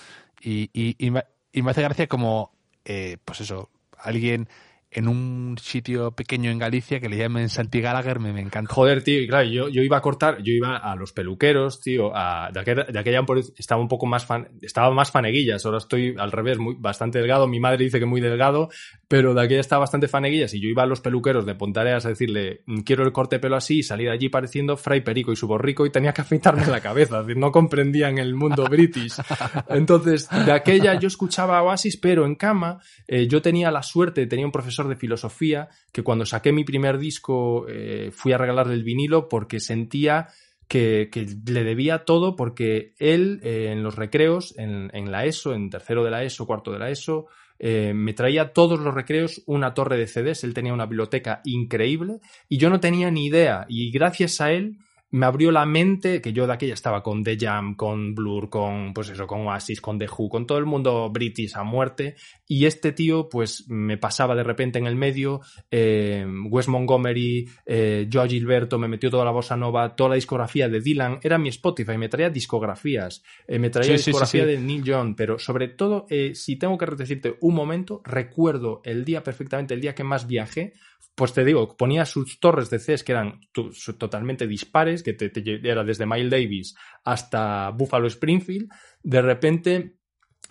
Y, 0.41 0.69
y, 0.73 0.95
y, 0.99 1.11
y 1.51 1.61
me 1.61 1.71
hace 1.71 1.81
gracia 1.81 2.07
como, 2.07 2.51
eh, 2.85 3.17
pues 3.25 3.41
eso, 3.41 3.69
alguien 3.97 4.49
en 4.91 5.07
un 5.07 5.57
sitio 5.57 6.11
pequeño 6.11 6.51
en 6.51 6.59
Galicia 6.59 6.99
que 6.99 7.07
le 7.07 7.17
llamen 7.17 7.47
Santi 7.47 7.79
Gallagher 7.79 8.19
me, 8.19 8.33
me 8.33 8.41
encanta. 8.41 8.73
Joder, 8.73 9.03
tío, 9.03 9.21
y 9.21 9.27
claro, 9.27 9.47
yo, 9.47 9.69
yo 9.69 9.81
iba 9.81 9.97
a 9.97 10.01
cortar, 10.01 10.43
yo 10.43 10.51
iba 10.51 10.75
a 10.75 10.95
los 10.95 11.13
peluqueros, 11.13 11.79
tío, 11.79 12.11
a, 12.13 12.51
de, 12.51 12.59
aquella, 12.59 12.83
de 12.83 12.99
aquella 12.99 13.23
estaba 13.57 13.81
un 13.81 13.87
poco 13.87 14.05
más 14.05 14.25
fan, 14.25 14.49
estaba 14.61 14.91
más 14.91 15.09
faneguillas, 15.09 15.65
ahora 15.65 15.77
estoy 15.77 16.15
al 16.17 16.31
revés, 16.31 16.57
muy, 16.57 16.75
bastante 16.77 17.19
delgado, 17.19 17.47
mi 17.47 17.61
madre 17.61 17.85
dice 17.85 17.99
que 17.99 18.05
muy 18.05 18.19
delgado, 18.19 18.69
pero 19.07 19.33
de 19.33 19.41
aquella 19.41 19.61
estaba 19.61 19.81
bastante 19.81 20.09
faneguillas 20.09 20.53
y 20.53 20.61
yo 20.61 20.67
iba 20.67 20.83
a 20.83 20.85
los 20.85 20.99
peluqueros 20.99 21.45
de 21.45 21.55
Pontareas 21.55 22.05
a 22.05 22.09
decirle, 22.09 22.61
mm, 22.65 22.79
quiero 22.81 23.05
el 23.05 23.13
corte 23.13 23.37
de 23.37 23.39
pelo 23.39 23.55
así, 23.55 23.79
y 23.79 23.83
salí 23.83 24.03
de 24.03 24.11
allí 24.11 24.27
pareciendo 24.27 24.75
Fray 24.75 25.01
Perico 25.01 25.31
y 25.31 25.37
su 25.37 25.47
borrico 25.47 25.85
y 25.85 25.89
tenía 25.89 26.11
que 26.11 26.21
afeitarme 26.21 26.67
la 26.67 26.81
cabeza, 26.81 27.21
es 27.21 27.27
decir, 27.27 27.39
no 27.39 27.51
comprendían 27.51 28.17
el 28.17 28.35
mundo 28.35 28.65
british. 28.65 29.13
Entonces, 29.69 30.27
de 30.45 30.51
aquella 30.51 30.99
yo 30.99 31.07
escuchaba 31.07 31.61
Oasis, 31.63 31.95
pero 31.95 32.25
en 32.25 32.35
cama 32.35 32.79
eh, 33.07 33.27
yo 33.27 33.41
tenía 33.41 33.71
la 33.71 33.83
suerte, 33.83 34.27
tenía 34.27 34.45
un 34.45 34.51
profesor 34.51 34.80
de 34.87 34.95
filosofía 34.95 35.69
que 35.91 36.03
cuando 36.03 36.25
saqué 36.25 36.51
mi 36.51 36.63
primer 36.63 36.97
disco 36.97 37.65
eh, 37.67 38.11
fui 38.11 38.33
a 38.33 38.37
regalarle 38.37 38.73
el 38.73 38.83
vinilo 38.83 39.29
porque 39.29 39.59
sentía 39.59 40.27
que, 40.71 41.09
le 41.47 41.63
debía 41.65 42.05
todo 42.05 42.35
porque 42.37 42.93
él 42.97 43.41
eh, 43.43 43.71
en 43.71 43.83
los 43.83 43.95
recreos, 43.95 44.55
en, 44.57 45.11
la 45.11 45.25
ESO, 45.25 45.53
en 45.53 45.69
tercero 45.69 46.03
de 46.03 46.11
la 46.11 46.23
ESO, 46.23 46.47
cuarto 46.47 46.71
de 46.71 46.79
la 46.79 46.89
ESO, 46.89 47.27
eh, 47.59 47.93
me 47.93 48.13
traía 48.13 48.53
todos 48.53 48.79
los 48.79 48.93
recreos 48.93 49.43
una 49.45 49.73
torre 49.73 49.97
de 49.97 50.07
CDs, 50.07 50.45
él 50.45 50.53
tenía 50.53 50.73
una 50.73 50.85
biblioteca 50.85 51.41
increíble 51.43 52.21
y 52.47 52.57
yo 52.57 52.69
no 52.69 52.79
tenía 52.79 53.11
ni 53.11 53.25
idea. 53.25 53.65
Y 53.67 53.91
gracias 53.91 54.39
a 54.39 54.51
él 54.51 54.77
me 55.11 55.25
abrió 55.25 55.51
la 55.51 55.65
mente, 55.65 56.21
que 56.21 56.31
yo 56.31 56.47
de 56.47 56.53
aquella 56.53 56.73
estaba 56.73 57.03
con 57.03 57.23
The 57.23 57.37
Jam, 57.37 57.75
con 57.75 58.15
Blur, 58.15 58.49
con, 58.49 58.93
pues 58.93 59.09
eso, 59.09 59.27
con 59.27 59.41
Oasis, 59.41 59.81
con 59.81 59.99
The 59.99 60.07
Who, 60.07 60.29
con 60.29 60.47
todo 60.47 60.57
el 60.57 60.65
mundo 60.65 61.09
british 61.09 61.55
a 61.55 61.63
muerte, 61.63 62.15
y 62.47 62.65
este 62.65 62.93
tío, 62.93 63.27
pues, 63.27 63.65
me 63.67 63.97
pasaba 63.97 64.35
de 64.35 64.43
repente 64.43 64.79
en 64.79 64.87
el 64.87 64.95
medio, 64.95 65.41
eh, 65.69 66.25
Wes 66.49 66.69
Montgomery, 66.69 67.49
eh, 67.65 68.09
Joe 68.11 68.29
Gilberto, 68.29 68.79
me 68.79 68.87
metió 68.87 69.09
toda 69.09 69.25
la 69.25 69.31
bossa 69.31 69.57
nova, 69.57 69.95
toda 69.95 70.11
la 70.11 70.15
discografía 70.15 70.69
de 70.69 70.79
Dylan, 70.79 71.19
era 71.21 71.37
mi 71.37 71.49
Spotify, 71.49 71.97
me 71.97 72.07
traía 72.07 72.29
discografías, 72.29 73.21
eh, 73.47 73.59
me 73.59 73.69
traía 73.69 73.93
discografía 73.93 74.45
de 74.45 74.59
Neil 74.59 74.83
Young, 74.83 75.15
pero 75.17 75.37
sobre 75.37 75.67
todo, 75.67 76.05
eh, 76.09 76.35
si 76.35 76.55
tengo 76.55 76.77
que 76.77 76.85
decirte 76.85 77.35
un 77.41 77.53
momento, 77.53 78.01
recuerdo 78.05 78.81
el 78.85 79.03
día 79.03 79.23
perfectamente, 79.23 79.73
el 79.73 79.81
día 79.81 79.93
que 79.93 80.05
más 80.05 80.25
viajé, 80.25 80.73
pues 81.15 81.33
te 81.33 81.45
digo, 81.45 81.75
ponía 81.77 82.05
sus 82.05 82.39
torres 82.39 82.69
de 82.69 82.79
Cs 82.79 83.03
que 83.03 83.11
eran 83.11 83.41
totalmente 83.97 84.47
dispares, 84.47 85.03
que 85.03 85.13
te, 85.13 85.31
era 85.69 85.83
desde 85.83 86.05
Miles 86.05 86.31
Davis 86.31 86.75
hasta 87.03 87.69
Buffalo 87.69 88.07
Springfield. 88.07 88.69
De 89.03 89.21
repente, 89.21 89.97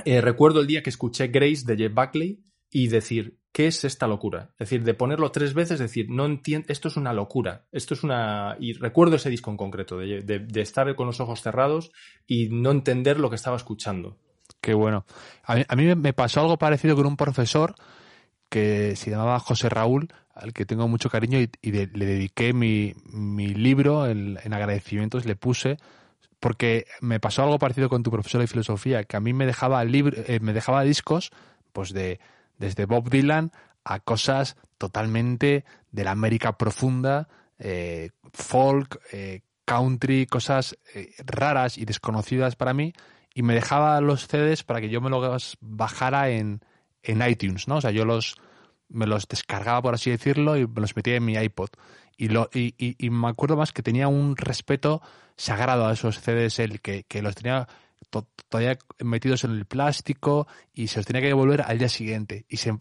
eh, 0.04 0.20
recuerdo 0.20 0.60
el 0.60 0.66
día 0.66 0.82
que 0.82 0.90
escuché 0.90 1.28
Grace 1.28 1.64
de 1.66 1.76
Jeff 1.76 1.94
Buckley 1.94 2.44
y 2.70 2.88
decir, 2.88 3.40
¿qué 3.52 3.66
es 3.66 3.84
esta 3.84 4.06
locura? 4.06 4.50
Es 4.52 4.70
decir, 4.70 4.84
de 4.84 4.94
ponerlo 4.94 5.32
tres 5.32 5.54
veces, 5.54 5.78
decir, 5.78 6.06
no 6.08 6.26
entiendo, 6.26 6.66
esto 6.68 6.88
es 6.88 6.96
una 6.96 7.12
locura, 7.12 7.66
esto 7.72 7.94
es 7.94 8.04
una... 8.04 8.56
Y 8.60 8.74
recuerdo 8.74 9.16
ese 9.16 9.30
disco 9.30 9.50
en 9.50 9.56
concreto, 9.56 9.98
de, 9.98 10.46
estar 10.56 10.94
con 10.94 11.06
los 11.06 11.20
ojos 11.20 11.42
cerrados 11.42 11.90
y 12.26 12.48
no 12.48 12.70
entender 12.70 13.18
lo 13.18 13.30
que 13.30 13.36
estaba 13.36 13.56
escuchando. 13.56 14.18
Qué 14.60 14.74
bueno. 14.74 15.04
A 15.42 15.76
mí 15.76 15.94
me 15.94 16.12
pasó 16.12 16.40
algo 16.42 16.58
parecido 16.58 16.94
con 16.94 17.06
un 17.06 17.16
profesor 17.16 17.74
que 18.50 18.96
se 18.96 19.10
llamaba 19.10 19.38
José 19.38 19.68
Raúl, 19.70 20.08
al 20.34 20.52
que 20.52 20.66
tengo 20.66 20.88
mucho 20.88 21.08
cariño 21.08 21.38
y, 21.38 21.48
le 21.62 21.86
dediqué 21.86 22.52
mi, 22.52 22.94
libro 23.54 24.06
en, 24.06 24.38
agradecimientos, 24.52 25.24
le 25.24 25.36
puse, 25.36 25.78
porque 26.40 26.86
me 27.00 27.20
pasó 27.20 27.44
algo 27.44 27.58
parecido 27.58 27.88
con 27.88 28.02
tu 28.02 28.10
profesor 28.10 28.40
de 28.40 28.48
filosofía, 28.48 29.04
que 29.04 29.16
a 29.16 29.20
mí 29.20 29.32
me 29.32 29.46
dejaba, 29.46 29.82
eh, 29.84 30.38
me 30.42 30.52
dejaba 30.52 30.82
discos 30.82 31.30
pues 31.72 31.92
de 31.92 32.20
desde 32.58 32.84
Bob 32.84 33.08
Dylan 33.08 33.52
a 33.84 34.00
cosas 34.00 34.56
totalmente 34.76 35.64
de 35.92 36.04
la 36.04 36.10
América 36.10 36.58
profunda, 36.58 37.28
eh, 37.58 38.10
folk, 38.32 39.00
eh, 39.12 39.42
country, 39.64 40.26
cosas 40.26 40.76
raras 41.18 41.78
y 41.78 41.84
desconocidas 41.84 42.56
para 42.56 42.74
mí, 42.74 42.92
y 43.32 43.42
me 43.42 43.54
dejaba 43.54 44.00
los 44.00 44.26
CDs 44.26 44.64
para 44.64 44.80
que 44.80 44.88
yo 44.88 45.00
me 45.00 45.10
los 45.10 45.56
bajara 45.60 46.30
en, 46.30 46.60
en 47.02 47.26
iTunes, 47.28 47.68
¿no? 47.68 47.76
O 47.76 47.80
sea, 47.80 47.90
yo 47.90 48.04
los 48.04 48.36
me 48.88 49.06
los 49.06 49.28
descargaba, 49.28 49.82
por 49.82 49.94
así 49.94 50.10
decirlo, 50.10 50.56
y 50.56 50.66
me 50.66 50.80
los 50.80 50.96
metía 50.96 51.16
en 51.16 51.24
mi 51.24 51.34
iPod. 51.34 51.70
Y, 52.16 52.28
lo, 52.28 52.50
y, 52.52 52.74
y, 52.76 53.10
me 53.10 53.28
acuerdo 53.28 53.56
más 53.56 53.72
que 53.72 53.82
tenía 53.82 54.08
un 54.08 54.36
respeto 54.36 55.00
sagrado 55.36 55.86
a 55.86 55.92
esos 55.92 56.20
CDs, 56.20 56.58
el 56.58 56.80
que, 56.80 57.04
que 57.04 57.22
los 57.22 57.34
tenía 57.34 57.66
todavía 58.48 58.78
metidos 58.98 59.44
en 59.44 59.52
el 59.52 59.64
plástico 59.64 60.48
y 60.74 60.88
se 60.88 60.98
los 60.98 61.06
tenía 61.06 61.22
que 61.22 61.28
devolver 61.28 61.62
al 61.62 61.78
día 61.78 61.88
siguiente. 61.88 62.44
Y 62.48 62.56
se, 62.56 62.76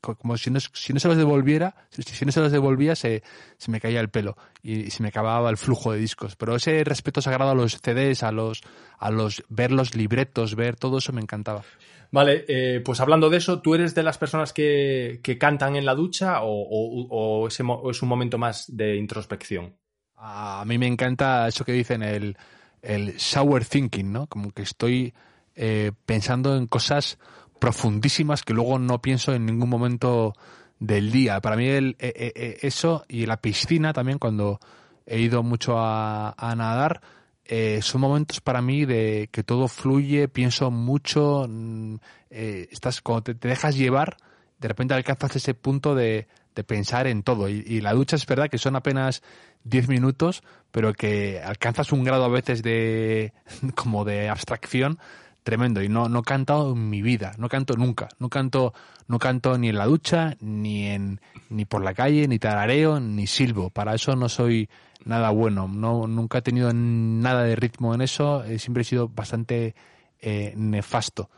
como 0.00 0.36
si 0.36 0.50
no, 0.50 0.60
si 0.60 0.92
no 0.92 1.00
se 1.00 1.08
los 1.08 1.16
devolviera, 1.16 1.74
si, 1.90 2.24
no 2.24 2.32
se 2.32 2.40
los 2.40 2.52
devolvía, 2.52 2.96
se, 2.96 3.22
se 3.58 3.70
me 3.70 3.80
caía 3.80 4.00
el 4.00 4.08
pelo 4.08 4.36
y, 4.62 4.90
se 4.90 5.02
me 5.02 5.08
acababa 5.08 5.50
el 5.50 5.56
flujo 5.56 5.92
de 5.92 5.98
discos. 5.98 6.36
Pero 6.36 6.56
ese 6.56 6.82
respeto 6.84 7.22
sagrado 7.22 7.52
a 7.52 7.54
los 7.54 7.80
CDs, 7.80 8.22
a 8.22 8.32
los, 8.32 8.62
a 8.98 9.10
los 9.10 9.44
ver 9.48 9.70
los 9.70 9.94
libretos, 9.94 10.56
ver 10.56 10.76
todo 10.76 10.98
eso 10.98 11.12
me 11.12 11.20
encantaba. 11.20 11.62
Vale, 12.10 12.44
eh, 12.48 12.82
pues 12.84 13.00
hablando 13.00 13.30
de 13.30 13.38
eso, 13.38 13.62
¿tú 13.62 13.74
eres 13.74 13.94
de 13.94 14.02
las 14.02 14.18
personas 14.18 14.52
que, 14.52 15.20
que 15.22 15.38
cantan 15.38 15.76
en 15.76 15.86
la 15.86 15.94
ducha 15.94 16.40
o, 16.42 17.48
es 17.48 17.60
un 18.02 18.08
momento 18.08 18.36
más 18.36 18.66
de 18.68 18.96
introspección? 18.96 19.76
A 20.16 20.64
mí 20.66 20.76
me 20.76 20.86
encanta 20.86 21.48
eso 21.48 21.64
que 21.64 21.72
dicen, 21.72 22.02
el, 22.02 22.36
el 22.82 23.16
shower 23.16 23.64
thinking, 23.64 24.12
¿no? 24.12 24.26
Como 24.26 24.50
que 24.50 24.62
estoy 24.62 25.14
eh, 25.54 25.92
pensando 26.04 26.56
en 26.56 26.66
cosas 26.66 27.18
profundísimas 27.58 28.42
que 28.42 28.54
luego 28.54 28.78
no 28.78 29.00
pienso 29.00 29.32
en 29.32 29.46
ningún 29.46 29.70
momento 29.70 30.34
del 30.78 31.10
día. 31.12 31.40
Para 31.40 31.56
mí 31.56 31.68
el, 31.68 31.96
eh, 32.00 32.58
eso 32.62 33.04
y 33.08 33.26
la 33.26 33.38
piscina 33.38 33.92
también, 33.92 34.18
cuando 34.18 34.58
he 35.06 35.20
ido 35.20 35.42
mucho 35.42 35.76
a 35.78 36.54
nadar, 36.56 37.00
eh, 37.44 37.80
son 37.82 38.00
momentos 38.00 38.40
para 38.40 38.62
mí 38.62 38.84
de 38.84 39.28
que 39.32 39.42
todo 39.42 39.68
fluye, 39.68 40.28
pienso 40.28 40.70
mucho, 40.70 41.46
mm, 41.48 41.96
eh, 42.30 42.68
estás 42.70 43.02
cuando 43.02 43.34
te, 43.34 43.48
dejas 43.48 43.76
llevar, 43.76 44.16
de 44.62 44.68
repente 44.68 44.94
alcanzas 44.94 45.36
ese 45.36 45.54
punto 45.54 45.94
de, 45.94 46.28
pensar 46.66 47.06
en 47.06 47.22
todo. 47.22 47.48
Y, 47.48 47.80
la 47.80 47.92
ducha 47.92 48.16
es 48.16 48.24
verdad 48.26 48.48
que 48.48 48.58
son 48.58 48.76
apenas 48.76 49.22
10 49.64 49.88
minutos, 49.88 50.42
pero 50.70 50.94
que 50.94 51.40
alcanzas 51.42 51.92
un 51.92 52.04
grado 52.04 52.24
a 52.24 52.28
veces 52.28 52.62
de 52.62 53.32
como 53.74 54.04
de 54.04 54.28
abstracción 54.28 54.98
tremendo. 55.42 55.82
Y 55.82 55.88
no, 55.88 56.08
no 56.08 56.20
he 56.20 56.22
cantado 56.22 56.72
en 56.72 56.88
mi 56.88 57.02
vida, 57.02 57.32
no 57.38 57.48
canto 57.48 57.74
nunca, 57.74 58.08
no 58.20 58.28
canto, 58.28 58.72
no 59.08 59.18
canto 59.18 59.58
ni 59.58 59.70
en 59.70 59.78
la 59.78 59.86
ducha, 59.86 60.36
ni 60.40 60.86
en, 60.86 61.20
ni 61.50 61.64
por 61.64 61.82
la 61.82 61.94
calle, 61.94 62.28
ni 62.28 62.38
tarareo, 62.38 63.00
ni 63.00 63.26
silbo. 63.26 63.70
Para 63.70 63.94
eso 63.96 64.14
no 64.14 64.28
soy 64.28 64.68
nada 65.04 65.30
bueno. 65.30 65.66
No, 65.66 66.06
nunca 66.06 66.38
he 66.38 66.42
tenido 66.42 66.72
nada 66.72 67.42
de 67.42 67.56
ritmo 67.56 67.94
en 67.94 68.02
eso. 68.02 68.44
siempre 68.58 68.82
he 68.82 68.84
sido 68.84 69.08
bastante 69.08 69.74
eh, 70.20 70.54
nefasto. 70.56 71.28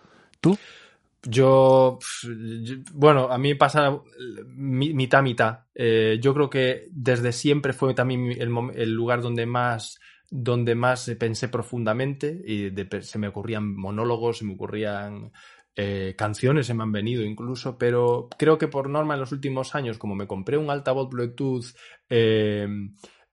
¿Tú? 0.40 0.58
Yo, 1.26 1.98
bueno, 2.92 3.30
a 3.30 3.38
mí 3.38 3.54
pasa 3.54 3.98
mitad, 4.56 5.22
mitad. 5.22 5.60
Eh, 5.74 6.18
yo 6.20 6.34
creo 6.34 6.50
que 6.50 6.88
desde 6.90 7.32
siempre 7.32 7.72
fue 7.72 7.94
también 7.94 8.32
el, 8.32 8.92
lugar 8.92 9.22
donde 9.22 9.46
más, 9.46 9.98
donde 10.30 10.74
más 10.74 11.10
pensé 11.18 11.48
profundamente 11.48 12.42
y 12.46 12.72
se 13.02 13.18
me 13.18 13.28
ocurrían 13.28 13.74
monólogos, 13.74 14.38
se 14.38 14.44
me 14.44 14.54
ocurrían 14.54 15.32
eh, 15.76 16.14
canciones, 16.16 16.66
se 16.66 16.74
me 16.74 16.82
han 16.82 16.92
venido 16.92 17.22
incluso, 17.22 17.78
pero 17.78 18.28
creo 18.38 18.58
que 18.58 18.68
por 18.68 18.90
norma 18.90 19.14
en 19.14 19.20
los 19.20 19.32
últimos 19.32 19.74
años, 19.74 19.98
como 19.98 20.14
me 20.14 20.26
compré 20.26 20.58
un 20.58 20.70
altavoz 20.70 21.08
Bluetooth, 21.08 21.74
eh, 22.10 22.68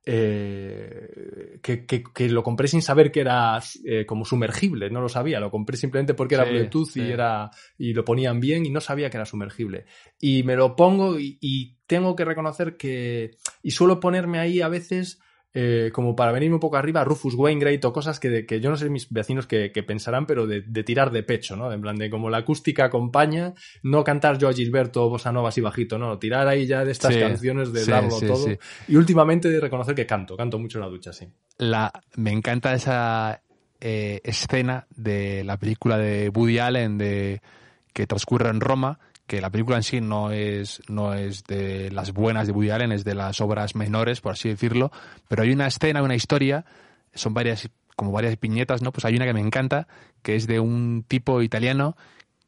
eh, 0.05 1.59
que, 1.61 2.29
lo 2.29 2.43
compré 2.43 2.67
sin 2.67 2.81
saber 2.81 3.11
que 3.11 3.21
era 3.21 3.61
eh, 3.85 4.05
como 4.05 4.25
sumergible, 4.25 4.89
no 4.89 5.01
lo 5.01 5.09
sabía, 5.09 5.39
lo 5.39 5.51
compré 5.51 5.77
simplemente 5.77 6.13
porque 6.13 6.35
era 6.35 6.45
Bluetooth 6.45 6.95
y 6.95 7.11
era 7.11 7.51
y 7.77 7.93
lo 7.93 8.03
ponían 8.03 8.39
bien 8.39 8.65
y 8.65 8.69
no 8.69 8.81
sabía 8.81 9.09
que 9.09 9.17
era 9.17 9.25
sumergible. 9.25 9.85
Y 10.19 10.43
me 10.43 10.55
lo 10.55 10.75
pongo 10.75 11.17
y 11.19 11.77
tengo 11.85 12.15
que 12.15 12.25
reconocer 12.25 12.77
que 12.77 13.31
y 13.61 13.71
suelo 13.71 13.99
ponerme 13.99 14.39
ahí 14.39 14.61
a 14.61 14.69
veces 14.69 15.19
eh, 15.53 15.89
como 15.93 16.15
para 16.15 16.31
venirme 16.31 16.55
un 16.55 16.59
poco 16.61 16.77
arriba, 16.77 17.03
Rufus 17.03 17.35
Wainwright 17.35 17.83
o 17.83 17.91
cosas 17.91 18.21
que, 18.21 18.45
que 18.45 18.61
yo 18.61 18.69
no 18.69 18.77
sé 18.77 18.89
mis 18.89 19.09
vecinos 19.09 19.47
que, 19.47 19.69
pensarán, 19.85 20.25
pero 20.25 20.47
de, 20.47 20.61
tirar 20.83 21.11
de 21.11 21.23
pecho, 21.23 21.57
¿no? 21.57 21.71
En 21.73 21.81
plan 21.81 21.97
de 21.97 22.09
como 22.09 22.29
la 22.29 22.37
acústica 22.37 22.85
acompaña, 22.85 23.53
no 23.83 24.03
cantar 24.03 24.37
yo 24.37 24.47
a 24.47 24.53
Gilberto, 24.53 25.09
bossa 25.09 25.31
nova 25.31 25.49
así 25.49 25.59
bajito, 25.59 25.97
no, 25.97 26.17
tirar 26.17 26.47
ahí 26.47 26.65
ya 26.65 26.85
de 26.85 26.91
estas 26.91 27.17
canciones, 27.17 27.73
de 27.73 27.85
darlo 27.85 28.19
todo. 28.19 28.47
Y 28.87 28.95
últimamente 28.95 29.49
de 29.49 29.59
reconocer 29.59 29.93
que 29.93 30.05
canto, 30.05 30.37
canto 30.37 30.57
mucho 30.57 30.77
en 30.77 30.85
la 30.85 30.89
ducha, 30.89 31.11
sí. 31.11 31.27
La, 31.57 31.91
me 32.15 32.31
encanta 32.31 32.73
esa 32.73 33.41
eh, 33.81 34.21
escena 34.23 34.87
de 34.95 35.43
la 35.43 35.57
película 35.57 35.97
de 35.97 36.29
Woody 36.29 36.59
Allen 36.59 36.97
de 36.97 37.41
que 37.91 38.07
transcurre 38.07 38.49
en 38.49 38.61
Roma, 38.61 38.99
que 39.31 39.39
la 39.39 39.49
película 39.49 39.77
en 39.77 39.83
sí 39.83 40.01
no 40.01 40.29
es, 40.29 40.81
no 40.89 41.13
es 41.13 41.45
de 41.45 41.89
las 41.89 42.11
buenas 42.11 42.47
de 42.47 42.51
Woody 42.51 42.71
Allen, 42.71 42.91
es 42.91 43.05
de 43.05 43.15
las 43.15 43.39
obras 43.39 43.75
menores, 43.77 44.19
por 44.19 44.33
así 44.33 44.49
decirlo, 44.49 44.91
pero 45.29 45.43
hay 45.43 45.53
una 45.53 45.67
escena, 45.67 46.03
una 46.03 46.15
historia, 46.15 46.65
son 47.13 47.33
varias, 47.33 47.69
como 47.95 48.11
varias 48.11 48.35
piñetas, 48.35 48.81
¿no? 48.81 48.91
Pues 48.91 49.05
hay 49.05 49.15
una 49.15 49.23
que 49.23 49.33
me 49.33 49.39
encanta, 49.39 49.87
que 50.21 50.35
es 50.35 50.47
de 50.47 50.59
un 50.59 51.05
tipo 51.07 51.41
italiano 51.41 51.95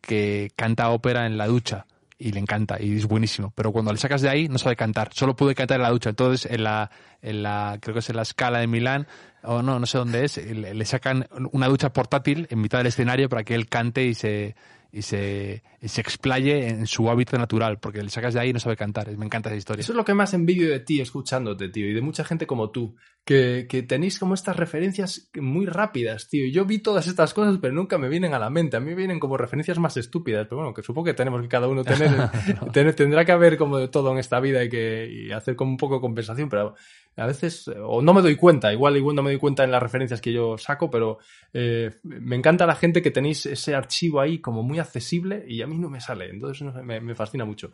que 0.02 0.52
canta 0.58 0.90
ópera 0.90 1.26
en 1.26 1.38
la 1.38 1.48
ducha 1.48 1.86
y 2.20 2.34
le 2.34 2.42
encanta 2.42 2.76
y 2.82 2.98
es 2.98 3.06
buenísimo. 3.06 3.54
Pero 3.56 3.72
cuando 3.72 3.94
le 3.94 3.98
sacas 3.98 4.22
de 4.22 4.28
ahí 4.28 4.50
no 4.50 4.58
sabe 4.58 4.76
cantar, 4.76 5.12
solo 5.14 5.38
puede 5.38 5.56
cantar 5.56 5.78
en 5.78 5.84
la 5.84 5.90
ducha. 5.90 6.10
Entonces 6.10 6.52
en 6.52 6.66
la, 6.66 6.92
en 7.22 7.44
la 7.44 7.78
creo 7.80 7.94
que 7.94 8.00
es 8.00 8.10
en 8.10 8.18
la 8.18 8.24
escala 8.24 8.60
de 8.60 8.68
Milán 8.68 9.08
o 9.42 9.62
no, 9.62 9.80
no 9.80 9.86
sé 9.86 10.00
dónde 10.00 10.26
es, 10.26 10.36
le 10.36 10.84
sacan 10.86 11.28
una 11.54 11.70
ducha 11.70 11.94
portátil 11.94 12.46
en 12.50 12.60
mitad 12.60 12.80
del 12.80 12.88
escenario 12.88 13.30
para 13.30 13.46
que 13.46 13.56
él 13.56 13.70
cante 13.70 14.04
y 14.04 14.16
se 14.16 14.58
y 14.96 15.02
se, 15.02 15.64
se 15.82 16.02
explaye 16.02 16.70
en 16.70 16.86
su 16.86 17.10
hábito 17.10 17.36
natural, 17.36 17.80
porque 17.80 18.04
le 18.04 18.12
sacas 18.12 18.36
de 18.36 18.40
ahí 18.40 18.50
y 18.52 18.54
no 18.54 18.60
sabe 18.60 18.78
cantar. 18.78 19.10
Me 19.18 19.26
encanta 19.26 19.50
esa 19.50 19.58
historia. 19.58 19.82
Eso 19.82 19.92
es 19.92 19.96
lo 19.96 20.06
que 20.06 20.14
más 20.14 20.36
envidio 20.36 20.70
de 20.70 20.82
ti 20.82 21.02
escuchándote, 21.02 21.70
tío, 21.70 21.90
y 21.90 21.94
de 21.94 22.02
mucha 22.02 22.24
gente 22.24 22.46
como 22.46 22.70
tú, 22.70 22.96
que, 23.26 23.66
que 23.68 23.82
tenéis 23.82 24.20
como 24.20 24.36
estas 24.36 24.56
referencias 24.56 25.32
muy 25.34 25.66
rápidas, 25.66 26.30
tío. 26.30 26.46
Yo 26.48 26.66
vi 26.66 26.78
todas 26.78 27.08
estas 27.08 27.34
cosas, 27.34 27.58
pero 27.60 27.74
nunca 27.74 27.98
me 27.98 28.08
vienen 28.08 28.36
a 28.36 28.40
la 28.40 28.52
mente. 28.52 28.78
A 28.78 28.80
mí 28.80 28.92
me 28.92 28.96
vienen 28.96 29.20
como 29.20 29.36
referencias 29.36 29.80
más 29.80 29.98
estúpidas, 29.98 30.46
pero 30.46 30.58
bueno, 30.58 30.76
que 30.76 30.84
supongo 30.84 31.06
que 31.06 31.16
tenemos 31.16 31.42
que 31.42 31.48
cada 31.48 31.68
uno 31.68 31.84
tener, 31.84 32.12
tendrá 32.96 33.26
que 33.26 33.32
haber 33.32 33.58
como 33.58 33.80
de 33.80 33.88
todo 33.88 34.12
en 34.12 34.20
esta 34.20 34.40
vida 34.40 34.64
y 34.64 34.70
que 34.70 35.10
y 35.12 35.32
hacer 35.32 35.56
como 35.56 35.72
un 35.72 35.78
poco 35.78 35.96
de 35.96 36.02
compensación, 36.02 36.50
pero 36.50 36.76
a 37.16 37.26
veces, 37.26 37.68
o 37.68 38.02
no 38.02 38.14
me 38.14 38.22
doy 38.22 38.36
cuenta, 38.36 38.74
igual, 38.74 38.98
igual 38.98 39.16
no 39.16 39.24
me 39.24 39.32
doy 39.32 39.40
cuenta 39.40 39.64
en 39.64 39.72
las 39.72 39.84
referencias 39.84 40.22
que 40.22 40.34
yo 40.34 40.58
saco, 40.58 40.90
pero 40.90 41.20
eh, 41.54 41.92
me 42.04 42.36
encanta 42.36 42.66
la 42.66 42.76
gente 42.76 43.02
que 43.02 43.12
tenéis 43.12 43.46
ese 43.46 43.76
archivo 43.76 44.20
ahí 44.20 44.40
como 44.40 44.64
muy 44.64 44.80
accesible 44.80 45.46
y 45.48 45.62
a 45.62 45.68
mí 45.68 45.78
no 45.78 45.90
me 45.90 46.02
sale, 46.02 46.30
entonces 46.30 46.68
me 46.84 47.16
fascina 47.16 47.46
mucho. 47.46 47.72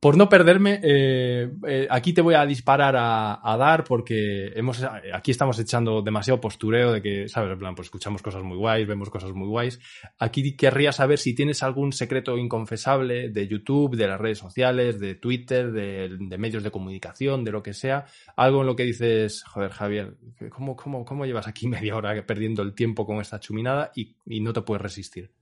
Por 0.00 0.16
no 0.16 0.28
perderme, 0.28 0.78
eh, 0.84 1.50
eh, 1.66 1.88
aquí 1.90 2.12
te 2.12 2.20
voy 2.20 2.34
a 2.34 2.46
disparar 2.46 2.94
a, 2.96 3.56
dar 3.58 3.82
porque 3.82 4.52
hemos, 4.54 4.80
aquí 5.12 5.32
estamos 5.32 5.58
echando 5.58 6.02
demasiado 6.02 6.40
postureo 6.40 6.92
de 6.92 7.02
que, 7.02 7.28
¿sabes? 7.28 7.50
En 7.50 7.58
plan, 7.58 7.74
pues 7.74 7.86
escuchamos 7.86 8.22
cosas 8.22 8.44
muy 8.44 8.56
guays, 8.56 8.86
vemos 8.86 9.10
cosas 9.10 9.32
muy 9.32 9.48
guays. 9.48 9.80
Aquí 10.20 10.56
querría 10.56 10.92
saber 10.92 11.18
si 11.18 11.34
tienes 11.34 11.64
algún 11.64 11.92
secreto 11.92 12.38
inconfesable 12.38 13.30
de 13.30 13.48
YouTube, 13.48 13.96
de 13.96 14.06
las 14.06 14.20
redes 14.20 14.38
sociales, 14.38 15.00
de 15.00 15.16
Twitter, 15.16 15.72
de, 15.72 16.38
medios 16.38 16.62
de 16.62 16.70
comunicación, 16.70 17.42
de 17.42 17.50
lo 17.50 17.64
que 17.64 17.74
sea. 17.74 18.06
Algo 18.36 18.60
en 18.60 18.68
lo 18.68 18.76
que 18.76 18.84
dices, 18.84 19.42
joder, 19.42 19.72
Javier, 19.72 20.16
¿cómo, 20.50 20.76
cómo, 20.76 21.04
cómo 21.04 21.26
llevas 21.26 21.48
aquí 21.48 21.66
media 21.66 21.96
hora 21.96 22.24
perdiendo 22.24 22.62
el 22.62 22.72
tiempo 22.72 23.04
con 23.04 23.20
esta 23.20 23.40
chuminada 23.40 23.90
y, 23.96 24.14
y 24.26 24.42
no 24.42 24.52
te 24.52 24.62
puedes 24.62 24.80
resistir? 24.80 25.32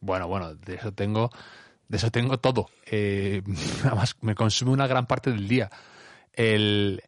Bueno, 0.00 0.26
bueno, 0.26 0.54
de 0.54 0.74
eso 0.74 0.92
tengo 0.92 1.30
de 1.88 1.96
eso 1.96 2.10
tengo 2.10 2.38
todo. 2.38 2.68
Eh, 2.86 3.42
además, 3.84 4.16
me 4.20 4.34
consume 4.34 4.72
una 4.72 4.86
gran 4.86 5.06
parte 5.06 5.30
del 5.30 5.48
día. 5.48 5.70
El, 6.32 7.02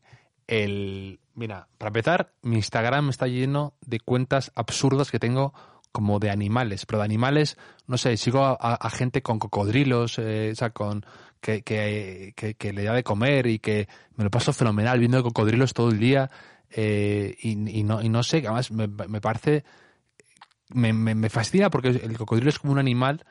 el, 0.47 1.21
mira, 1.35 1.69
para 1.79 1.89
empezar, 1.89 2.33
mi 2.43 2.57
Instagram 2.57 3.11
está 3.11 3.27
lleno 3.27 3.75
de 3.81 4.01
cuentas 4.01 4.53
absurdas 4.55 5.11
que 5.11 5.19
tengo 5.19 5.53
como 5.93 6.19
de 6.19 6.31
animales, 6.31 6.85
pero 6.85 6.99
de 6.99 7.07
animales, 7.07 7.57
no 7.87 7.97
sé, 7.97 8.19
sigo 8.19 8.45
a, 8.45 8.91
gente 8.91 9.23
con 9.23 9.39
cocodrilos, 9.39 10.19
eh, 10.19 10.51
o 10.53 10.55
sea, 10.55 10.69
con 10.69 11.07
que, 11.41 11.63
que, 11.63 12.35
que, 12.35 12.73
le 12.75 12.85
da 12.85 12.93
de 12.93 13.03
comer 13.03 13.47
y 13.47 13.61
que 13.61 13.89
me 14.17 14.25
lo 14.25 14.31
paso 14.31 14.53
fenomenal 14.53 14.99
viendo 14.99 15.23
cocodrilos 15.23 15.73
todo 15.73 15.89
el 15.89 15.99
día 15.99 16.31
eh, 16.71 17.35
y, 17.41 17.57
no, 17.57 18.03
y 18.03 18.11
no 18.11 18.23
sé, 18.23 18.39
además 18.39 18.71
me, 18.71 18.89
me 18.89 19.21
parece, 19.23 19.65
me, 20.69 20.93
me, 20.93 21.15
me, 21.15 21.31
fascina 21.31 21.71
porque 21.71 21.89
el 21.89 22.19
cocodrilo 22.19 22.51
es 22.51 22.59
como 22.59 22.75
un 22.75 22.79
animal 22.79 23.25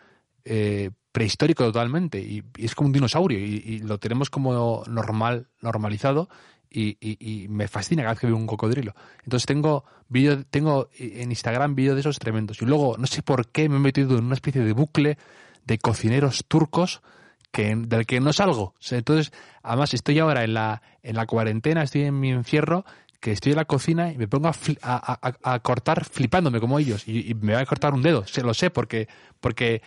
eh, 0.44 0.92
prehistórico 1.16 1.64
totalmente 1.64 2.20
y, 2.20 2.44
es 2.58 2.76
como 2.76 2.88
un 2.88 2.92
dinosaurio 2.92 3.40
y, 3.40 3.80
lo 3.80 3.98
tenemos 4.00 4.30
como 4.30 4.84
normal, 4.86 5.48
normalizado 5.62 6.28
y, 6.70 7.48
me 7.48 7.70
fascina 7.70 8.02
cada 8.04 8.16
vez 8.16 8.20
que 8.20 8.28
veo 8.28 8.36
un 8.36 8.46
cocodrilo. 8.46 8.94
Entonces 9.24 9.46
tengo 9.46 9.86
vídeo, 10.10 10.44
tengo 10.44 10.90
en 11.00 11.32
Instagram 11.32 11.74
vídeos 11.74 11.96
de 11.96 12.02
esos 12.02 12.20
tremendos 12.20 12.62
y 12.62 12.66
luego 12.66 12.98
no 12.98 13.08
sé 13.08 13.22
por 13.22 13.48
qué 13.48 13.70
me 13.70 13.78
he 13.78 13.80
metido 13.80 14.18
en 14.18 14.26
una 14.26 14.34
especie 14.34 14.62
de 14.62 14.74
bucle 14.74 15.18
de 15.64 15.78
cocineros 15.78 16.44
turcos 16.50 17.02
que, 17.50 17.74
del 17.74 18.06
que 18.06 18.20
no 18.20 18.34
salgo. 18.34 18.74
entonces, 18.92 19.32
además 19.64 19.94
estoy 19.94 20.20
ahora 20.20 20.44
en 20.44 20.54
la, 20.54 20.82
en 21.02 21.16
la 21.16 21.26
cuarentena, 21.26 21.84
estoy 21.84 22.02
en 22.02 22.20
mi 22.20 22.32
encierro 22.32 22.84
que 23.22 23.32
estoy 23.32 23.54
en 23.54 23.58
la 23.60 23.66
cocina 23.66 24.12
y 24.12 24.18
me 24.18 24.28
pongo 24.28 24.50
a, 24.50 25.20
a, 25.44 25.60
cortar 25.60 26.04
flipándome 26.04 26.60
como 26.60 26.78
ellos 26.78 27.08
y, 27.08 27.34
me 27.36 27.54
voy 27.54 27.62
a 27.62 27.66
cortar 27.66 27.94
un 27.94 28.02
dedo, 28.02 28.28
se 28.28 28.42
lo 28.42 28.54
sé 28.54 28.70
porque 28.70 29.08
porque 29.40 29.82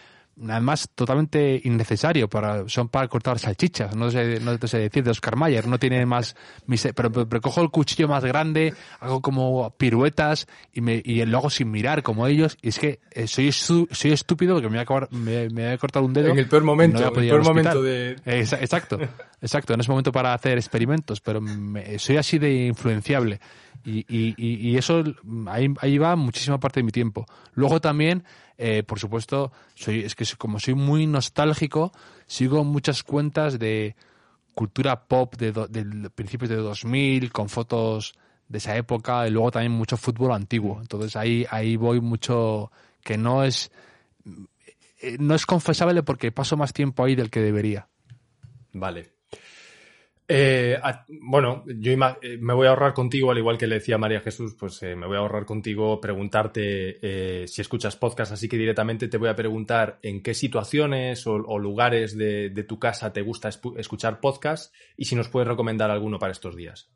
además 0.48 0.88
totalmente 0.94 1.60
innecesario 1.64 2.28
para 2.28 2.68
son 2.68 2.88
para 2.88 3.08
cortar 3.08 3.38
salchichas. 3.38 3.94
No 3.96 4.10
sé 4.10 4.40
no 4.40 4.56
sé 4.66 4.78
decir 4.78 5.04
de 5.04 5.10
Oscar 5.10 5.36
Mayer 5.36 5.66
no 5.66 5.78
tiene 5.78 6.04
más 6.06 6.36
pero, 6.94 7.10
pero, 7.10 7.40
cojo 7.40 7.62
el 7.62 7.70
cuchillo 7.70 8.08
más 8.08 8.24
grande 8.24 8.74
hago 9.00 9.20
como 9.20 9.70
piruetas 9.76 10.46
y 10.72 10.80
me 10.80 11.02
y 11.04 11.24
lo 11.24 11.38
hago 11.38 11.50
sin 11.50 11.70
mirar 11.70 12.02
como 12.02 12.26
ellos. 12.26 12.56
Y 12.62 12.68
es 12.68 12.78
que 12.78 13.00
eh, 13.10 13.26
soy 13.26 13.52
soy 13.52 14.12
estúpido 14.12 14.54
porque 14.54 14.68
me 14.68 14.84
voy 14.84 14.96
a, 14.96 15.08
me, 15.10 15.48
me 15.50 15.64
voy 15.64 15.72
a 15.72 15.78
cortar 15.78 16.02
un 16.02 16.12
dedo 16.12 16.30
en 16.30 16.38
el 16.38 16.48
peor 16.48 16.64
momento 16.64 17.06
el 17.06 17.12
peor 17.12 17.42
momento 17.42 17.82
de 17.82 18.16
exacto 18.24 18.98
exacto. 19.40 19.74
En 19.74 19.80
ese 19.80 19.90
momento 19.90 20.12
para 20.12 20.34
hacer 20.34 20.58
experimentos 20.58 21.20
pero 21.20 21.40
soy 21.98 22.16
así 22.16 22.38
de 22.38 22.66
influenciable 22.66 23.40
y, 23.84 24.04
y, 24.08 24.76
eso 24.76 25.02
ahí, 25.46 25.72
ahí 25.80 25.98
va 25.98 26.14
muchísima 26.16 26.60
parte 26.60 26.80
de 26.80 26.84
mi 26.84 26.92
tiempo 26.92 27.26
luego 27.54 27.80
también 27.80 28.24
eh, 28.60 28.82
por 28.82 28.98
supuesto, 28.98 29.52
soy, 29.74 30.00
es 30.00 30.16
que 30.16 30.24
como 30.36 30.58
soy 30.58 30.74
muy 30.74 31.06
nostálgico, 31.06 31.92
sigo 32.26 32.64
muchas 32.64 33.04
cuentas 33.04 33.60
de 33.60 33.94
cultura 34.52 35.04
pop 35.04 35.36
de, 35.36 36.10
principios 36.10 36.50
de 36.50 36.56
2000, 36.56 37.30
con 37.30 37.48
fotos 37.48 38.14
de 38.48 38.58
esa 38.58 38.76
época, 38.76 39.28
y 39.28 39.30
luego 39.30 39.52
también 39.52 39.70
mucho 39.70 39.96
fútbol 39.96 40.32
antiguo. 40.32 40.80
Entonces 40.80 41.14
ahí, 41.14 41.46
ahí 41.50 41.76
voy 41.76 42.00
mucho, 42.00 42.72
que 43.04 43.16
no 43.16 43.44
es, 43.44 43.70
eh, 45.00 45.16
no 45.20 45.36
es 45.36 45.46
confesable 45.46 46.02
porque 46.02 46.32
paso 46.32 46.56
más 46.56 46.72
tiempo 46.72 47.04
ahí 47.04 47.14
del 47.14 47.30
que 47.30 47.40
debería. 47.40 47.86
Vale. 48.72 49.17
Eh, 50.30 50.78
bueno, 51.22 51.64
yo 51.66 51.92
eh, 51.92 52.38
me 52.38 52.52
voy 52.52 52.66
a 52.66 52.70
ahorrar 52.70 52.92
contigo, 52.92 53.30
al 53.30 53.38
igual 53.38 53.56
que 53.56 53.66
le 53.66 53.76
decía 53.76 53.96
María 53.96 54.20
Jesús, 54.20 54.54
pues 54.60 54.82
eh, 54.82 54.94
me 54.94 55.06
voy 55.06 55.16
a 55.16 55.20
ahorrar 55.20 55.46
contigo 55.46 55.98
preguntarte 56.02 57.46
si 57.48 57.62
escuchas 57.62 57.96
podcast, 57.96 58.32
así 58.32 58.46
que 58.46 58.58
directamente 58.58 59.08
te 59.08 59.16
voy 59.16 59.30
a 59.30 59.34
preguntar 59.36 59.98
en 60.02 60.22
qué 60.22 60.34
situaciones 60.34 61.26
o, 61.26 61.58
lugares 61.58 62.16
de, 62.18 62.50
tu 62.68 62.78
casa 62.78 63.10
te 63.10 63.22
gusta 63.22 63.48
escuchar 63.48 64.20
podcast 64.20 64.74
y 64.98 65.06
si 65.06 65.16
nos 65.16 65.30
puedes 65.30 65.48
recomendar 65.48 65.90
alguno 65.90 66.18
para 66.18 66.32
estos 66.32 66.54
días. 66.54 66.90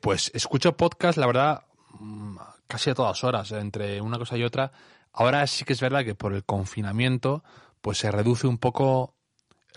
pues 0.00 0.32
escucho 0.34 0.76
podcast, 0.76 1.18
la 1.18 1.26
verdad, 1.26 1.62
mm, 2.00 2.36
casi 2.66 2.90
a 2.90 2.94
todas 2.94 3.22
horas, 3.22 3.52
entre 3.52 4.00
una 4.00 4.18
cosa 4.18 4.36
y 4.36 4.42
otra. 4.42 4.72
Ahora 5.12 5.46
sí 5.46 5.64
que 5.64 5.72
es 5.72 5.80
verdad 5.80 6.04
que 6.04 6.16
por 6.16 6.34
el 6.34 6.42
confinamiento, 6.42 7.44
pues 7.80 7.98
se 7.98 8.10
reduce 8.10 8.48
un 8.48 8.58
poco 8.58 9.14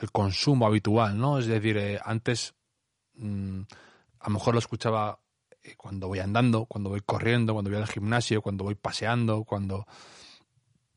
el 0.01 0.11
consumo 0.11 0.65
habitual, 0.65 1.17
¿no? 1.17 1.39
Es 1.39 1.47
decir, 1.47 1.77
eh, 1.77 1.99
antes 2.03 2.53
mm, 3.15 3.61
a 4.19 4.27
lo 4.27 4.33
mejor 4.33 4.53
lo 4.53 4.59
escuchaba 4.59 5.19
eh, 5.63 5.75
cuando 5.77 6.07
voy 6.07 6.19
andando, 6.19 6.65
cuando 6.65 6.89
voy 6.89 7.01
corriendo, 7.01 7.53
cuando 7.53 7.71
voy 7.71 7.79
al 7.79 7.87
gimnasio, 7.87 8.41
cuando 8.41 8.63
voy 8.63 8.75
paseando, 8.75 9.43
cuando 9.43 9.85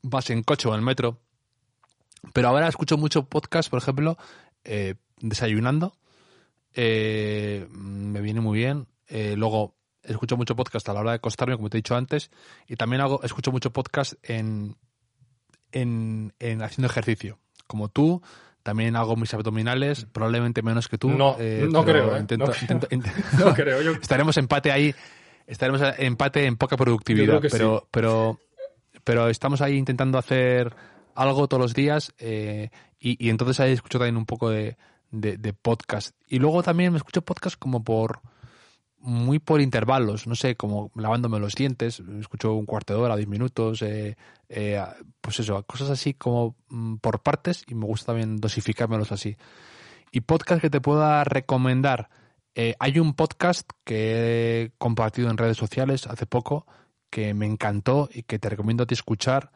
vas 0.03 0.30
en 0.30 0.42
coche 0.42 0.68
o 0.68 0.72
en 0.72 0.80
el 0.80 0.84
metro. 0.84 1.20
Pero 2.32 2.49
ahora 2.49 2.68
escucho 2.68 2.99
mucho 2.99 3.24
podcast, 3.24 3.70
por 3.70 3.78
ejemplo, 3.78 4.18
eh, 4.64 4.96
desayunando. 5.20 5.96
me 6.74 8.20
viene 8.20 8.40
muy 8.40 8.59
bien. 8.59 8.88
luego 9.09 9.76
escucho 10.03 10.36
mucho 10.36 10.57
podcast 10.57 10.88
a 10.88 10.94
la 10.94 11.01
hora 11.01 11.11
de 11.12 11.16
acostarme, 11.16 11.57
como 11.57 11.70
te 11.70 11.78
he 11.78 11.80
dicho 11.80 11.94
antes. 11.94 12.30
Y 12.66 12.76
también 12.76 13.03
hago, 13.03 13.22
escucho 13.22 13.53
mucho 13.53 13.72
podcast 13.72 14.14
en, 14.22 14.76
en, 15.70 16.34
en 16.40 16.62
haciendo 16.62 16.88
ejercicio. 16.88 17.38
Como 17.68 17.88
tú, 17.88 18.22
también 18.63 18.97
hago 18.97 19.17
mis 19.17 19.33
abdominales, 19.35 20.07
probablemente 20.13 20.63
menos 20.63 20.89
que 20.89 20.99
tú. 20.99 21.11
No, 21.11 21.37
eh, 21.39 21.67
no 21.71 21.85
creo. 21.85 22.17
¿eh? 22.17 22.27
no, 23.39 23.55
creo. 23.55 23.93
Estaremos 24.03 24.37
empate 24.37 24.73
ahí. 24.73 24.95
Estaremos 25.47 25.81
empate 25.99 26.45
en 26.45 26.57
poca 26.57 26.77
productividad. 26.77 27.41
pero, 27.51 27.89
pero, 27.91 28.39
pero 29.05 29.29
estamos 29.29 29.63
ahí 29.63 29.77
intentando 29.77 30.19
hacer 30.19 30.75
algo 31.15 31.49
todos 31.49 31.61
los 31.63 31.75
días. 31.75 32.13
Eh, 32.19 32.71
y, 33.01 33.31
entonces 33.31 33.61
ahí 33.61 33.73
escucho 33.73 33.99
también 33.99 34.17
un 34.17 34.27
poco 34.27 34.51
de, 34.51 34.77
de 35.11 35.53
podcast. 35.55 36.15
Y 36.27 36.39
luego 36.39 36.63
también 36.63 36.93
me 36.93 36.99
escucho 36.99 37.23
podcast 37.23 37.57
como 37.59 37.83
por 37.83 38.21
muy 39.01 39.38
por 39.38 39.61
intervalos, 39.61 40.26
no 40.26 40.34
sé, 40.34 40.57
como 40.57 40.90
lavándome 40.94 41.38
los 41.38 41.55
dientes, 41.55 42.03
escucho 42.20 42.55
un 42.55 42.66
cuarto 42.66 42.94
de 42.94 43.01
hora, 43.01 43.16
diez 43.16 43.28
minutos, 43.28 43.82
eh, 43.82 44.16
eh, 44.49 44.82
pues 45.20 45.40
eso, 45.40 45.62
cosas 45.64 45.90
así 45.90 46.14
como 46.14 46.57
mm, 46.68 46.96
por 46.96 47.22
partes 47.22 47.64
y 47.68 47.74
me 47.74 47.86
gusta 47.86 48.07
también 48.07 48.36
dosificármelos 48.38 49.12
así. 49.12 49.36
Y 50.11 50.22
podcast 50.22 50.61
que 50.61 50.70
te 50.70 50.80
pueda 50.80 51.22
recomendar, 51.24 52.09
eh, 52.55 52.74
hay 52.80 52.99
un 52.99 53.14
podcast 53.14 53.70
que 53.84 54.64
he 54.64 54.72
compartido 54.78 55.30
en 55.30 55.38
redes 55.38 55.57
sociales 55.57 56.07
hace 56.07 56.26
poco 56.26 56.66
que 57.11 57.34
me 57.34 57.46
encantó 57.46 58.09
y 58.12 58.24
que 58.24 58.38
te 58.38 58.49
recomiendo 58.49 58.82
a 58.82 58.86
ti 58.86 58.94
escuchar. 58.94 59.53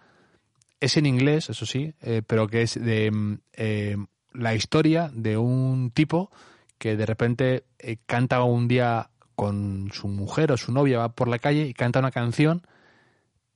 Es 0.80 0.96
en 0.96 1.06
inglés, 1.06 1.48
eso 1.50 1.66
sí, 1.66 1.94
pero 2.26 2.48
que 2.48 2.62
es 2.62 2.74
de 2.74 3.10
mm, 3.10 3.38
la 4.32 4.54
historia 4.54 5.10
de 5.12 5.36
un 5.36 5.90
tipo 5.90 6.30
que 6.78 6.96
de 6.96 7.06
repente 7.06 7.64
canta 8.06 8.42
un 8.42 8.66
día 8.66 9.11
con 9.42 9.90
su 9.92 10.06
mujer 10.06 10.52
o 10.52 10.56
su 10.56 10.70
novia 10.70 10.98
va 10.98 11.08
por 11.16 11.26
la 11.26 11.40
calle 11.40 11.66
y 11.66 11.74
canta 11.74 11.98
una 11.98 12.12
canción 12.12 12.62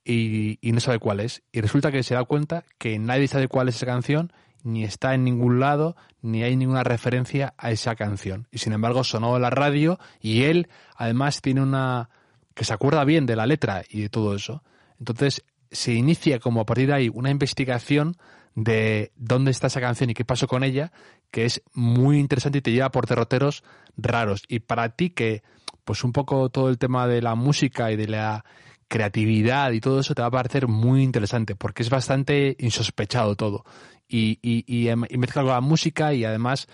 y, 0.05 0.59
no 0.65 0.81
sabe 0.81 0.99
cuál 0.99 1.21
es. 1.21 1.45
Y 1.53 1.61
resulta 1.61 1.93
que 1.93 2.03
se 2.03 2.15
da 2.15 2.25
cuenta 2.25 2.65
que 2.77 2.99
nadie 2.99 3.29
sabe 3.29 3.47
cuál 3.47 3.69
es 3.69 3.77
esa 3.77 3.87
canción 3.87 4.33
ni 4.65 4.83
está 4.83 5.15
en 5.15 5.23
ningún 5.23 5.61
lado, 5.61 5.95
ni 6.23 6.43
hay 6.43 6.57
ninguna 6.57 6.83
referencia 6.83 7.55
a 7.57 7.71
esa 7.71 7.95
canción. 7.95 8.49
Y 8.51 8.59
sin 8.59 8.73
embargo 8.73 9.05
sonó 9.05 9.39
la 9.39 9.49
radio 9.49 10.01
y 10.21 10.43
él 10.43 10.67
además 10.97 11.41
tiene 11.41 11.63
una... 11.63 12.11
que 12.55 12.65
se 12.65 12.73
acuerda 12.73 13.05
bien 13.05 13.25
de 13.25 13.37
la 13.37 13.47
letra 13.47 13.85
y 13.89 14.01
de 14.01 14.09
todo 14.09 14.35
eso. 14.35 14.65
Entonces 14.99 15.45
se 15.71 15.93
inicia 15.93 16.41
como 16.41 16.63
a 16.63 16.67
partir 16.67 16.89
de 16.89 16.95
ahí 16.95 17.11
una 17.15 17.31
investigación 17.31 18.17
de 18.57 19.13
dónde 19.15 19.53
está 19.53 19.69
esa 19.69 19.81
canción 19.81 20.11
y 20.11 20.15
qué 20.15 20.25
pasó 20.25 20.49
con 20.49 20.65
ella, 20.65 20.91
que 21.31 21.45
es 21.45 21.63
muy 21.75 22.19
interesante 22.19 22.59
y 22.59 22.63
te 22.63 22.73
lleva 22.73 22.91
por 22.91 23.07
derroteros 23.07 23.63
raros. 23.97 24.43
Y 24.49 24.61
para 24.61 24.89
ti 24.91 25.11
que, 25.11 25.43
pues 25.87 26.03
un 26.05 26.13
poco 26.13 26.51
todo 26.51 26.69
el 26.69 26.79
tema 26.79 27.07
de 27.07 27.23
la 27.23 27.37
música 27.37 27.93
y 27.93 27.97
de 27.97 28.09
la 28.09 28.45
creatividad 28.89 29.71
y 29.71 29.81
todo 29.81 30.01
eso 30.01 30.15
te 30.15 30.21
va 30.21 30.29
a 30.29 30.33
parecer 30.33 30.67
muy 30.67 31.03
interesante, 31.03 31.55
porque 31.55 31.85
es 31.85 31.91
bastante 31.91 32.57
insospechado 32.59 33.37
todo. 33.37 33.65
Y, 34.09 34.39
y, 34.43 34.65
y, 34.67 34.89
em, 34.89 35.05
mezcla 35.17 35.43
con 35.43 35.53
la 35.53 35.61
música 35.61 36.13
y 36.13 36.25
además 36.25 36.69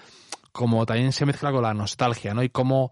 como 0.50 0.84
también 0.86 1.12
se 1.12 1.26
mezcla 1.26 1.52
con 1.52 1.62
la 1.62 1.74
nostalgia, 1.74 2.34
¿no? 2.34 2.42
Y 2.42 2.48
cómo 2.48 2.90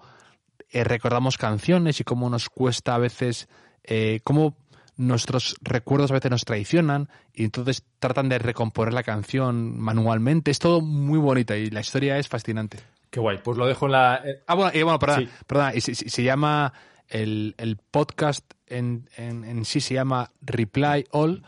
eh, 0.71 0.85
recordamos 0.85 1.39
canciones 1.39 2.01
y 2.01 2.05
cómo 2.05 2.29
nos 2.29 2.51
cuesta 2.51 2.95
a 2.95 2.99
veces, 2.99 3.49
eh, 3.85 4.21
cómo 4.23 4.57
nuestros 4.97 5.57
recuerdos 5.63 6.11
a 6.11 6.15
veces 6.15 6.31
nos 6.31 6.45
traicionan 6.45 7.09
y 7.33 7.45
entonces 7.45 7.85
tratan 7.99 8.29
de 8.29 8.39
recomponer 8.39 8.93
la 8.93 9.03
canción 9.03 9.79
manualmente. 9.81 10.51
Es 10.51 10.59
todo 10.59 10.83
muy 10.83 11.19
bonito 11.19 11.55
y 11.55 11.71
la 11.71 11.81
historia 11.81 12.19
es 12.19 12.29
fascinante. 12.29 12.79
Qué 13.11 13.21
guay, 13.21 13.39
pues 13.43 13.59
lo 13.59 13.67
dejo 13.67 13.87
en 13.87 13.93
la... 13.93 14.23
Eh, 14.25 14.43
ah, 14.47 14.55
bueno, 14.55 14.71
y 14.73 14.83
bueno, 14.83 14.99
perdón, 14.99 15.29
perdón 15.47 15.73
y 15.75 15.81
se, 15.81 16.23
llama, 16.23 16.73
el, 17.09 17.55
el 17.59 17.77
podcast 17.77 18.45
en, 18.67 19.09
en, 19.17 19.45
en, 19.45 19.65
sí 19.65 19.81
se 19.81 19.95
llama 19.95 20.31
Reply 20.41 21.07
All 21.11 21.43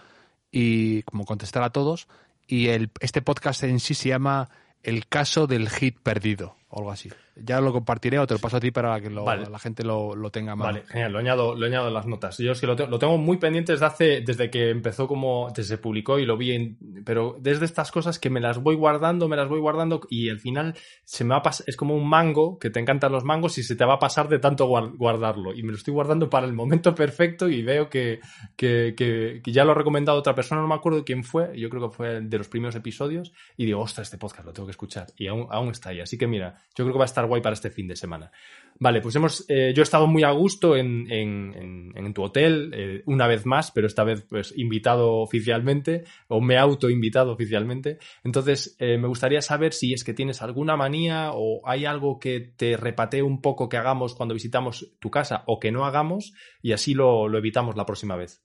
y 0.50 1.02
como 1.04 1.24
contestar 1.24 1.62
a 1.62 1.70
todos 1.70 2.08
y 2.46 2.68
el, 2.68 2.90
este 3.00 3.22
podcast 3.22 3.62
en 3.62 3.80
sí 3.80 3.94
se 3.94 4.08
llama 4.08 4.50
El 4.82 5.06
caso 5.06 5.46
del 5.46 5.70
hit 5.70 5.98
perdido 6.00 6.56
o 6.72 6.78
algo 6.78 6.90
así. 6.90 7.10
Ya 7.36 7.60
lo 7.60 7.72
compartiré 7.72 8.18
o 8.18 8.26
te 8.26 8.34
lo 8.34 8.40
paso 8.40 8.56
a 8.56 8.60
ti 8.60 8.70
para 8.70 8.98
que 9.00 9.10
la 9.10 9.58
gente 9.58 9.84
lo, 9.84 10.14
tenga 10.30 10.56
más. 10.56 10.66
Vale, 10.66 10.84
genial, 10.86 11.12
lo 11.12 11.18
añado, 11.18 11.54
lo 11.54 11.66
añado 11.66 11.88
en 11.88 11.94
las 11.94 12.06
notas. 12.06 12.38
Yo 12.38 12.52
es 12.52 12.60
que 12.60 12.66
lo, 12.66 12.76
tengo 12.76 13.18
muy 13.18 13.36
pendiente 13.36 13.72
desde 13.72 13.86
hace, 13.86 14.20
desde 14.22 14.50
que 14.50 14.70
empezó 14.70 15.06
como, 15.06 15.48
desde 15.54 15.76
se 15.76 15.78
publicó 15.78 16.18
y 16.18 16.24
lo 16.24 16.36
vi, 16.38 16.52
en, 16.52 16.78
pero 17.04 17.36
desde 17.40 17.66
estas 17.66 17.90
cosas 17.92 18.18
que 18.18 18.30
me 18.30 18.40
las 18.40 18.58
voy 18.58 18.74
guardando, 18.74 19.28
me 19.28 19.36
las 19.36 19.48
voy 19.48 19.60
guardando 19.60 20.00
y 20.08 20.30
al 20.30 20.40
final 20.40 20.74
se 21.04 21.24
me 21.24 21.30
va 21.30 21.38
a 21.38 21.42
pasar, 21.42 21.64
es 21.68 21.76
como 21.76 21.94
un 21.94 22.08
mango, 22.08 22.58
que 22.58 22.70
te 22.70 22.80
encantan 22.80 23.12
los 23.12 23.24
mangos 23.24 23.58
y 23.58 23.62
se 23.62 23.76
te 23.76 23.84
va 23.84 23.94
a 23.94 23.98
pasar 23.98 24.28
de 24.28 24.38
tanto 24.38 24.66
guardarlo. 24.66 25.54
Y 25.54 25.62
me 25.62 25.72
lo 25.72 25.76
estoy 25.76 25.92
guardando 25.92 26.30
para 26.30 26.46
el 26.46 26.54
momento 26.54 26.94
perfecto 26.94 27.50
y 27.50 27.62
veo 27.62 27.90
que, 27.90 28.20
que, 28.56 28.94
que, 28.96 29.52
ya 29.52 29.64
lo 29.64 29.72
ha 29.72 29.74
recomendado 29.74 30.18
otra 30.18 30.34
persona, 30.34 30.62
no 30.62 30.68
me 30.68 30.74
acuerdo 30.74 31.04
quién 31.04 31.22
fue, 31.22 31.52
yo 31.58 31.68
creo 31.68 31.90
que 31.90 31.96
fue 31.96 32.20
de 32.22 32.38
los 32.38 32.48
primeros 32.48 32.74
episodios 32.76 33.32
y 33.58 33.66
digo, 33.66 33.80
ostras, 33.80 34.06
este 34.06 34.16
podcast 34.16 34.46
lo 34.46 34.52
tengo 34.54 34.66
que 34.66 34.72
escuchar 34.72 35.08
y 35.16 35.26
aún, 35.26 35.46
aún 35.50 35.68
está 35.68 35.90
ahí. 35.90 36.00
Así 36.00 36.16
que 36.16 36.26
mira, 36.26 36.61
yo 36.74 36.84
creo 36.84 36.92
que 36.94 36.98
va 36.98 37.04
a 37.04 37.06
estar 37.06 37.26
guay 37.26 37.42
para 37.42 37.54
este 37.54 37.70
fin 37.70 37.86
de 37.86 37.96
semana. 37.96 38.30
Vale, 38.78 39.00
pues 39.00 39.14
hemos, 39.14 39.44
eh, 39.48 39.72
yo 39.74 39.82
he 39.82 39.84
estado 39.84 40.06
muy 40.06 40.24
a 40.24 40.30
gusto 40.30 40.76
en, 40.76 42.12
tu 42.14 42.22
hotel, 42.22 42.72
eh, 42.74 43.02
una 43.06 43.26
vez 43.26 43.46
más, 43.46 43.70
pero 43.70 43.86
esta 43.86 44.04
vez 44.04 44.24
pues 44.28 44.52
invitado 44.56 45.18
oficialmente, 45.18 46.04
o 46.28 46.40
me 46.40 46.56
auto 46.56 46.88
invitado 46.90 47.32
oficialmente. 47.32 47.98
Entonces, 48.24 48.74
eh, 48.78 48.98
me 48.98 49.08
gustaría 49.08 49.42
saber 49.42 49.72
si 49.72 49.92
es 49.92 50.02
que 50.02 50.14
tienes 50.14 50.42
alguna 50.42 50.76
manía 50.76 51.30
o 51.34 51.60
hay 51.64 51.84
algo 51.84 52.18
que 52.18 52.40
te 52.40 52.76
repatee 52.76 53.22
un 53.22 53.40
poco 53.40 53.68
que 53.68 53.76
hagamos 53.76 54.14
cuando 54.14 54.34
visitamos 54.34 54.94
tu 54.98 55.10
casa 55.10 55.44
o 55.46 55.60
que 55.60 55.70
no 55.70 55.84
hagamos 55.84 56.32
y 56.62 56.72
así 56.72 56.94
lo, 56.94 57.28
lo 57.28 57.38
evitamos 57.38 57.76
la 57.76 57.86
próxima 57.86 58.16
vez. 58.16 58.42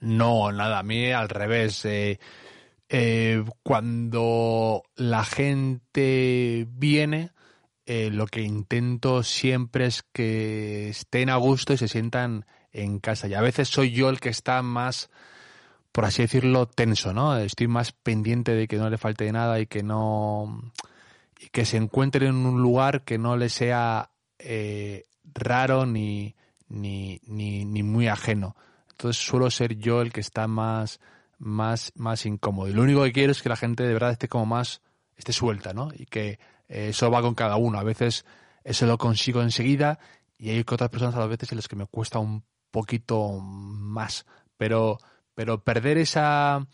No, 0.00 0.52
nada, 0.52 0.78
a 0.78 0.82
mí 0.82 1.10
al 1.10 1.28
revés. 1.28 1.86
Cuando 3.62 4.82
la 4.96 5.24
gente 5.24 6.66
viene, 6.70 7.30
eh, 7.86 8.10
lo 8.10 8.26
que 8.26 8.40
intento 8.40 9.22
siempre 9.22 9.86
es 9.86 10.02
que 10.12 10.88
estén 10.88 11.28
a 11.28 11.36
gusto 11.36 11.74
y 11.74 11.76
se 11.76 11.88
sientan 11.88 12.46
en 12.72 12.98
casa. 12.98 13.28
Y 13.28 13.34
a 13.34 13.42
veces 13.42 13.68
soy 13.68 13.92
yo 13.92 14.08
el 14.08 14.20
que 14.20 14.30
está 14.30 14.62
más, 14.62 15.10
por 15.92 16.06
así 16.06 16.22
decirlo, 16.22 16.66
tenso, 16.66 17.12
¿no? 17.12 17.36
Estoy 17.36 17.68
más 17.68 17.92
pendiente 17.92 18.52
de 18.52 18.68
que 18.68 18.78
no 18.78 18.88
le 18.88 18.96
falte 18.96 19.30
nada 19.32 19.60
y 19.60 19.66
que 19.66 19.82
no. 19.82 20.72
y 21.38 21.48
que 21.50 21.66
se 21.66 21.76
encuentren 21.76 22.28
en 22.28 22.46
un 22.46 22.62
lugar 22.62 23.04
que 23.04 23.18
no 23.18 23.36
le 23.36 23.50
sea 23.50 24.10
eh, 24.38 25.04
raro 25.34 25.84
ni, 25.84 26.34
ni, 26.68 27.20
ni, 27.26 27.64
ni 27.66 27.82
muy 27.82 28.08
ajeno. 28.08 28.56
Entonces 28.92 29.22
suelo 29.22 29.50
ser 29.50 29.76
yo 29.76 30.00
el 30.00 30.12
que 30.12 30.20
está 30.20 30.48
más, 30.48 31.00
más, 31.38 31.92
más 31.94 32.26
incómodo. 32.26 32.68
Y 32.68 32.72
lo 32.72 32.82
único 32.82 33.02
que 33.04 33.12
quiero 33.12 33.32
es 33.32 33.42
que 33.42 33.48
la 33.48 33.56
gente 33.56 33.84
de 33.84 33.92
verdad 33.92 34.12
esté 34.12 34.28
como 34.28 34.46
más, 34.46 34.82
esté 35.16 35.32
suelta, 35.32 35.72
¿no? 35.72 35.90
Y 35.94 36.06
que 36.06 36.38
eso 36.68 37.10
va 37.10 37.22
con 37.22 37.34
cada 37.34 37.56
uno. 37.56 37.78
A 37.78 37.84
veces 37.84 38.24
eso 38.64 38.86
lo 38.86 38.98
consigo 38.98 39.42
enseguida 39.42 39.98
y 40.38 40.50
hay 40.50 40.60
otras 40.60 40.90
personas 40.90 41.14
a 41.14 41.26
veces 41.26 41.52
en 41.52 41.56
las 41.56 41.68
que 41.68 41.76
me 41.76 41.86
cuesta 41.86 42.18
un 42.18 42.44
poquito 42.70 43.38
más. 43.40 44.26
Pero, 44.56 44.98
pero 45.34 45.62
perder 45.62 45.98
esa, 45.98 46.66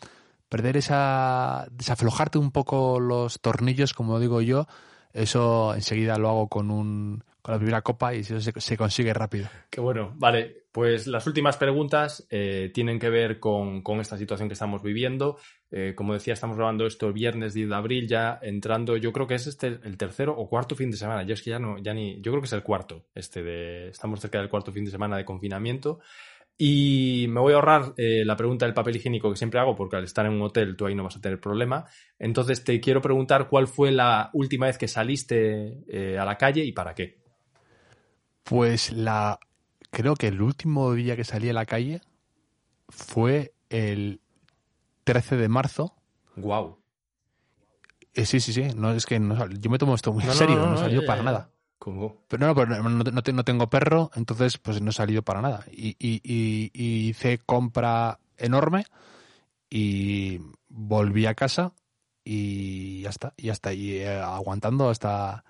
perder 0.49 0.77
esa, 0.77 1.67
desaflojarte 1.71 2.37
un 2.37 2.51
poco 2.51 2.99
los 2.99 3.39
tornillos, 3.39 3.93
como 3.93 4.19
digo 4.19 4.41
yo, 4.41 4.67
eso 5.13 5.73
enseguida 5.75 6.17
lo 6.17 6.29
hago 6.29 6.47
con 6.47 6.71
un, 6.71 7.23
con 7.41 7.53
la 7.53 7.57
primera 7.57 7.81
copa 7.81 8.13
y 8.13 8.19
eso 8.19 8.39
se, 8.39 8.77
consigue 8.77 9.13
rápido. 9.13 9.49
Qué 9.69 9.81
bueno. 9.81 10.13
Vale, 10.15 10.60
pues 10.71 11.05
las 11.07 11.27
últimas 11.27 11.57
preguntas 11.57 12.25
eh, 12.29 12.71
tienen 12.73 12.97
que 12.97 13.09
ver 13.09 13.39
con, 13.39 13.83
esta 13.99 14.17
situación 14.17 14.47
que 14.47 14.53
estamos 14.53 14.81
viviendo. 14.81 15.37
Eh, 15.69 15.93
como 15.95 16.13
decía, 16.13 16.33
estamos 16.33 16.55
grabando 16.55 16.85
esto 16.85 17.07
el 17.07 17.13
viernes 17.13 17.53
10 17.53 17.69
de 17.69 17.75
abril, 17.75 18.07
ya 18.07 18.39
entrando, 18.41 18.95
yo 18.95 19.11
creo 19.11 19.27
que 19.27 19.35
es 19.35 19.47
este 19.47 19.67
el 19.67 19.97
tercero 19.97 20.33
o 20.37 20.47
cuarto 20.47 20.75
fin 20.75 20.89
de 20.89 20.97
semana. 20.97 21.23
Yo 21.23 21.33
es 21.33 21.41
que 21.41 21.49
ya 21.49 21.59
no, 21.59 21.77
ya 21.77 21.93
ni, 21.93 22.21
yo 22.21 22.31
creo 22.31 22.41
que 22.41 22.45
es 22.45 22.53
el 22.53 22.63
cuarto, 22.63 23.05
este 23.13 23.43
de, 23.43 23.89
estamos 23.89 24.21
cerca 24.21 24.39
del 24.39 24.49
cuarto 24.49 24.71
fin 24.71 24.85
de 24.85 24.91
semana 24.91 25.17
de 25.17 25.25
confinamiento. 25.25 25.99
Y 26.57 27.25
me 27.29 27.41
voy 27.41 27.53
a 27.53 27.55
ahorrar 27.55 27.93
eh, 27.97 28.23
la 28.23 28.37
pregunta 28.37 28.65
del 28.65 28.73
papel 28.73 28.95
higiénico 28.95 29.29
que 29.29 29.35
siempre 29.35 29.59
hago, 29.59 29.75
porque 29.75 29.97
al 29.97 30.03
estar 30.03 30.25
en 30.25 30.33
un 30.33 30.41
hotel 30.43 30.77
tú 30.77 30.85
ahí 30.85 30.95
no 30.95 31.03
vas 31.03 31.17
a 31.17 31.21
tener 31.21 31.39
problema. 31.39 31.85
Entonces 32.17 32.63
te 32.63 32.79
quiero 32.79 33.01
preguntar 33.01 33.49
cuál 33.49 33.67
fue 33.67 33.91
la 33.91 34.29
última 34.33 34.67
vez 34.67 34.77
que 34.77 34.87
saliste 34.87 35.79
a 36.17 36.23
la 36.23 36.37
calle 36.37 36.63
y 36.63 36.71
para 36.71 36.93
qué. 36.93 37.19
Pues 38.43 38.91
la 38.91 39.39
creo 39.91 40.15
que 40.15 40.27
el 40.27 40.41
último 40.41 40.93
día 40.93 41.15
que 41.15 41.23
salí 41.23 41.49
a 41.49 41.53
la 41.53 41.65
calle 41.65 42.01
fue 42.89 43.53
el 43.69 44.21
13 45.03 45.37
de 45.37 45.49
marzo. 45.49 45.93
Wow. 46.35 46.77
Eh, 48.13 48.25
sí, 48.25 48.39
sí, 48.39 48.53
sí. 48.53 48.63
No, 48.75 48.91
es 48.91 49.05
que 49.05 49.15
yo 49.15 49.69
me 49.69 49.77
tomo 49.77 49.95
esto 49.95 50.11
muy 50.11 50.23
en 50.23 50.33
serio, 50.33 50.57
no, 50.57 50.77
salió 50.77 51.05
para 51.05 51.23
nada. 51.23 51.49
¿Cómo? 51.77 52.21
Pero 52.27 52.45
no, 52.45 52.55
pero 52.55 52.79
no, 52.79 53.43
tengo 53.43 53.69
perro, 53.69 54.11
entonces 54.15 54.59
pues 54.59 54.81
no 54.81 54.91
he 54.91 54.93
salido 54.93 55.23
para 55.23 55.41
nada. 55.41 55.65
Y, 55.71 55.95
y, 55.99 57.09
hice 57.09 57.39
compra 57.39 58.19
enorme 58.37 58.85
y 59.69 60.39
volví 60.69 61.25
a 61.25 61.33
casa 61.33 61.73
y 62.23 63.01
ya 63.01 63.09
está. 63.09 63.33
Y 63.35 63.49
hasta 63.49 63.69
ahí 63.69 63.93
eh, 63.93 64.19
aguantando 64.19 64.89
hasta 64.89 65.43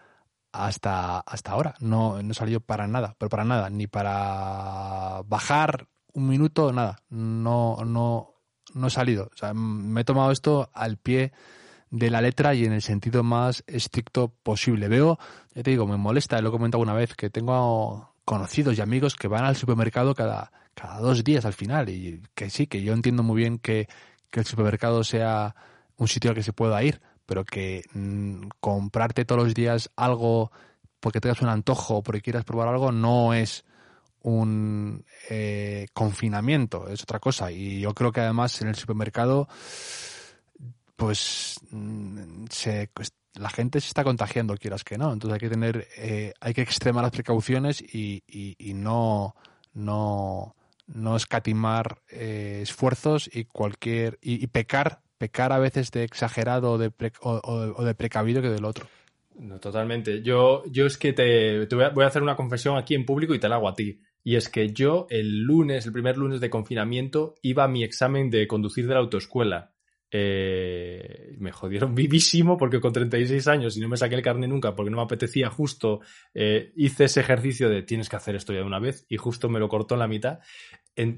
hasta, 0.52 1.20
hasta 1.20 1.52
ahora. 1.52 1.76
No, 1.80 2.22
no 2.22 2.34
salió 2.34 2.60
para 2.60 2.88
nada, 2.88 3.16
pero 3.18 3.30
para 3.30 3.45
nada, 3.45 3.70
ni 3.70 3.88
para 3.88 5.22
bajar 5.26 5.88
un 6.14 6.28
minuto, 6.28 6.72
nada. 6.74 6.97
No, 7.10 7.78
no, 7.86 8.36
no 8.74 8.88
he 8.88 8.89
salido. 8.89 9.30
O 9.34 9.38
sea, 9.38 9.54
me 9.54 10.02
he 10.02 10.04
tomado 10.04 10.32
esto 10.32 10.70
al 10.74 10.97
pie 10.97 11.32
de 11.89 12.10
la 12.10 12.22
letra 12.22 12.54
y 12.54 12.66
en 12.66 12.74
el 12.74 12.82
sentido 12.82 13.24
más 13.24 13.64
estricto 13.68 14.30
posible. 14.43 14.88
Veo, 14.88 15.20
ya 15.54 15.64
te 15.64 15.72
digo, 15.72 15.88
me 15.88 15.97
molesta, 15.97 16.41
lo 16.41 16.49
he 16.49 16.52
comentado 16.52 16.82
una 16.82 16.93
vez, 16.93 17.16
que 17.16 17.30
tengo 17.30 18.16
conocidos 18.26 18.78
y 18.78 18.82
amigos 18.82 19.16
que 19.16 19.28
van 19.28 19.43
al 19.43 19.56
supermercado 19.56 20.16
cada, 20.16 20.52
cada 20.74 20.99
dos 20.99 21.24
días 21.24 21.45
al 21.45 21.54
final. 21.54 21.89
Y 21.89 22.22
que 22.34 22.49
sí, 22.49 22.68
que 22.68 22.82
yo 22.82 22.93
entiendo 22.93 23.24
muy 23.24 23.38
bien 23.41 23.60
que, 23.60 23.88
que 24.30 24.39
el 24.39 24.45
supermercado 24.45 25.04
sea 25.04 25.56
un 25.97 26.08
sitio 26.08 26.32
al 26.32 26.36
que 26.36 26.43
se 26.43 26.54
pueda 26.54 26.82
ir, 26.84 27.02
pero 27.32 27.46
que 27.46 27.86
mm, 27.94 28.50
comprarte 28.60 29.24
todos 29.24 29.42
los 29.42 29.54
días 29.54 29.90
algo 29.96 30.52
porque 31.00 31.22
tengas 31.22 31.42
un 31.42 31.48
antojo 31.48 31.96
o 31.96 32.04
porque 32.04 32.20
quieras 32.20 32.44
probar 32.44 32.68
algo 32.68 32.92
no 32.92 33.34
es 33.34 33.64
un 34.22 35.06
eh, 35.30 35.88
confinamiento, 35.94 36.90
es 36.90 37.04
otra 37.04 37.20
cosa. 37.20 37.50
Y 37.50 37.80
yo 37.80 37.94
creo 37.94 38.12
que 38.12 38.20
además 38.20 38.62
en 38.62 38.68
el 38.68 38.76
supermercado, 38.76 39.48
pues, 40.98 41.56
mm, 41.72 42.48
pues 42.94 43.14
la 43.36 43.50
gente 43.50 43.80
se 43.80 43.88
está 43.88 44.04
contagiando, 44.04 44.58
quieras 44.58 44.84
que 44.84 44.98
no. 44.98 45.14
Entonces 45.14 45.36
hay 45.36 45.40
que 45.40 45.50
tener, 45.50 45.88
eh, 45.96 46.34
hay 46.42 46.54
que 46.54 46.64
extremar 46.64 47.04
las 47.04 47.14
precauciones 47.14 47.82
y, 47.82 48.24
y, 48.28 48.74
no, 48.74 49.38
no, 49.74 50.58
no 50.86 51.16
escatimar 51.16 52.02
eh, 52.10 52.60
esfuerzos 52.62 53.30
y 53.34 53.46
cualquier 53.46 54.20
y, 54.22 54.46
pecar 54.48 55.00
pecar 55.22 55.54
a 55.54 55.60
veces 55.60 55.92
de 55.92 56.04
exagerado 56.04 56.72
o 56.72 56.78
de, 56.80 56.92
o, 57.22 57.86
de 57.86 57.94
precavido 57.94 58.42
que 58.42 58.50
del 58.50 58.66
otro. 58.66 58.88
No, 59.36 59.60
totalmente. 59.60 60.24
Yo, 60.24 60.64
yo 60.66 60.88
es 60.88 60.98
que 60.98 61.14
te, 61.14 61.68
voy, 61.76 62.04
a, 62.04 62.08
hacer 62.08 62.24
una 62.24 62.36
confesión 62.36 62.76
aquí 62.76 62.96
en 62.96 63.06
público 63.06 63.36
y 63.36 63.40
te 63.40 63.48
la 63.48 63.58
hago 63.58 63.70
a 63.70 63.76
ti. 63.76 64.02
Y 64.24 64.36
es 64.36 64.50
que 64.50 64.74
yo 64.74 65.06
el 65.12 65.44
lunes, 65.44 65.86
el 65.86 65.94
primer 65.94 66.18
lunes 66.18 66.42
de 66.42 66.50
confinamiento, 66.50 67.36
iba 67.44 67.66
a 67.66 67.68
mi 67.68 67.84
examen 67.84 68.32
de 68.32 68.48
conducir 68.48 68.88
de 68.88 68.96
la 68.96 69.02
autoescuela. 69.02 69.74
eh, 70.10 71.36
me 71.38 71.52
jodieron 71.52 71.94
vivísimo 72.04 72.58
porque 72.58 72.82
con 72.82 72.92
36 72.92 73.48
años 73.48 73.78
y 73.78 73.80
no 73.80 73.90
me 73.90 73.98
saqué 73.98 74.16
el 74.16 74.24
carne 74.24 74.48
nunca 74.48 74.76
porque 74.76 74.90
no 74.90 74.98
me 74.98 75.04
apetecía 75.04 75.52
justo, 75.52 76.02
eh, 76.34 76.74
hice 76.76 77.04
ese 77.04 77.20
ejercicio 77.20 77.70
de 77.70 77.84
tienes 77.84 78.10
que 78.10 78.16
hacer 78.16 78.36
esto 78.36 78.54
ya 78.54 78.60
de 78.60 78.66
una 78.66 78.80
vez 78.80 79.06
y 79.08 79.18
justo 79.18 79.50
me 79.50 79.60
lo 79.60 79.70
cortó 79.70 79.94
en 79.94 80.00
la 80.00 80.08
mitad. 80.08 80.40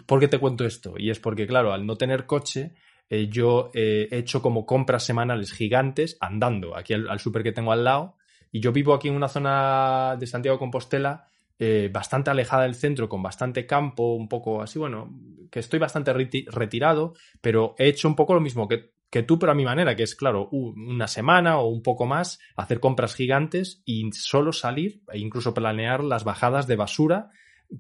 ¿Por 0.06 0.20
qué 0.20 0.28
te 0.28 0.40
cuento 0.40 0.66
esto? 0.66 0.96
Y 0.98 1.10
es 1.10 1.20
porque, 1.20 1.48
claro, 1.48 1.72
al 1.72 1.86
no 1.86 1.96
tener 1.96 2.26
coche, 2.26 2.74
eh, 3.10 3.28
yo 3.30 3.72
he 3.74 4.08
hecho 4.12 4.42
como 4.42 4.66
compras 4.66 5.06
semanales 5.06 5.52
gigantes 5.52 6.18
andando 6.20 6.76
aquí 6.76 6.94
al, 6.94 7.10
al 7.10 7.20
súper 7.20 7.44
que 7.44 7.52
tengo 7.52 7.72
al 7.72 7.84
lado 7.84 8.18
y 8.52 8.60
yo 8.60 8.72
vivo 8.72 8.94
aquí 8.94 9.08
en 9.08 9.16
una 9.16 9.28
zona 9.28 10.16
de 10.20 10.28
Santiago 10.28 10.60
Compostela 10.60 11.28
eh, 11.60 11.90
bastante 11.94 12.32
alejada 12.32 12.64
del 12.64 12.76
centro, 12.76 13.08
con 13.08 13.22
bastante 13.22 13.66
campo, 13.66 14.16
un 14.16 14.28
poco 14.28 14.62
así, 14.62 14.80
bueno, 14.80 15.18
que 15.52 15.60
estoy 15.60 15.80
bastante 15.80 16.12
retirado, 16.12 17.14
pero 17.42 17.76
he 17.78 17.88
hecho 17.88 18.08
un 18.08 18.16
poco 18.16 18.34
lo 18.34 18.42
mismo 18.42 18.68
que, 18.68 18.94
que 19.10 19.24
tú, 19.24 19.38
pero 19.38 19.52
a 19.52 19.56
mi 19.56 19.64
manera, 19.64 19.96
que 19.96 20.04
es, 20.04 20.16
claro, 20.16 20.50
una 20.52 21.08
semana 21.08 21.60
o 21.60 21.68
un 21.68 21.84
poco 21.84 22.06
más, 22.06 22.40
hacer 22.56 22.80
compras 22.80 23.14
gigantes 23.14 23.84
y 23.86 24.12
solo 24.14 24.52
salir 24.52 25.04
e 25.12 25.20
incluso 25.20 25.54
planear 25.54 26.04
las 26.04 26.24
bajadas 26.24 26.66
de 26.68 26.76
basura 26.76 27.30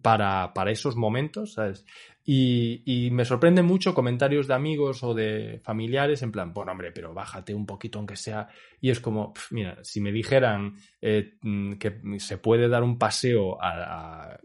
para, 0.02 0.54
para 0.54 0.72
esos 0.72 0.96
momentos, 0.96 1.54
¿sabes? 1.54 1.86
Y, 2.26 3.10
me 3.12 3.26
sorprende 3.26 3.62
mucho 3.62 3.94
comentarios 3.94 4.48
de 4.48 4.54
amigos 4.54 5.04
o 5.04 5.14
de 5.14 5.60
familiares 5.64 6.22
en 6.22 6.32
plan, 6.32 6.54
bueno, 6.54 6.72
hombre, 6.72 6.92
pero 6.92 7.14
bájate 7.14 7.54
un 7.54 7.66
poquito 7.66 8.00
aunque 8.00 8.16
sea. 8.16 8.48
Y 8.80 8.90
es 8.90 9.00
como, 9.00 9.34
mira, 9.52 9.78
si 9.84 10.00
me 10.00 10.12
dijeran 10.12 10.76
eh, 11.02 11.34
mm, 11.42 11.74
que 11.74 12.00
se 12.20 12.38
puede 12.38 12.70
dar 12.70 12.84
un 12.84 12.98
paseo 12.98 13.58
a, 13.62 14.38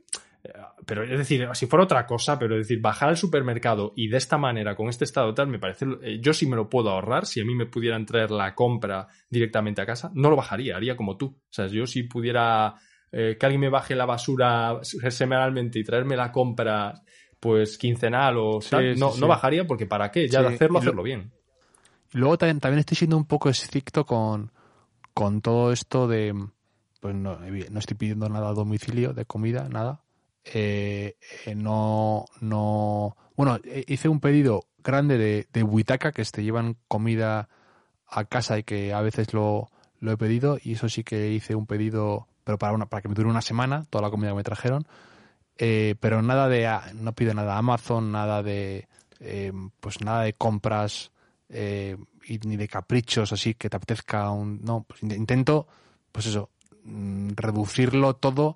pero 0.87 1.03
es 1.03 1.18
decir, 1.18 1.49
si 1.53 1.66
fuera 1.66 1.85
otra 1.85 2.07
cosa, 2.07 2.39
pero 2.39 2.55
es 2.55 2.66
decir, 2.66 2.81
bajar 2.81 3.11
al 3.11 3.16
supermercado 3.16 3.93
y 3.97 4.09
de 4.09 4.16
esta 4.16 4.39
manera, 4.39 4.74
con 4.74 4.89
este 4.89 5.05
estado 5.05 5.35
tal, 5.35 5.49
me 5.49 5.59
parece, 5.59 5.87
eh, 6.03 6.18
yo 6.20 6.33
sí 6.33 6.47
me 6.47 6.57
lo 6.57 6.68
puedo 6.68 6.91
ahorrar, 6.91 7.26
si 7.26 7.41
a 7.41 7.45
mí 7.45 7.55
me 7.55 7.66
pudieran 7.66 8.07
traer 8.07 8.31
la 8.31 8.55
compra 8.55 9.07
directamente 9.29 9.83
a 9.83 9.87
casa, 9.87 10.11
no 10.14 10.31
lo 10.31 10.37
bajaría, 10.37 10.76
haría 10.76 10.97
como 10.97 11.16
tú. 11.16 11.26
O 11.26 11.53
sea, 11.53 11.66
yo 11.66 11.87
si 11.87 12.05
pudiera 12.05 12.74
eh, 13.12 13.37
que 13.39 13.47
alguien 13.47 13.61
me 13.61 13.68
baje 13.68 13.95
la 13.95 14.07
basura 14.07 14.81
semanalmente 14.83 15.79
y 15.79 15.85
traerme 15.85 16.16
la 16.16 16.33
compra 16.33 17.03
pues 17.41 17.78
quincenal 17.78 18.36
o 18.39 18.61
tal, 18.61 18.99
no, 18.99 19.16
no 19.16 19.28
bajaría 19.28 19.66
porque 19.66 19.86
para 19.86 20.11
qué, 20.11 20.28
ya 20.28 20.43
de 20.43 20.55
hacerlo, 20.55 20.78
hacerlo 20.78 21.03
bien. 21.03 21.32
luego 22.12 22.39
también, 22.39 22.61
también 22.61 22.80
estoy 22.80 22.97
siendo 22.97 23.16
un 23.16 23.24
poco 23.24 23.49
estricto 23.49 24.05
con, 24.05 24.51
con 25.14 25.41
todo 25.41 25.72
esto 25.72 26.09
de, 26.09 26.34
pues 27.01 27.14
no, 27.14 27.39
no 27.39 27.78
estoy 27.78 27.97
pidiendo 27.97 28.28
nada 28.28 28.49
a 28.49 28.55
domicilio 28.55 29.12
de 29.12 29.24
comida, 29.24 29.68
nada. 29.68 30.03
Eh, 30.45 31.16
eh, 31.45 31.55
no, 31.55 32.24
no, 32.41 33.16
bueno, 33.36 33.59
hice 33.86 34.09
un 34.09 34.20
pedido 34.20 34.64
grande 34.82 35.18
de, 35.18 35.47
de 35.53 35.62
Huitaca 35.62 36.12
que 36.12 36.24
te 36.24 36.43
llevan 36.43 36.76
comida 36.89 37.49
a 38.07 38.24
casa 38.24 38.59
y 38.59 38.62
que 38.62 38.95
a 38.95 39.03
veces 39.03 39.34
lo, 39.34 39.68
lo 40.01 40.12
he 40.12 40.16
pedido 40.16 40.59
y 40.62 40.72
eso 40.72 40.89
sí 40.89 41.05
que 41.05 41.30
hice 41.30 41.55
un 41.55 41.66
pedido 41.66 42.26
pero 42.49 42.57
para, 42.57 42.72
una, 42.72 42.86
para 42.86 43.03
que 43.03 43.09
me 43.09 43.14
dure 43.14 43.28
una 43.28 43.43
semana, 43.43 43.84
toda 43.91 44.01
la 44.01 44.11
comida 44.11 44.30
que 44.30 44.36
me 44.36 44.43
trajeron. 44.43 44.86
Eh, 45.59 45.96
pero 45.98 46.22
nada 46.22 46.48
de, 46.48 46.70
no 46.94 47.12
pido 47.14 47.34
nada 47.34 47.54
a 47.54 47.59
Amazon, 47.59 48.12
nada 48.12 48.42
de, 48.42 48.86
eh, 49.18 49.52
pues 49.80 50.00
nada 50.00 50.22
de 50.22 50.34
compras 50.34 51.11
eh, 51.48 51.96
y 52.24 52.38
ni 52.38 52.56
de 52.56 52.68
caprichos 52.68 53.32
así 53.32 53.54
que 53.54 53.68
te 53.68 53.76
apetezca 53.76 54.30
un, 54.30 54.61
no, 54.62 54.84
pues 54.86 55.02
intento, 55.02 55.66
pues 56.12 56.26
eso, 56.26 56.50
mm, 56.84 57.30
reducirlo 57.34 58.14
todo 58.14 58.54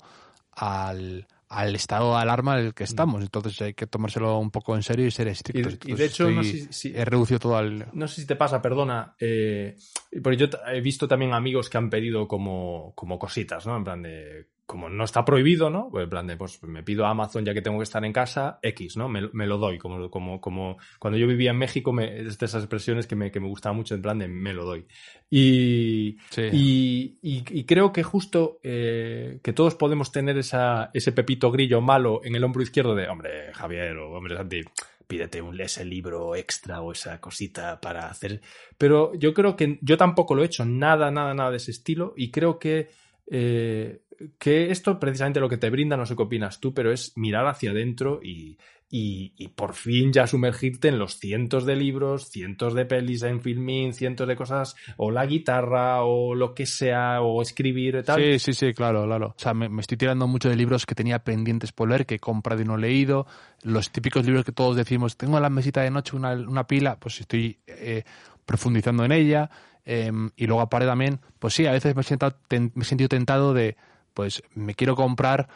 al, 0.52 1.26
al 1.52 1.74
estado 1.74 2.14
de 2.14 2.22
alarma 2.22 2.58
en 2.58 2.66
el 2.66 2.74
que 2.74 2.84
estamos. 2.84 3.20
Entonces 3.22 3.60
hay 3.60 3.74
que 3.74 3.86
tomárselo 3.86 4.38
un 4.38 4.50
poco 4.50 4.74
en 4.74 4.82
serio 4.82 5.06
y 5.06 5.10
ser 5.10 5.28
estrictos. 5.28 5.78
Y, 5.84 5.94
de 5.94 6.04
hecho, 6.04 6.30
no 6.30 6.42
sé 6.42 6.72
si, 6.72 6.92
he 6.94 7.04
reducido 7.04 7.38
todo 7.38 7.56
al... 7.56 7.88
No 7.92 8.08
sé 8.08 8.22
si 8.22 8.26
te 8.26 8.36
pasa, 8.36 8.62
perdona, 8.62 9.14
eh, 9.18 9.76
porque 10.22 10.38
yo 10.38 10.46
he 10.72 10.80
visto 10.80 11.06
también 11.06 11.34
amigos 11.34 11.68
que 11.68 11.76
han 11.76 11.90
pedido 11.90 12.26
como, 12.26 12.92
como 12.94 13.18
cositas, 13.18 13.66
¿no? 13.66 13.76
En 13.76 13.84
plan 13.84 14.02
de 14.02 14.48
como 14.66 14.88
no 14.88 15.04
está 15.04 15.24
prohibido, 15.24 15.70
¿no? 15.70 15.88
Pues 15.90 16.04
en 16.04 16.10
plan 16.10 16.26
de, 16.26 16.36
pues 16.36 16.62
me 16.62 16.82
pido 16.82 17.04
a 17.04 17.10
Amazon 17.10 17.44
ya 17.44 17.52
que 17.52 17.62
tengo 17.62 17.78
que 17.78 17.84
estar 17.84 18.04
en 18.04 18.12
casa, 18.12 18.58
X, 18.62 18.96
¿no? 18.96 19.08
Me, 19.08 19.46
lo 19.46 19.58
doy, 19.58 19.78
como, 19.78 20.10
como, 20.10 20.40
como 20.40 20.78
cuando 20.98 21.18
yo 21.18 21.26
vivía 21.26 21.50
en 21.50 21.58
México, 21.58 21.92
me, 21.92 22.20
es 22.20 22.38
de 22.38 22.46
esas 22.46 22.62
expresiones 22.62 23.06
que 23.06 23.16
me, 23.16 23.30
que 23.30 23.40
me 23.40 23.48
gustaban 23.48 23.76
mucho, 23.76 23.94
en 23.94 24.02
plan 24.02 24.18
de 24.18 24.28
me 24.28 24.52
lo 24.54 24.64
doy. 24.64 24.86
Y, 25.28 26.16
y, 26.36 27.18
y, 27.22 27.64
creo 27.64 27.92
que 27.92 28.02
justo 28.02 28.58
eh, 28.62 29.40
que 29.42 29.52
todos 29.52 29.74
podemos 29.74 30.12
tener 30.12 30.38
esa, 30.38 30.90
ese 30.94 31.12
pepito 31.12 31.50
grillo 31.50 31.80
malo 31.80 32.20
en 32.24 32.34
el 32.34 32.44
hombro 32.44 32.62
izquierdo 32.62 32.94
de, 32.94 33.08
hombre, 33.08 33.52
Javier 33.52 33.96
o 33.98 34.12
hombre 34.12 34.36
Santi, 34.36 34.62
pídete 35.06 35.42
un 35.42 35.60
ese 35.60 35.84
libro 35.84 36.34
extra 36.34 36.80
o 36.80 36.92
esa 36.92 37.20
cosita 37.20 37.78
para 37.80 38.08
hacer. 38.08 38.40
Pero 38.78 39.14
yo 39.14 39.34
creo 39.34 39.56
que 39.56 39.78
yo 39.82 39.98
tampoco 39.98 40.34
lo 40.34 40.42
he 40.42 40.46
hecho, 40.46 40.64
nada, 40.64 41.10
nada, 41.10 41.34
nada 41.34 41.50
de 41.50 41.58
ese 41.58 41.70
estilo, 41.70 42.14
y 42.16 42.30
creo 42.30 42.58
que 42.58 42.88
eh, 43.30 44.00
que 44.38 44.70
esto 44.70 44.98
precisamente 44.98 45.40
lo 45.40 45.48
que 45.48 45.56
te 45.56 45.70
brinda, 45.70 45.96
no 45.96 46.06
sé 46.06 46.16
qué 46.16 46.22
opinas 46.22 46.60
tú, 46.60 46.74
pero 46.74 46.92
es 46.92 47.12
mirar 47.16 47.46
hacia 47.46 47.70
adentro 47.70 48.20
y, 48.22 48.58
y, 48.94 49.48
por 49.48 49.72
fin 49.72 50.12
ya 50.12 50.26
sumergirte 50.26 50.88
en 50.88 50.98
los 50.98 51.18
cientos 51.18 51.64
de 51.64 51.76
libros, 51.76 52.28
cientos 52.28 52.74
de 52.74 52.84
pelis 52.84 53.22
en 53.22 53.40
filming, 53.40 53.94
cientos 53.94 54.28
de 54.28 54.36
cosas, 54.36 54.76
o 54.98 55.10
la 55.10 55.24
guitarra, 55.24 56.02
o 56.02 56.34
lo 56.34 56.54
que 56.54 56.66
sea, 56.66 57.22
o 57.22 57.40
escribir 57.40 57.96
y 57.96 58.02
tal. 58.02 58.20
Sí, 58.20 58.38
sí, 58.38 58.52
sí, 58.52 58.74
claro, 58.74 59.06
claro. 59.06 59.28
O 59.28 59.38
sea, 59.38 59.54
me, 59.54 59.80
estoy 59.80 59.96
tirando 59.96 60.26
mucho 60.26 60.50
de 60.50 60.56
libros 60.56 60.84
que 60.84 60.94
tenía 60.94 61.20
pendientes 61.20 61.72
por 61.72 61.88
leer, 61.88 62.04
que 62.04 62.16
he 62.16 62.18
comprado 62.18 62.60
y 62.60 62.66
no 62.66 62.74
he 62.74 62.80
leído. 62.80 63.26
Los 63.62 63.90
típicos 63.90 64.26
libros 64.26 64.44
que 64.44 64.52
todos 64.52 64.76
decimos, 64.76 65.16
tengo 65.16 65.38
en 65.38 65.42
la 65.42 65.50
mesita 65.50 65.80
de 65.80 65.90
noche 65.90 66.14
una, 66.14 66.32
una 66.34 66.66
pila, 66.66 66.98
pues 67.00 67.18
estoy 67.18 67.60
eh, 67.66 68.04
profundizando 68.44 69.06
en 69.06 69.12
ella. 69.12 69.50
Em, 69.86 70.30
y 70.36 70.46
luego 70.46 70.60
aparte 70.60 70.86
también, 70.86 71.18
pues 71.38 71.54
sí, 71.54 71.64
a 71.64 71.72
veces 71.72 71.96
me 71.96 72.02
he 72.02 72.84
sentido 72.84 73.08
tentado 73.08 73.54
de 73.54 73.76
pues 74.14 74.42
me 74.54 74.74
quiero 74.74 74.96
comprar 74.96 75.48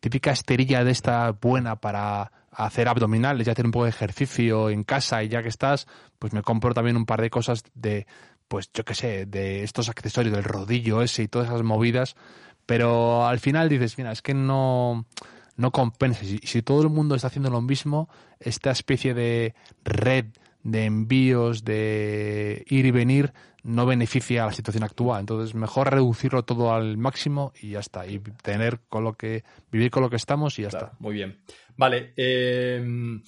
típica 0.00 0.30
esterilla 0.30 0.84
de 0.84 0.90
esta 0.90 1.30
buena 1.32 1.76
para 1.76 2.32
hacer 2.52 2.88
abdominales 2.88 3.46
y 3.46 3.50
hacer 3.50 3.66
un 3.66 3.72
poco 3.72 3.84
de 3.84 3.90
ejercicio 3.90 4.70
en 4.70 4.84
casa 4.84 5.22
y 5.22 5.28
ya 5.28 5.42
que 5.42 5.48
estás, 5.48 5.86
pues 6.18 6.32
me 6.32 6.42
compro 6.42 6.74
también 6.74 6.96
un 6.96 7.06
par 7.06 7.20
de 7.20 7.30
cosas 7.30 7.62
de, 7.74 8.06
pues 8.48 8.70
yo 8.72 8.84
qué 8.84 8.94
sé, 8.94 9.26
de 9.26 9.62
estos 9.62 9.88
accesorios 9.88 10.34
del 10.34 10.44
rodillo 10.44 11.02
ese 11.02 11.22
y 11.22 11.28
todas 11.28 11.48
esas 11.48 11.62
movidas, 11.62 12.16
pero 12.66 13.26
al 13.26 13.38
final 13.38 13.68
dices, 13.68 13.96
mira, 13.96 14.12
es 14.12 14.22
que 14.22 14.34
no, 14.34 15.06
no 15.56 15.70
compensa. 15.70 16.22
Si 16.24 16.62
todo 16.62 16.82
el 16.82 16.88
mundo 16.88 17.14
está 17.14 17.28
haciendo 17.28 17.50
lo 17.50 17.60
mismo, 17.60 18.08
esta 18.40 18.70
especie 18.70 19.14
de 19.14 19.54
red 19.84 20.26
de 20.70 20.84
envíos, 20.84 21.64
de 21.64 22.64
ir 22.68 22.86
y 22.86 22.90
venir, 22.90 23.32
no 23.62 23.86
beneficia 23.86 24.44
a 24.44 24.46
la 24.46 24.52
situación 24.52 24.84
actual. 24.84 25.20
Entonces, 25.20 25.54
mejor 25.54 25.90
reducirlo 25.90 26.44
todo 26.44 26.72
al 26.72 26.96
máximo 26.98 27.52
y 27.60 27.70
ya 27.70 27.80
está. 27.80 28.06
Y 28.06 28.18
tener 28.18 28.80
con 28.88 29.04
lo 29.04 29.14
que, 29.14 29.44
vivir 29.70 29.90
con 29.90 30.02
lo 30.02 30.10
que 30.10 30.16
estamos 30.16 30.58
y 30.58 30.62
ya 30.62 30.68
está. 30.68 30.92
Muy 30.98 31.14
bien. 31.14 31.38
Vale. 31.76 32.12
Eh, 32.16 33.20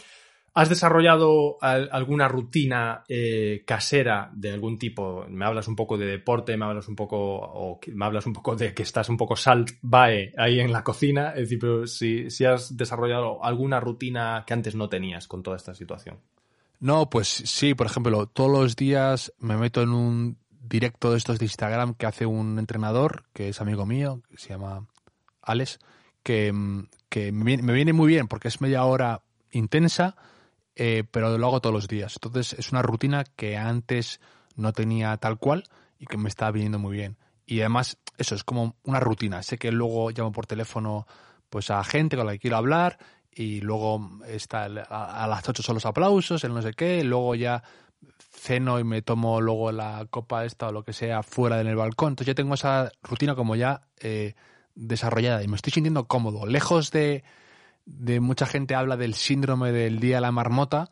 ¿Has 0.52 0.68
desarrollado 0.68 1.58
alguna 1.60 2.26
rutina 2.26 3.04
eh, 3.08 3.62
casera 3.64 4.30
de 4.34 4.50
algún 4.50 4.78
tipo? 4.78 5.24
Me 5.28 5.44
hablas 5.44 5.68
un 5.68 5.76
poco 5.76 5.96
de 5.96 6.06
deporte, 6.06 6.56
me 6.56 6.64
hablas 6.64 6.88
un 6.88 6.96
poco, 6.96 7.16
o 7.18 7.80
me 7.86 8.04
hablas 8.04 8.26
un 8.26 8.32
poco 8.32 8.56
de 8.56 8.74
que 8.74 8.82
estás 8.82 9.08
un 9.08 9.16
poco 9.16 9.36
salt 9.36 9.70
bae 9.80 10.34
ahí 10.36 10.58
en 10.58 10.72
la 10.72 10.82
cocina. 10.82 11.30
Es 11.30 11.42
decir, 11.42 11.60
pero 11.60 11.86
si, 11.86 12.30
si 12.30 12.44
has 12.44 12.76
desarrollado 12.76 13.42
alguna 13.44 13.78
rutina 13.78 14.42
que 14.44 14.52
antes 14.52 14.74
no 14.74 14.88
tenías 14.88 15.28
con 15.28 15.42
toda 15.42 15.56
esta 15.56 15.72
situación. 15.72 16.18
No, 16.80 17.10
pues 17.10 17.28
sí, 17.28 17.74
por 17.74 17.86
ejemplo, 17.86 18.26
todos 18.26 18.50
los 18.50 18.74
días 18.74 19.32
me 19.38 19.56
meto 19.58 19.82
en 19.82 19.90
un 19.90 20.38
directo 20.62 21.10
de 21.10 21.18
estos 21.18 21.38
de 21.38 21.44
Instagram 21.44 21.94
que 21.94 22.06
hace 22.06 22.24
un 22.24 22.58
entrenador, 22.58 23.24
que 23.34 23.50
es 23.50 23.60
amigo 23.60 23.84
mío, 23.84 24.22
que 24.30 24.38
se 24.38 24.48
llama 24.48 24.86
Alex, 25.42 25.78
que, 26.22 26.52
me, 26.52 27.56
viene 27.56 27.92
muy 27.92 28.08
bien 28.08 28.28
porque 28.28 28.48
es 28.48 28.62
media 28.62 28.84
hora 28.84 29.22
intensa, 29.50 30.16
eh, 30.74 31.04
pero 31.10 31.36
lo 31.36 31.46
hago 31.48 31.60
todos 31.60 31.74
los 31.74 31.86
días. 31.86 32.14
Entonces 32.16 32.54
es 32.58 32.72
una 32.72 32.80
rutina 32.80 33.24
que 33.24 33.58
antes 33.58 34.20
no 34.56 34.72
tenía 34.72 35.14
tal 35.18 35.38
cual 35.38 35.64
y 35.98 36.06
que 36.06 36.16
me 36.16 36.30
está 36.30 36.50
viniendo 36.50 36.78
muy 36.78 36.96
bien. 36.96 37.18
Y 37.44 37.60
además, 37.60 37.98
eso 38.16 38.34
es 38.34 38.42
como 38.42 38.76
una 38.84 39.00
rutina. 39.00 39.42
Sé 39.42 39.58
que 39.58 39.70
luego 39.70 40.10
llamo 40.12 40.32
por 40.32 40.46
teléfono 40.46 41.06
pues 41.50 41.70
a 41.70 41.82
gente 41.84 42.16
con 42.16 42.24
la 42.24 42.32
que 42.32 42.38
quiero 42.38 42.56
hablar 42.56 42.98
y 43.34 43.60
luego 43.60 44.20
está 44.26 44.64
a, 44.64 45.26
las 45.26 45.48
8 45.48 45.62
son 45.62 45.74
los 45.74 45.86
aplausos, 45.86 46.42
el 46.44 46.52
no 46.52 46.62
sé 46.62 46.72
qué, 46.72 47.04
luego 47.04 47.34
ya 47.34 47.62
ceno 48.18 48.78
y 48.78 48.84
me 48.84 49.02
tomo 49.02 49.40
luego 49.40 49.72
la 49.72 50.06
copa 50.10 50.44
esta 50.44 50.68
o 50.68 50.72
lo 50.72 50.84
que 50.84 50.92
sea 50.92 51.22
fuera 51.22 51.60
en 51.60 51.66
el 51.66 51.76
balcón. 51.76 52.12
Entonces 52.12 52.28
ya 52.28 52.34
tengo 52.34 52.54
esa 52.54 52.90
rutina 53.02 53.34
como 53.34 53.56
ya 53.56 53.82
eh, 53.98 54.34
desarrollada 54.74 55.42
y 55.42 55.48
me 55.48 55.56
estoy 55.56 55.72
sintiendo 55.72 56.06
cómodo. 56.06 56.46
Lejos 56.46 56.90
de, 56.90 57.22
de 57.84 58.20
mucha 58.20 58.46
gente 58.46 58.74
habla 58.74 58.96
del 58.96 59.14
síndrome 59.14 59.72
del 59.72 60.00
día 60.00 60.16
de 60.16 60.22
la 60.22 60.32
marmota, 60.32 60.90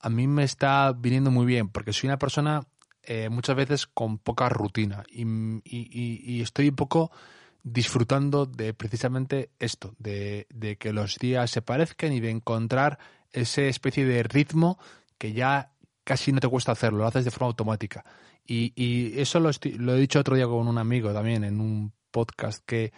a 0.00 0.08
mí 0.08 0.26
me 0.26 0.44
está 0.44 0.92
viniendo 0.92 1.30
muy 1.30 1.46
bien 1.46 1.68
porque 1.68 1.92
soy 1.92 2.08
una 2.08 2.18
persona 2.18 2.66
eh, 3.02 3.28
muchas 3.28 3.56
veces 3.56 3.86
con 3.86 4.18
poca 4.18 4.48
rutina 4.48 5.04
y, 5.10 5.24
y, 5.64 6.22
y 6.24 6.42
estoy 6.42 6.68
un 6.68 6.76
poco 6.76 7.10
disfrutando 7.64 8.46
de 8.46 8.74
precisamente 8.74 9.50
esto, 9.58 9.94
de, 9.98 10.46
de, 10.50 10.76
que 10.76 10.92
los 10.92 11.16
días 11.16 11.50
se 11.50 11.62
parezcan 11.62 12.12
y 12.12 12.20
de 12.20 12.30
encontrar 12.30 12.98
esa 13.32 13.62
especie 13.62 14.04
de 14.04 14.22
ritmo 14.22 14.78
que 15.18 15.32
ya 15.32 15.72
casi 16.04 16.30
no 16.30 16.40
te 16.40 16.48
cuesta 16.48 16.72
hacerlo, 16.72 16.98
lo 16.98 17.06
haces 17.06 17.24
de 17.24 17.30
forma 17.30 17.48
automática. 17.48 18.04
Y, 18.46 18.72
y 18.76 19.18
eso 19.18 19.40
lo, 19.40 19.50
lo 19.78 19.94
he 19.94 19.98
dicho 19.98 20.20
otro 20.20 20.36
día 20.36 20.46
con 20.46 20.68
un 20.68 20.78
amigo 20.78 21.12
también 21.12 21.42
en 21.42 21.60
un 21.60 21.92
podcast, 22.10 22.62
que 22.66 22.92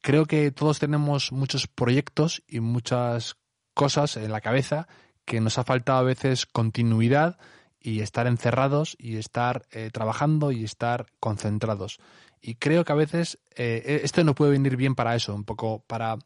creo 0.00 0.24
que 0.24 0.50
todos 0.50 0.78
tenemos 0.78 1.30
muchos 1.30 1.66
proyectos 1.66 2.42
y 2.48 2.60
muchas 2.60 3.36
cosas 3.74 4.16
en 4.16 4.32
la 4.32 4.40
cabeza 4.40 4.88
que 5.26 5.40
nos 5.40 5.58
ha 5.58 5.64
faltado 5.64 5.98
a 5.98 6.02
veces 6.02 6.46
continuidad 6.46 7.38
y 7.78 8.00
estar 8.00 8.26
encerrados 8.26 8.96
y 8.98 9.16
estar 9.16 9.66
eh, 9.70 9.90
trabajando 9.92 10.52
y 10.52 10.64
estar 10.64 11.06
concentrados. 11.20 11.98
Y 12.46 12.56
creo 12.56 12.84
que 12.84 12.92
a 12.92 12.96
veces 12.96 13.38
eh, 13.56 13.82
e, 13.86 14.00
esto 14.04 14.22
no 14.22 14.34
puede 14.34 14.52
venir 14.52 14.76
bien 14.76 14.94
para 14.94 15.16
eso, 15.16 15.34
un 15.34 15.44
poco 15.44 15.82
para 15.86 16.18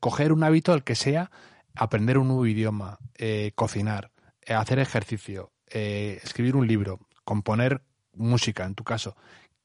coger 0.00 0.32
un 0.32 0.42
hábito, 0.42 0.72
el 0.72 0.82
que 0.82 0.94
sea, 0.94 1.30
aprender 1.74 2.16
un 2.16 2.28
nuevo 2.28 2.46
idioma, 2.46 2.98
eh, 3.16 3.52
cocinar, 3.54 4.10
hacer 4.46 4.78
ejercicio, 4.78 5.52
escribir 5.66 6.56
un 6.56 6.66
libro, 6.66 7.00
componer 7.24 7.82
música, 8.14 8.64
en 8.64 8.74
tu 8.74 8.82
caso, 8.82 9.14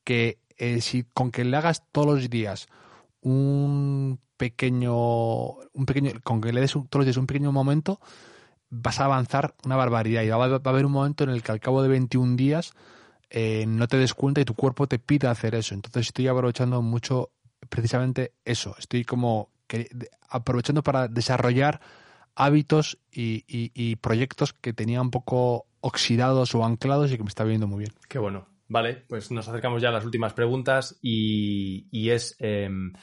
que 0.03 0.39
si 0.81 1.03
con 1.03 1.31
que 1.31 1.45
le 1.45 1.55
hagas 1.55 1.83
todos 1.93 2.07
los 2.07 2.29
días 2.29 2.67
un 3.21 4.19
pequeño, 4.35 4.95
un 5.71 5.85
pequeño, 5.85 6.11
con 6.21 6.41
que 6.41 6.51
le 6.51 6.59
des 6.59 6.73
todos 6.73 6.87
los 6.95 7.05
días 7.05 7.15
un 7.15 7.27
pequeño 7.27 7.53
momento, 7.53 8.01
vas 8.69 8.99
a 8.99 9.05
avanzar 9.05 9.55
una 9.63 9.77
barbaridad 9.77 10.23
y 10.23 10.29
va, 10.29 10.45
a 10.45 10.69
haber 10.69 10.85
un 10.85 10.91
momento 10.91 11.23
en 11.23 11.29
el 11.29 11.43
que 11.43 11.53
al 11.53 11.61
cabo 11.61 11.81
de 11.81 11.87
21 11.87 12.35
días 12.35 12.73
eh, 13.35 13.65
no 13.67 13.87
te 13.87 13.97
des 13.97 14.13
cuenta 14.13 14.39
y 14.39 14.45
tu 14.45 14.53
cuerpo 14.53 14.87
te 14.87 14.99
pida 14.99 15.31
hacer 15.31 15.55
eso. 15.55 15.73
Entonces 15.73 16.07
estoy 16.07 16.27
aprovechando 16.27 16.81
mucho 16.83 17.31
precisamente 17.67 18.33
eso. 18.45 18.75
Estoy 18.77 19.03
como 19.03 19.49
aprovechando 20.29 20.83
para 20.83 21.07
desarrollar 21.07 21.81
hábitos 22.35 22.99
y, 23.11 23.95
proyectos 23.97 24.53
que 24.53 24.71
tenía 24.71 25.01
un 25.01 25.09
poco 25.09 25.65
oxidados 25.81 26.53
o 26.53 26.63
anclados 26.63 27.11
y 27.11 27.17
que 27.17 27.23
me 27.23 27.29
está 27.29 27.43
viendo 27.43 27.67
muy 27.67 27.79
bien. 27.79 27.91
Qué 28.07 28.19
bueno. 28.19 28.47
Vale, 28.67 29.03
pues 29.07 29.31
nos 29.31 29.47
acercamos 29.47 29.81
ya 29.81 29.89
a 29.89 29.91
las 29.91 30.05
últimas 30.05 30.33
preguntas 30.33 30.97
y, 31.01 32.09
es 32.09 32.35
em, 32.39 32.93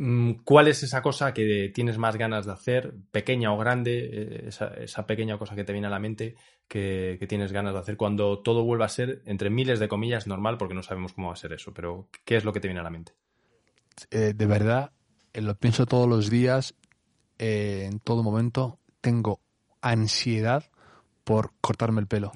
Mm, 0.00 0.44
¿Cuál 0.44 0.68
es 0.68 0.84
esa 0.84 1.02
cosa 1.02 1.34
que 1.34 1.72
tienes 1.74 1.98
más 1.98 2.16
ganas 2.16 2.46
de 2.46 2.52
hacer, 2.52 2.94
pequeña 3.10 3.52
o 3.52 3.58
grande, 3.58 4.08
eh, 4.12 4.44
esa, 4.46 5.06
pequeña 5.06 5.36
cosa 5.38 5.56
que 5.56 5.64
te 5.64 5.72
viene 5.72 5.88
a 5.88 5.90
la 5.90 5.98
mente 5.98 6.36
que, 6.68 7.24
tienes 7.28 7.52
ganas 7.52 7.72
de 7.72 7.80
hacer 7.80 7.96
cuando 7.96 8.38
todo 8.40 8.62
vuelva 8.62 8.84
a 8.84 8.90
ser, 8.90 9.22
entre 9.24 9.50
miles 9.50 9.80
de 9.80 9.88
comillas, 9.88 10.26
normal, 10.26 10.58
porque 10.58 10.74
no 10.74 10.82
sabemos 10.82 11.14
cómo 11.14 11.28
va 11.28 11.32
a 11.32 11.36
ser 11.36 11.52
eso, 11.52 11.72
pero 11.72 12.08
¿qué 12.24 12.36
es 12.36 12.44
lo 12.44 12.52
que 12.52 12.60
te 12.60 12.68
viene 12.68 12.80
a 12.80 12.84
la 12.84 12.90
mente? 12.90 13.12
Eh, 14.10 14.34
de 14.36 14.46
verdad, 14.46 14.92
eh, 15.32 15.40
lo 15.40 15.54
pienso 15.56 15.86
todos 15.86 16.08
los 16.08 16.30
días, 16.30 16.74
en 17.38 18.00
todo 18.00 18.22
momento, 18.22 18.78
tengo 19.00 19.40
ansiedad 19.80 20.64
por 21.24 21.52
cortarme 21.60 22.00
el 22.00 22.06
pelo. 22.06 22.32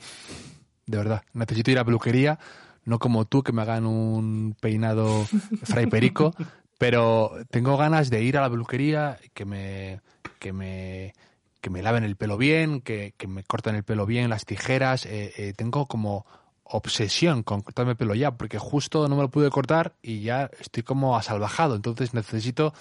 De 0.86 0.96
verdad, 0.96 1.22
necesito 1.32 1.70
ir 1.70 1.78
a 1.78 1.84
peluquería, 1.84 2.38
no 2.84 2.98
como 2.98 3.24
tú 3.24 3.42
que 3.42 3.52
me 3.52 3.62
hagan 3.62 3.86
un 3.86 4.56
peinado 4.60 5.24
fray 5.62 5.86
perico, 5.86 6.34
Pero 6.78 7.32
tengo 7.50 7.76
ganas 7.76 8.10
de 8.10 8.22
ir 8.22 8.36
a 8.36 8.40
la 8.40 8.50
peluquería, 8.50 9.18
que 9.34 9.44
me, 9.44 10.00
que 10.40 10.52
me, 10.52 11.14
que 11.62 11.70
me 11.70 11.80
laven 11.80 12.04
el 12.04 12.16
pelo 12.16 12.36
bien, 12.36 12.82
que, 12.82 13.14
que 13.16 13.28
me 13.28 13.44
corten 13.44 13.76
el 13.76 13.84
pelo 13.84 14.04
bien, 14.04 14.28
las 14.28 14.44
tijeras. 14.44 15.06
Eh, 15.06 15.32
eh, 15.36 15.54
tengo 15.56 15.86
como 15.86 16.26
obsesión 16.64 17.44
con 17.44 17.62
cortarme 17.62 17.92
el 17.92 17.96
pelo 17.96 18.14
ya, 18.14 18.32
porque 18.32 18.58
justo 18.58 19.08
no 19.08 19.14
me 19.14 19.22
lo 19.22 19.30
pude 19.30 19.48
cortar 19.48 19.94
y 20.02 20.20
ya 20.22 20.50
estoy 20.60 20.82
como 20.82 21.16
asalvajado. 21.16 21.76
Entonces 21.76 22.14
necesito 22.14 22.74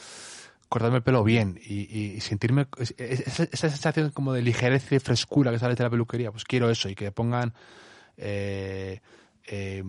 cortarme 0.68 0.98
el 0.98 1.04
pelo 1.04 1.24
bien 1.24 1.60
y, 1.64 2.20
sentirme 2.22 2.66
esa, 2.98 3.46
sensación 3.46 4.10
como 4.10 4.34
de 4.34 4.42
ligereza 4.42 4.96
y 4.96 5.00
frescura 5.00 5.52
que 5.52 5.60
sale 5.60 5.76
de 5.76 5.84
la 5.84 5.90
peluquería. 5.92 6.32
Pues 6.32 6.44
quiero 6.44 6.72
eso 6.72 6.90
y 6.90 6.96
que 6.96 7.12
pongan 7.12 7.54
eh, 8.18 9.00
eh, 9.48 9.84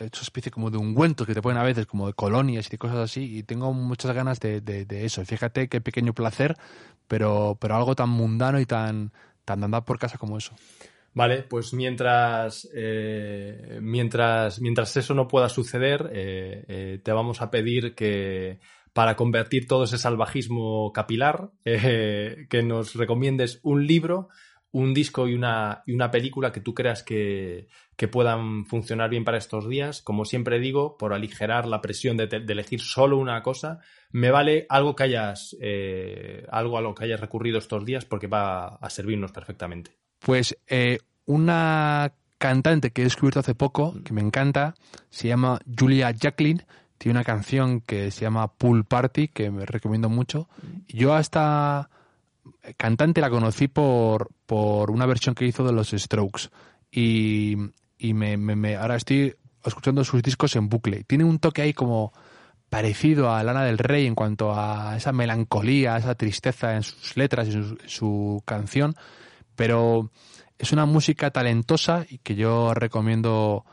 hecho 0.00 0.22
especie 0.22 0.52
como 0.52 0.70
de 0.70 0.78
ungüentos 0.78 1.26
que 1.26 1.34
te 1.34 1.42
ponen 1.42 1.58
a 1.58 1.64
veces, 1.64 1.86
como 1.86 2.06
de 2.06 2.14
colonias 2.14 2.72
y 2.72 2.78
cosas 2.78 2.98
así, 2.98 3.38
y 3.38 3.42
tengo 3.42 3.72
muchas 3.72 4.14
ganas 4.14 4.40
de, 4.40 4.60
de, 4.60 5.04
eso. 5.04 5.24
Fíjate 5.24 5.68
qué 5.68 5.80
pequeño 5.80 6.12
placer, 6.12 6.56
pero, 7.08 7.56
pero 7.60 7.76
algo 7.76 7.94
tan 7.94 8.08
mundano 8.08 8.60
y 8.60 8.66
tan, 8.66 9.12
tan 9.44 9.60
de 9.60 9.64
andar 9.66 9.84
por 9.84 9.98
casa 9.98 10.18
como 10.18 10.38
eso. 10.38 10.54
Vale, 11.14 11.44
pues 11.44 11.72
mientras, 11.72 12.68
eh, 12.74 13.78
mientras, 13.80 14.60
mientras 14.60 14.96
eso 14.96 15.14
no 15.14 15.28
pueda 15.28 15.48
suceder, 15.48 16.10
eh, 16.12 16.64
eh, 16.66 17.00
te 17.02 17.12
vamos 17.12 17.40
a 17.40 17.52
pedir 17.52 17.94
que 17.94 18.58
para 18.92 19.14
convertir 19.14 19.68
todo 19.68 19.84
ese 19.84 19.96
salvajismo 19.96 20.92
capilar, 20.92 21.50
que 21.64 22.62
nos 22.64 22.94
recomiendes 22.96 23.60
un 23.62 23.86
libro 23.86 24.28
un 24.74 24.92
disco 24.92 25.28
y 25.28 25.34
una, 25.34 25.84
y 25.86 25.92
una 25.92 26.10
película 26.10 26.50
que 26.50 26.60
tú 26.60 26.74
creas 26.74 27.04
que, 27.04 27.68
puedan 28.10 28.66
funcionar 28.66 29.08
bien 29.08 29.24
para 29.24 29.38
estos 29.38 29.68
días. 29.68 30.02
Como 30.02 30.24
siempre 30.24 30.58
digo, 30.58 30.98
por 30.98 31.14
aligerar 31.14 31.66
la 31.66 31.80
presión 31.80 32.16
de, 32.16 32.24
elegir 32.24 32.80
solo 32.80 33.16
una 33.16 33.40
cosa, 33.42 33.78
me 34.10 34.30
vale 34.30 34.66
algo 34.68 34.96
que 34.96 35.04
hayas, 35.04 35.56
eh, 35.60 36.44
algo 36.50 36.76
a 36.76 36.82
lo 36.82 36.92
que 36.92 37.04
hayas 37.04 37.20
recurrido 37.20 37.58
estos 37.58 37.84
días 37.84 38.04
porque 38.04 38.26
va 38.26 38.74
a 38.74 38.90
servirnos 38.90 39.30
perfectamente. 39.30 39.92
Pues 40.18 40.58
eh, 40.66 40.98
una 41.24 42.12
cantante 42.38 42.90
que 42.90 43.02
he 43.02 43.04
descubierto 43.04 43.40
hace 43.40 43.54
poco, 43.54 43.94
que 44.04 44.12
me 44.12 44.22
encanta, 44.22 44.74
se 45.08 45.28
llama 45.28 45.60
Julia 45.78 46.10
Jacqueline. 46.10 46.66
Tiene 46.98 47.18
una 47.18 47.24
canción 47.24 47.80
que 47.80 48.10
se 48.10 48.22
llama 48.22 48.48
Pool 48.48 48.84
Party, 48.84 49.28
que 49.28 49.52
me 49.52 49.66
recomiendo 49.66 50.08
mucho. 50.08 50.48
Yo 50.88 51.14
hasta 51.14 51.90
cantante 52.76 53.20
la 53.20 53.30
conocí 53.30 53.68
por, 53.68 54.28
por 54.46 54.90
una 54.90 55.06
versión 55.06 55.34
que 55.34 55.46
hizo 55.46 55.64
de 55.64 55.72
los 55.72 55.90
Strokes. 55.90 56.48
Y, 56.90 57.56
y 57.98 58.14
me, 58.14 58.36
me, 58.36 58.76
ahora 58.76 58.96
estoy 58.96 59.34
escuchando 59.64 60.04
sus 60.04 60.22
discos 60.22 60.56
en 60.56 60.68
bucle. 60.68 61.04
Tiene 61.04 61.24
un 61.24 61.38
toque 61.38 61.62
ahí 61.62 61.72
como 61.72 62.12
parecido 62.68 63.32
a 63.32 63.42
Lana 63.42 63.64
del 63.64 63.78
Rey 63.78 64.06
en 64.06 64.14
cuanto 64.14 64.52
a 64.52 64.96
esa 64.96 65.12
melancolía, 65.12 65.96
esa 65.96 66.14
tristeza 66.14 66.74
en 66.74 66.82
sus 66.82 67.16
letras 67.16 67.48
y 67.48 67.52
su, 67.52 67.78
su 67.86 68.42
canción, 68.44 68.96
pero 69.54 70.10
es 70.58 70.72
una 70.72 70.86
música 70.86 71.30
talentosa 71.30 72.04
y 72.08 72.18
que 72.18 72.34
yo 72.34 72.74
recomiendo 72.74 73.64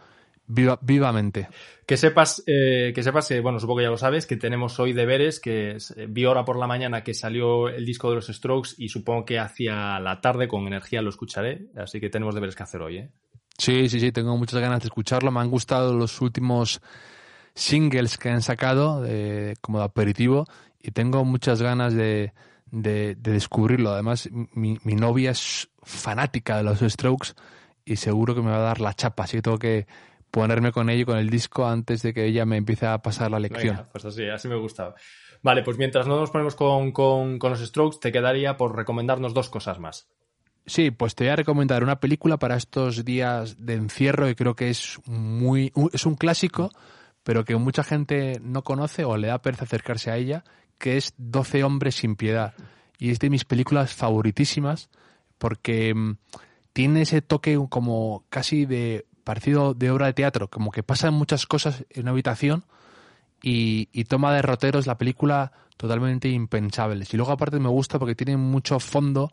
vivamente. 0.82 1.48
Que 1.86 1.98
sepas, 1.98 2.44
eh, 2.46 2.92
que 2.94 3.04
sepas, 3.04 3.32
bueno, 3.42 3.60
supongo 3.60 3.80
que 3.80 3.84
ya 3.84 3.90
lo 3.90 3.98
sabes, 3.98 4.26
que 4.26 4.38
tenemos 4.38 4.80
hoy 4.80 4.94
deberes, 4.94 5.40
que 5.40 5.72
eh, 5.72 6.08
vi 6.10 6.26
ahora 6.26 6.46
por 6.46 6.58
la 6.58 6.68
mañana 6.68 7.04
que 7.04 7.14
salió 7.14 7.70
el 7.70 7.86
disco 7.86 8.10
de 8.10 8.16
los 8.16 8.28
Strokes 8.28 8.72
y 8.78 8.90
supongo 8.90 9.26
que 9.26 9.40
hacia 9.40 10.00
la 10.00 10.22
tarde 10.22 10.48
con 10.48 10.68
energía 10.68 11.02
lo 11.02 11.10
escucharé, 11.10 11.68
así 11.76 12.00
que 12.00 12.10
tenemos 12.10 12.36
deberes 12.36 12.56
que 12.56 12.64
hacer 12.64 12.82
hoy, 12.82 12.98
¿eh? 12.98 13.10
Sí, 13.58 13.90
sí, 13.90 14.00
sí, 14.00 14.12
tengo 14.12 14.38
muchas 14.38 14.60
ganas 14.60 14.80
de 14.80 14.88
escucharlo, 14.88 15.32
me 15.32 15.40
han 15.40 15.50
gustado 15.50 15.94
los 15.94 16.20
últimos 16.22 16.82
singles 17.54 18.18
que 18.18 18.30
han 18.30 18.42
sacado 18.42 19.06
como 19.60 19.80
de 19.80 19.86
aperitivo 19.86 20.46
y 20.82 20.92
tengo 20.92 21.24
muchas 21.26 21.62
ganas 21.62 21.94
de, 21.94 22.34
de, 22.72 23.16
descubrirlo. 23.16 23.92
Además, 23.92 24.30
mi, 24.32 24.80
mi 24.84 24.96
novia 24.96 25.32
es 25.32 25.70
fanática 25.84 26.58
de 26.58 26.64
los 26.64 26.80
Strokes 26.80 27.34
y 27.86 27.98
seguro 27.98 28.34
que 28.34 28.42
me 28.42 28.52
va 28.52 28.58
a 28.58 28.62
dar 28.62 28.82
la 28.82 28.94
chapa, 28.94 29.24
así 29.24 29.38
que 29.38 29.42
tengo 29.42 29.60
que 29.60 29.86
ponerme 30.32 30.72
con 30.72 30.90
ello, 30.90 31.06
con 31.06 31.18
el 31.18 31.30
disco, 31.30 31.68
antes 31.68 32.02
de 32.02 32.14
que 32.14 32.26
ella 32.26 32.46
me 32.46 32.58
empiece 32.58 32.88
a 32.88 32.98
pasar 33.02 33.30
la 33.30 33.40
lección. 33.40 33.86
pues 33.92 34.06
así, 34.06 34.28
así 34.28 34.48
me 34.48 34.56
gustaba. 34.56 34.96
Vale, 35.44 35.64
pues 35.64 35.78
mientras 35.78 36.08
no 36.08 36.20
nos 36.20 36.32
ponemos 36.32 36.56
con, 36.56 36.92
con, 36.92 37.38
los 37.40 37.60
strokes, 37.60 38.00
te 38.00 38.12
quedaría 38.12 38.58
por 38.58 38.76
recomendarnos 38.76 39.34
dos 39.34 39.50
cosas 39.50 39.80
más. 39.80 40.08
Sí, 40.66 40.92
pues 40.92 41.16
te 41.16 41.26
voy 41.26 41.34
a 41.34 41.36
recomendar 41.36 41.84
una 41.84 42.00
película 42.00 42.38
para 42.38 42.56
estos 42.56 43.04
días 43.04 43.66
de 43.66 43.74
encierro 43.74 44.30
y 44.30 44.36
creo 44.36 44.56
que 44.56 44.70
es 44.70 45.00
muy 45.06 45.74
es 45.92 46.06
un 46.06 46.16
clásico, 46.16 46.70
pero 47.24 47.44
que 47.44 47.56
mucha 47.56 47.84
gente 47.84 48.40
no 48.44 48.64
conoce 48.64 49.04
o 49.04 49.18
le 49.18 49.28
da 49.28 49.42
pereza 49.42 49.66
acercarse 49.66 50.12
a 50.12 50.18
ella, 50.18 50.44
que 50.78 50.98
es 50.98 51.16
12 51.18 51.64
hombres 51.64 51.96
sin 51.96 52.16
piedad. 52.16 52.54
Y 53.00 53.10
es 53.10 53.18
de 53.18 53.32
mis 53.32 53.44
películas 53.44 53.96
favoritísimas 53.96 54.92
porque 55.40 55.96
mm, 55.96 56.18
tiene 56.74 57.02
ese 57.02 57.24
toque 57.24 57.60
como 57.68 58.26
casi 58.30 58.68
de 58.68 59.06
parecido 59.32 59.74
de 59.74 59.90
obra 59.90 60.08
de 60.08 60.14
teatro, 60.14 60.50
como 60.50 60.72
que 60.72 60.84
pasan 60.84 61.14
muchas 61.14 61.46
cosas 61.46 61.86
en 61.90 62.02
una 62.02 62.12
habitación 62.12 62.66
y, 63.42 63.86
toma 64.10 64.34
derroteros 64.34 64.88
la 64.88 64.98
película 64.98 65.54
totalmente 65.78 66.28
impensables. 66.28 67.14
Y 67.14 67.18
luego 67.18 67.32
aparte 67.32 67.58
me 67.58 67.70
gusta 67.70 67.98
porque 67.98 68.14
tiene 68.14 68.36
mucho 68.36 68.78
fondo 68.82 69.32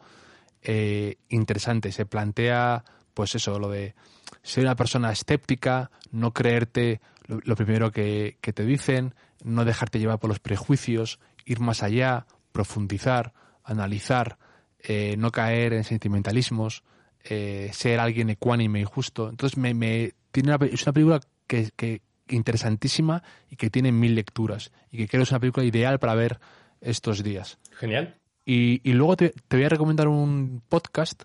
eh, 0.63 1.17
interesante. 1.31 1.91
Se 1.91 2.07
plantea, 2.07 2.85
pues 3.13 3.35
eso, 3.35 3.59
lo 3.59 3.71
de 3.71 3.97
ser 4.41 4.63
una 4.63 4.77
persona 4.77 5.11
escéptica, 5.11 5.91
no 6.13 6.33
creerte 6.33 7.01
lo, 7.27 7.57
primero 7.57 7.91
que, 7.91 8.39
te 8.41 8.65
dicen, 8.65 9.17
no 9.43 9.65
dejarte 9.65 9.99
llevar 9.99 10.21
por 10.21 10.29
los 10.29 10.39
prejuicios, 10.39 11.19
ir 11.45 11.59
más 11.59 11.83
allá, 11.83 12.27
profundizar, 12.53 13.33
analizar, 13.65 14.39
eh, 14.79 15.17
no 15.19 15.33
caer 15.33 15.73
en 15.73 15.83
sentimentalismos. 15.83 16.85
Eh, 17.25 17.71
ser 17.73 18.01
alguien 18.01 18.31
ecuánime 18.31 18.81
y 18.81 18.85
justo. 18.85 19.29
Entonces 19.29 19.59
me, 19.59 19.75
me 19.75 20.15
tiene 20.31 20.57
es 20.73 20.83
una 20.87 20.93
película 20.93 21.21
que, 21.47 21.71
que 21.77 22.01
interesantísima 22.29 23.23
y 23.51 23.57
que 23.57 23.71
tiene 23.71 23.93
mil 23.93 24.15
lecturas 24.15 24.73
y 24.91 24.99
que 24.99 25.09
creo 25.09 25.21
que 25.21 25.25
es 25.25 25.31
una 25.31 25.41
película 25.41 25.67
ideal 25.67 25.99
para 25.99 26.15
ver 26.15 26.39
estos 26.81 27.23
días. 27.23 27.59
Genial. 27.73 28.17
Y, 28.45 28.81
y 28.89 28.95
luego 28.95 29.17
te, 29.17 29.35
voy 29.51 29.65
a 29.65 29.69
recomendar 29.69 30.09
un 30.09 30.63
podcast 30.69 31.25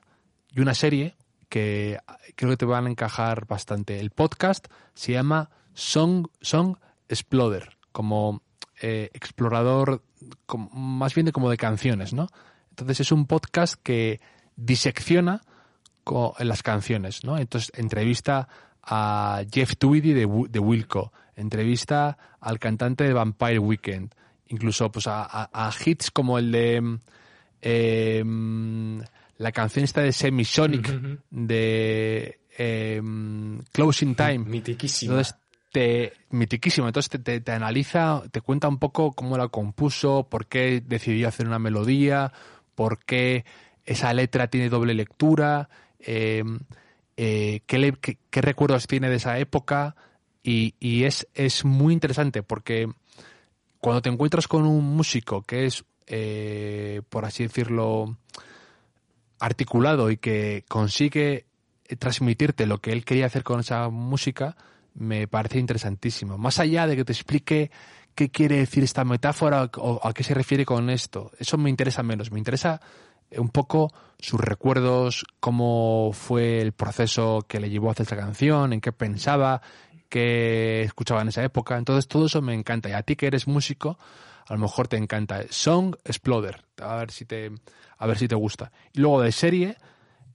y 0.52 0.60
una 0.60 0.74
serie 0.74 1.16
que 1.50 2.00
creo 2.36 2.52
que 2.52 2.58
te 2.58 2.66
van 2.66 2.88
a 2.88 2.90
encajar 2.90 3.46
bastante. 3.46 4.00
El 4.00 4.10
podcast 4.10 4.68
se 4.94 5.14
llama 5.14 5.50
Song, 5.74 6.28
Song 6.42 6.78
Exploder, 7.08 7.78
como 7.92 8.42
eh, 8.82 9.10
explorador, 9.14 10.04
más 10.74 11.14
bien 11.14 11.26
de 11.26 11.32
como 11.32 11.50
de 11.50 11.58
canciones, 11.58 12.14
¿no? 12.14 12.28
Entonces 12.72 13.02
es 13.02 13.12
un 13.12 13.28
podcast 13.28 13.76
que 13.82 14.20
disecciona 14.56 15.42
en 16.40 16.48
las 16.48 16.64
canciones, 16.64 17.24
¿no? 17.24 17.38
Entonces 17.38 17.72
entrevista 17.76 18.48
a 18.84 19.44
Jeff 19.52 19.78
Tweedy 19.78 20.14
de, 20.14 20.28
de 20.50 20.60
Wilco, 20.60 21.14
entrevista 21.36 22.18
al 22.40 22.60
cantante 22.60 23.04
de 23.06 23.14
Vampire 23.14 23.60
Weekend, 23.60 24.14
incluso 24.48 24.92
pues 24.92 25.06
a, 25.08 25.72
hits 25.86 26.12
como 26.12 26.38
el 26.38 26.52
de 26.52 27.00
em, 27.62 29.02
la 29.38 29.52
canción 29.52 29.86
esta 29.86 30.02
de 30.02 30.12
Semisonic 30.12 31.20
de 31.30 32.40
em, 32.58 33.62
Closing 33.72 34.16
Time. 34.16 34.40
Mitiquísima. 34.40 35.14
Entonces, 35.14 35.36
te, 35.74 36.14
mitiquísimo. 36.30 36.88
Entonces 36.88 37.22
te, 37.24 37.42
te, 37.42 37.52
analiza, 37.52 38.24
te 38.32 38.42
cuenta 38.42 38.68
un 38.68 38.78
poco 38.78 39.12
cómo 39.14 39.38
la 39.38 39.48
compuso, 39.48 40.28
por 40.30 40.46
qué 40.46 40.82
decidió 40.86 41.28
hacer 41.28 41.48
una 41.48 41.60
melodía, 41.60 42.32
por 42.76 43.00
qué 43.04 43.44
esa 43.86 44.14
letra 44.14 44.48
tiene 44.48 44.70
doble 44.70 44.94
lectura, 44.94 45.70
em, 46.06 46.60
eh, 47.18 47.62
qué, 47.66 48.18
qué, 48.30 48.42
recuerdos 48.42 48.88
tiene 48.88 49.10
de 49.10 49.18
esa 49.18 49.38
época. 49.40 49.96
Y, 50.46 51.04
es, 51.06 51.28
es 51.34 51.64
muy 51.64 51.94
interesante 51.94 52.44
porque 52.44 52.90
cuando 53.80 54.02
te 54.02 54.10
encuentras 54.10 54.48
con 54.48 54.66
un 54.66 54.84
músico 54.84 55.42
que 55.44 55.66
es, 55.66 55.86
eh, 56.08 57.02
por 57.10 57.24
así 57.24 57.44
decirlo, 57.44 58.18
articulado 59.40 60.12
y 60.12 60.18
que 60.18 60.66
consigue 60.68 61.46
transmitirte 62.00 62.66
lo 62.66 62.80
que 62.80 62.92
él 62.92 63.06
quería 63.06 63.28
hacer 63.28 63.44
con 63.44 63.62
esa 63.62 63.90
música, 63.90 64.58
me 64.96 65.28
parece 65.28 65.60
interesantísimo. 65.60 66.38
Más 66.38 66.60
allá 66.60 66.88
de 66.88 66.96
que 66.96 67.06
te 67.06 67.14
explique 67.14 67.72
qué 68.16 68.30
quiere 68.30 68.58
decir 68.58 68.84
esta 68.84 69.04
metáfora 69.04 69.70
o 69.78 70.00
a 70.04 70.14
qué 70.14 70.24
se 70.24 70.34
refiere 70.34 70.66
con 70.66 70.90
esto, 70.90 71.32
eso 71.40 71.58
me 71.58 71.70
interesa 71.70 72.04
menos. 72.04 72.32
Me 72.32 72.40
interesa 72.40 72.82
un 73.38 73.50
poco 73.50 73.92
sus 74.20 74.40
recuerdos, 74.40 75.26
cómo 75.40 76.12
fue 76.14 76.62
el 76.62 76.72
proceso 76.72 77.46
que 77.48 77.60
le 77.60 77.70
llevó 77.70 77.90
a 77.90 77.92
hacer 77.92 78.06
esa 78.06 78.16
canción, 78.16 78.74
en 78.74 78.82
qué 78.82 78.92
pensaba, 78.92 79.62
que 80.10 80.84
escuchaba 80.84 81.22
en 81.22 81.30
esa 81.30 81.44
época. 81.44 81.78
Entonces 81.78 82.08
todo 82.08 82.28
eso 82.28 82.42
me 82.42 82.54
encanta. 82.54 82.90
Y 82.90 82.94
a 82.94 83.04
ti 83.04 83.16
que 83.16 83.28
eres 83.28 83.48
músico, 83.48 83.98
a 84.48 84.54
lo 84.54 84.60
mejor 84.60 84.88
te 84.88 84.98
encanta. 84.98 85.42
Song 85.50 85.96
Exploder. 86.06 86.64
A 86.82 86.96
ver 86.96 87.12
si 87.12 87.26
te, 87.26 87.52
a 87.98 88.08
ver 88.08 88.18
si 88.18 88.28
te 88.28 88.36
gusta. 88.36 88.72
Y 88.94 89.02
luego 89.02 89.22
de 89.22 89.32
serie, 89.32 89.78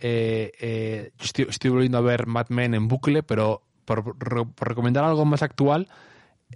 eh, 0.00 0.52
eh, 0.60 1.12
estoy, 1.18 1.70
volviendo 1.70 1.98
a 1.98 2.02
ver 2.02 2.26
Mad 2.26 2.48
Men 2.48 2.74
en 2.74 2.88
bucle, 2.88 3.22
pero 3.22 3.62
por, 3.84 4.16
recomendar 4.58 5.04
algo 5.04 5.24
más 5.24 5.42
actual, 5.42 5.88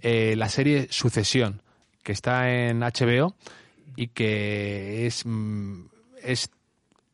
eh, 0.01 0.35
la 0.37 0.49
serie 0.49 0.87
Sucesión, 0.91 1.61
que 2.03 2.11
está 2.11 2.51
en 2.51 2.81
HBO 2.81 3.35
y 3.95 4.07
que 4.07 5.05
es, 5.05 5.25
mm, 5.25 5.85
es 6.23 6.49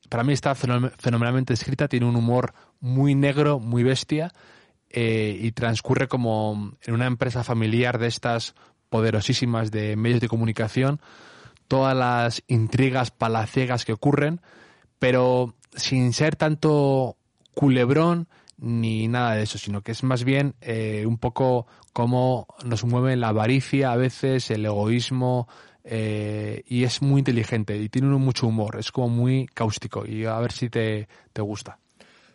para 0.09 0.23
mí 0.23 0.33
está 0.33 0.55
fenomenalmente 0.55 1.53
escrita, 1.53 1.87
tiene 1.87 2.07
un 2.07 2.15
humor 2.15 2.53
muy 2.79 3.13
negro, 3.13 3.59
muy 3.59 3.83
bestia 3.83 4.33
eh, 4.89 5.37
y 5.39 5.51
transcurre 5.51 6.07
como 6.07 6.73
en 6.81 6.93
una 6.93 7.05
empresa 7.05 7.43
familiar 7.43 7.99
de 7.99 8.07
estas 8.07 8.55
poderosísimas 8.89 9.69
de 9.69 9.95
medios 9.95 10.19
de 10.19 10.27
comunicación, 10.27 10.99
todas 11.67 11.95
las 11.95 12.43
intrigas 12.47 13.11
palaciegas 13.11 13.85
que 13.85 13.93
ocurren, 13.93 14.41
pero 14.97 15.53
sin 15.75 16.11
ser 16.13 16.35
tanto 16.35 17.15
culebrón 17.53 18.27
ni 18.57 19.07
nada 19.07 19.35
de 19.35 19.43
eso, 19.43 19.59
sino 19.59 19.81
que 19.81 19.91
es 19.91 20.03
más 20.03 20.23
bien 20.23 20.55
eh, 20.59 21.05
un 21.05 21.19
poco 21.19 21.67
cómo 21.93 22.47
nos 22.65 22.83
mueve 22.83 23.15
la 23.15 23.29
avaricia 23.29 23.91
a 23.91 23.95
veces, 23.95 24.49
el 24.49 24.65
egoísmo, 24.65 25.47
eh, 25.91 26.61
y 26.67 26.83
es 26.83 27.01
muy 27.01 27.19
inteligente 27.19 27.75
y 27.75 27.89
tiene 27.89 28.07
mucho 28.09 28.45
humor, 28.45 28.77
es 28.77 28.91
como 28.91 29.09
muy 29.09 29.47
cáustico 29.47 30.05
y 30.05 30.23
a 30.25 30.37
ver 30.39 30.51
si 30.51 30.69
te, 30.69 31.07
te 31.33 31.41
gusta. 31.41 31.79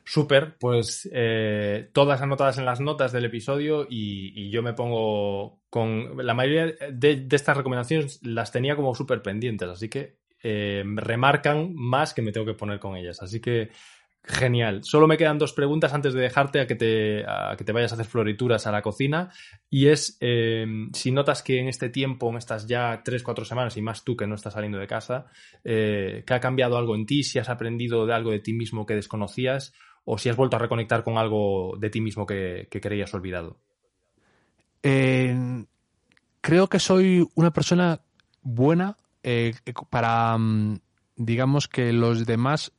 Súper, 0.05 0.57
pues 0.59 1.09
eh, 1.12 1.88
todas 1.92 2.20
anotadas 2.20 2.59
en 2.59 2.64
las 2.64 2.80
notas 2.80 3.12
del 3.12 3.26
episodio 3.26 3.86
y, 3.88 4.50
yo 4.50 4.62
me 4.62 4.74
pongo 4.74 5.61
con 5.70 6.16
la 6.18 6.34
mayoría 6.34 6.74
de, 6.90 7.26
estas 7.30 7.57
recomendaciones 7.57 8.20
las 8.22 8.50
tenía 8.50 8.74
como 8.74 8.94
súper 8.94 9.22
pendientes, 9.22 9.68
así 9.68 9.88
que 9.88 10.16
eh, 10.42 10.82
remarcan 10.84 11.74
más 11.74 12.12
que 12.12 12.22
me 12.22 12.32
tengo 12.32 12.46
que 12.46 12.55
poner 12.55 12.80
con 12.80 12.96
ellas. 12.96 13.22
Así 13.22 13.40
que 13.40 13.70
Genial. 14.27 14.85
Solo 14.85 15.07
me 15.07 15.18
quedan 15.18 15.39
dos 15.39 15.53
preguntas 15.53 15.93
antes 15.93 16.14
de 16.14 16.22
dejarte 16.22 16.61
a 16.61 16.66
que 16.66 16.75
te, 16.75 17.25
a 17.29 17.57
que 17.59 17.64
te 17.64 17.72
vayas 17.72 17.93
a 17.93 17.97
hacer 17.97 18.07
florituras 18.07 18.66
a 18.66 18.72
la 18.72 18.81
cocina. 18.81 19.31
Y 19.68 19.89
es 19.89 20.16
eh, 20.20 20.66
si 20.95 21.12
notas 21.12 21.43
que 21.43 21.61
en 21.61 21.68
este 21.68 21.91
tiempo, 21.91 22.31
en 22.31 22.37
estas 22.39 22.66
ya 22.66 23.03
tres, 23.05 23.22
cuatro 23.22 23.45
semanas, 23.45 23.77
y 23.77 23.83
más 23.83 24.03
tú 24.03 24.16
que 24.16 24.27
no 24.27 24.35
estás 24.35 24.55
saliendo 24.55 24.79
de 24.79 24.87
casa, 24.87 25.27
que 25.62 26.25
ha 26.27 26.41
cambiado 26.41 26.79
algo 26.79 26.95
en 26.95 27.05
ti, 27.05 27.22
si 27.22 27.39
has 27.39 27.51
aprendido 27.51 28.07
de 28.07 28.14
algo 28.14 28.31
de 28.31 28.41
ti 28.41 28.55
mismo 28.55 28.87
que 28.87 28.95
desconocías, 28.95 29.75
o 30.05 30.18
si 30.18 30.29
has 30.29 30.37
vuelto 30.37 30.57
a 30.57 30.61
reconectar 30.61 31.05
con 31.05 31.18
algo 31.18 31.77
de 31.79 31.91
ti 31.91 32.01
mismo 32.01 32.27
que, 32.27 32.68
creías 32.70 33.12
olvidado? 33.14 33.59
creo 36.41 36.68
que 36.68 36.79
soy 36.79 37.27
una 37.35 37.53
persona 37.55 38.03
buena 38.43 38.99
eh, 39.22 39.55
para, 39.89 40.37
mm, 40.37 40.79
digamos, 41.16 41.68
que 41.68 41.95
los 41.95 42.27
demás 42.27 42.72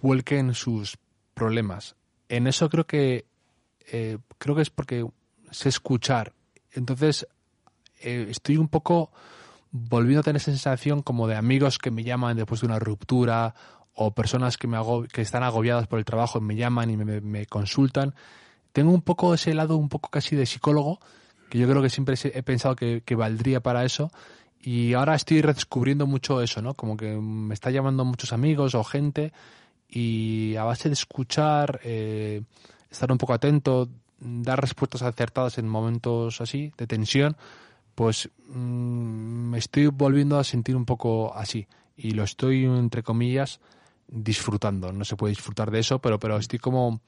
vuelquen 0.00 0.54
sus 0.54 0.98
problemas. 1.34 1.96
En 2.28 2.46
eso 2.46 2.68
creo 2.68 2.86
que 2.86 3.26
eh, 3.90 4.18
creo 4.38 4.54
que 4.54 4.62
es 4.62 4.70
porque 4.70 5.06
sé 5.50 5.68
escuchar. 5.68 6.32
Entonces 6.72 7.26
eh, 8.00 8.26
estoy 8.30 8.56
un 8.56 8.68
poco 8.68 9.10
volviendo 9.70 10.20
a 10.20 10.22
tener 10.22 10.36
esa 10.36 10.50
sensación 10.50 11.02
como 11.02 11.26
de 11.26 11.36
amigos 11.36 11.78
que 11.78 11.90
me 11.90 12.04
llaman 12.04 12.36
después 12.36 12.60
de 12.60 12.66
una 12.66 12.78
ruptura 12.78 13.54
o 13.94 14.12
personas 14.12 14.56
que, 14.56 14.68
me 14.68 14.78
que 15.12 15.22
están 15.22 15.42
agobiadas 15.42 15.86
por 15.88 15.98
el 15.98 16.04
trabajo 16.04 16.38
y 16.38 16.42
me 16.42 16.54
llaman 16.54 16.90
y 16.90 16.96
me, 16.96 17.46
consultan. 17.46 18.14
Tengo 18.72 18.92
un 18.92 19.02
poco 19.02 19.34
ese 19.34 19.54
lado, 19.54 19.76
un 19.76 19.88
poco 19.88 20.08
casi 20.08 20.36
de 20.36 20.46
psicólogo, 20.46 21.00
que 21.50 21.58
yo 21.58 21.68
creo 21.68 21.82
que 21.82 21.90
siempre 21.90 22.14
he 22.22 22.42
pensado 22.44 22.76
que, 22.76 23.02
valdría 23.16 23.60
para 23.60 23.84
eso. 23.84 24.12
Y 24.60 24.94
ahora 24.94 25.16
estoy 25.16 25.42
redescubriendo 25.42 26.06
mucho 26.06 26.40
eso, 26.42 26.62
¿no? 26.62 26.74
Como 26.74 26.96
que 26.96 27.16
me 27.16 27.54
está 27.54 27.70
llamando 27.70 28.04
muchos 28.04 28.32
amigos 28.32 28.76
o 28.76 28.84
gente 28.84 29.32
y 29.88 30.56
a 30.56 30.64
base 30.64 30.88
de 30.88 30.94
escuchar, 30.94 31.80
eh, 31.82 32.42
estar 32.90 33.10
un 33.10 33.18
poco 33.18 33.32
atento, 33.32 33.88
dar 34.20 34.60
respuestas 34.60 35.02
acertadas 35.02 35.58
en 35.58 35.68
momentos 35.68 36.40
así, 36.40 36.72
de 36.76 36.86
tensión, 36.86 37.36
pues 37.94 38.30
mm, 38.48 39.50
me 39.50 39.58
estoy 39.58 39.86
volviendo 39.86 40.38
a 40.38 40.44
sentir 40.44 40.76
un 40.76 40.84
poco 40.84 41.34
así. 41.34 41.66
Y 41.96 42.12
lo 42.12 42.22
estoy, 42.22 42.64
entre 42.64 43.02
comillas, 43.02 43.60
disfrutando. 44.06 44.92
No 44.92 45.04
se 45.04 45.16
puede 45.16 45.32
disfrutar 45.32 45.70
de 45.70 45.80
eso, 45.80 45.98
pero, 46.00 46.18
pero 46.18 46.36
estoy 46.36 46.58
como 46.58 47.00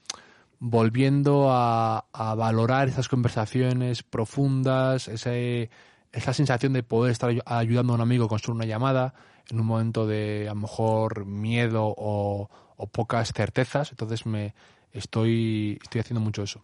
volviendo 0.59 1.47
a, 1.49 2.05
valorar 2.13 2.87
esas 2.87 3.07
conversaciones 3.07 4.03
profundas, 4.03 5.07
esa 5.07 6.33
sensación 6.33 6.73
de 6.73 6.83
poder 6.83 7.11
estar 7.11 7.33
ayudando 7.45 7.93
a 7.93 7.95
un 7.95 8.01
amigo 8.01 8.25
a 8.25 8.29
construir 8.29 8.57
una 8.57 8.65
llamada 8.65 9.15
en 9.49 9.59
un 9.59 9.65
momento 9.65 10.05
de 10.05 10.47
a 10.47 10.53
lo 10.53 10.61
mejor 10.61 11.25
miedo 11.25 11.93
o, 11.97 12.49
o 12.81 12.87
pocas 12.87 13.31
certezas. 13.33 13.91
Entonces 13.91 14.25
me 14.25 14.53
estoy, 14.91 15.79
estoy 15.81 16.01
haciendo 16.01 16.21
mucho 16.21 16.43
eso. 16.43 16.61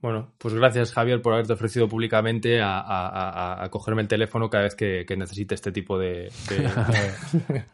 Bueno, 0.00 0.32
pues 0.38 0.52
gracias 0.52 0.92
Javier 0.92 1.22
por 1.22 1.32
haberte 1.32 1.52
ofrecido 1.52 1.88
públicamente 1.88 2.60
a, 2.60 3.68
cogerme 3.70 4.02
el 4.02 4.08
teléfono 4.08 4.50
cada 4.50 4.64
vez 4.64 4.74
que, 4.74 5.06
necesite 5.16 5.54
este 5.54 5.70
tipo 5.70 5.96
de, 5.96 6.28
de, 6.48 7.64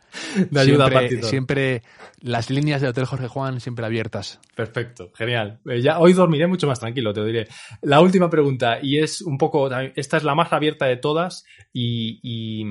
ayuda. 0.61 0.91
Siempre, 0.91 1.23
siempre, 1.23 1.83
las 2.21 2.51
líneas 2.51 2.83
de 2.83 2.89
Hotel 2.89 3.07
Jorge 3.07 3.29
Juan 3.29 3.61
siempre 3.61 3.87
abiertas. 3.87 4.41
Perfecto, 4.55 5.11
genial. 5.15 5.61
Eh, 5.71 5.81
ya 5.81 5.99
hoy 6.01 6.13
dormiré 6.13 6.47
mucho 6.47 6.67
más 6.67 6.81
tranquilo, 6.81 7.15
te 7.15 7.21
lo 7.21 7.27
diré. 7.27 7.49
La 7.81 8.03
última 8.03 8.29
pregunta, 8.29 8.79
y 8.83 8.99
es 8.99 9.23
un 9.23 9.39
poco, 9.39 9.71
esta 9.95 10.19
es 10.19 10.25
la 10.25 10.35
más 10.35 10.53
abierta 10.53 10.85
de 10.85 10.99
todas 10.99 11.47
y 11.73 12.63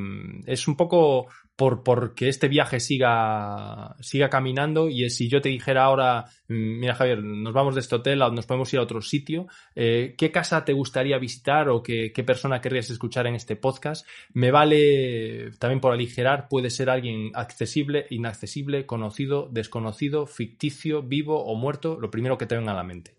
es 0.45 0.67
un 0.67 0.77
poco 0.77 1.29
por, 1.57 2.13
que 2.13 2.29
este 2.29 2.47
viaje 2.47 2.79
siga, 2.79 3.95
siga 3.99 4.29
caminando 4.29 4.89
y 4.89 5.09
si 5.09 5.27
yo 5.27 5.41
te 5.41 5.49
dijera 5.49 5.85
ahora, 5.85 6.25
mm, 6.47 6.79
mira 6.79 6.93
Javier, 6.93 7.23
nos 7.23 7.51
vamos 7.51 7.73
de 7.73 7.81
este 7.81 7.95
hotel, 7.95 8.19
nos 8.19 8.45
podemos 8.45 8.71
ir 8.73 8.79
a 8.79 8.83
otro 8.83 9.01
sitio, 9.01 9.47
eh, 9.75 10.13
¿qué 10.19 10.31
casa 10.31 10.63
te 10.63 10.73
gustaría 10.73 11.17
visitar 11.17 11.69
o 11.69 11.81
qué, 11.81 12.11
qué, 12.13 12.23
persona 12.23 12.61
querrías 12.61 12.91
escuchar 12.91 13.25
en 13.25 13.33
este 13.33 13.55
podcast? 13.55 14.05
Me 14.33 14.51
vale 14.51 15.49
también 15.57 15.81
por 15.81 15.93
aligerar, 15.93 16.47
puede 16.47 16.69
ser 16.69 16.91
alguien 16.91 17.31
accesible, 17.33 18.05
inaccesible, 18.11 18.85
conocido, 18.85 19.49
desconocido, 19.51 20.27
ficticio, 20.27 21.01
vivo 21.01 21.43
o 21.43 21.55
muerto, 21.55 21.99
lo 21.99 22.11
primero 22.11 22.37
que 22.37 22.45
te 22.45 22.55
venga 22.55 22.73
a 22.73 22.75
la 22.75 22.83
mente. 22.83 23.15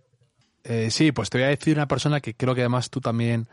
Eh, 0.62 0.92
sí, 0.92 1.10
pues 1.10 1.28
te 1.28 1.38
voy 1.38 1.46
a 1.46 1.50
decir 1.50 1.76
una 1.76 1.88
persona 1.88 2.20
que 2.20 2.34
creo 2.34 2.54
que 2.54 2.60
además 2.60 2.88
tú 2.88 3.00
también 3.00 3.48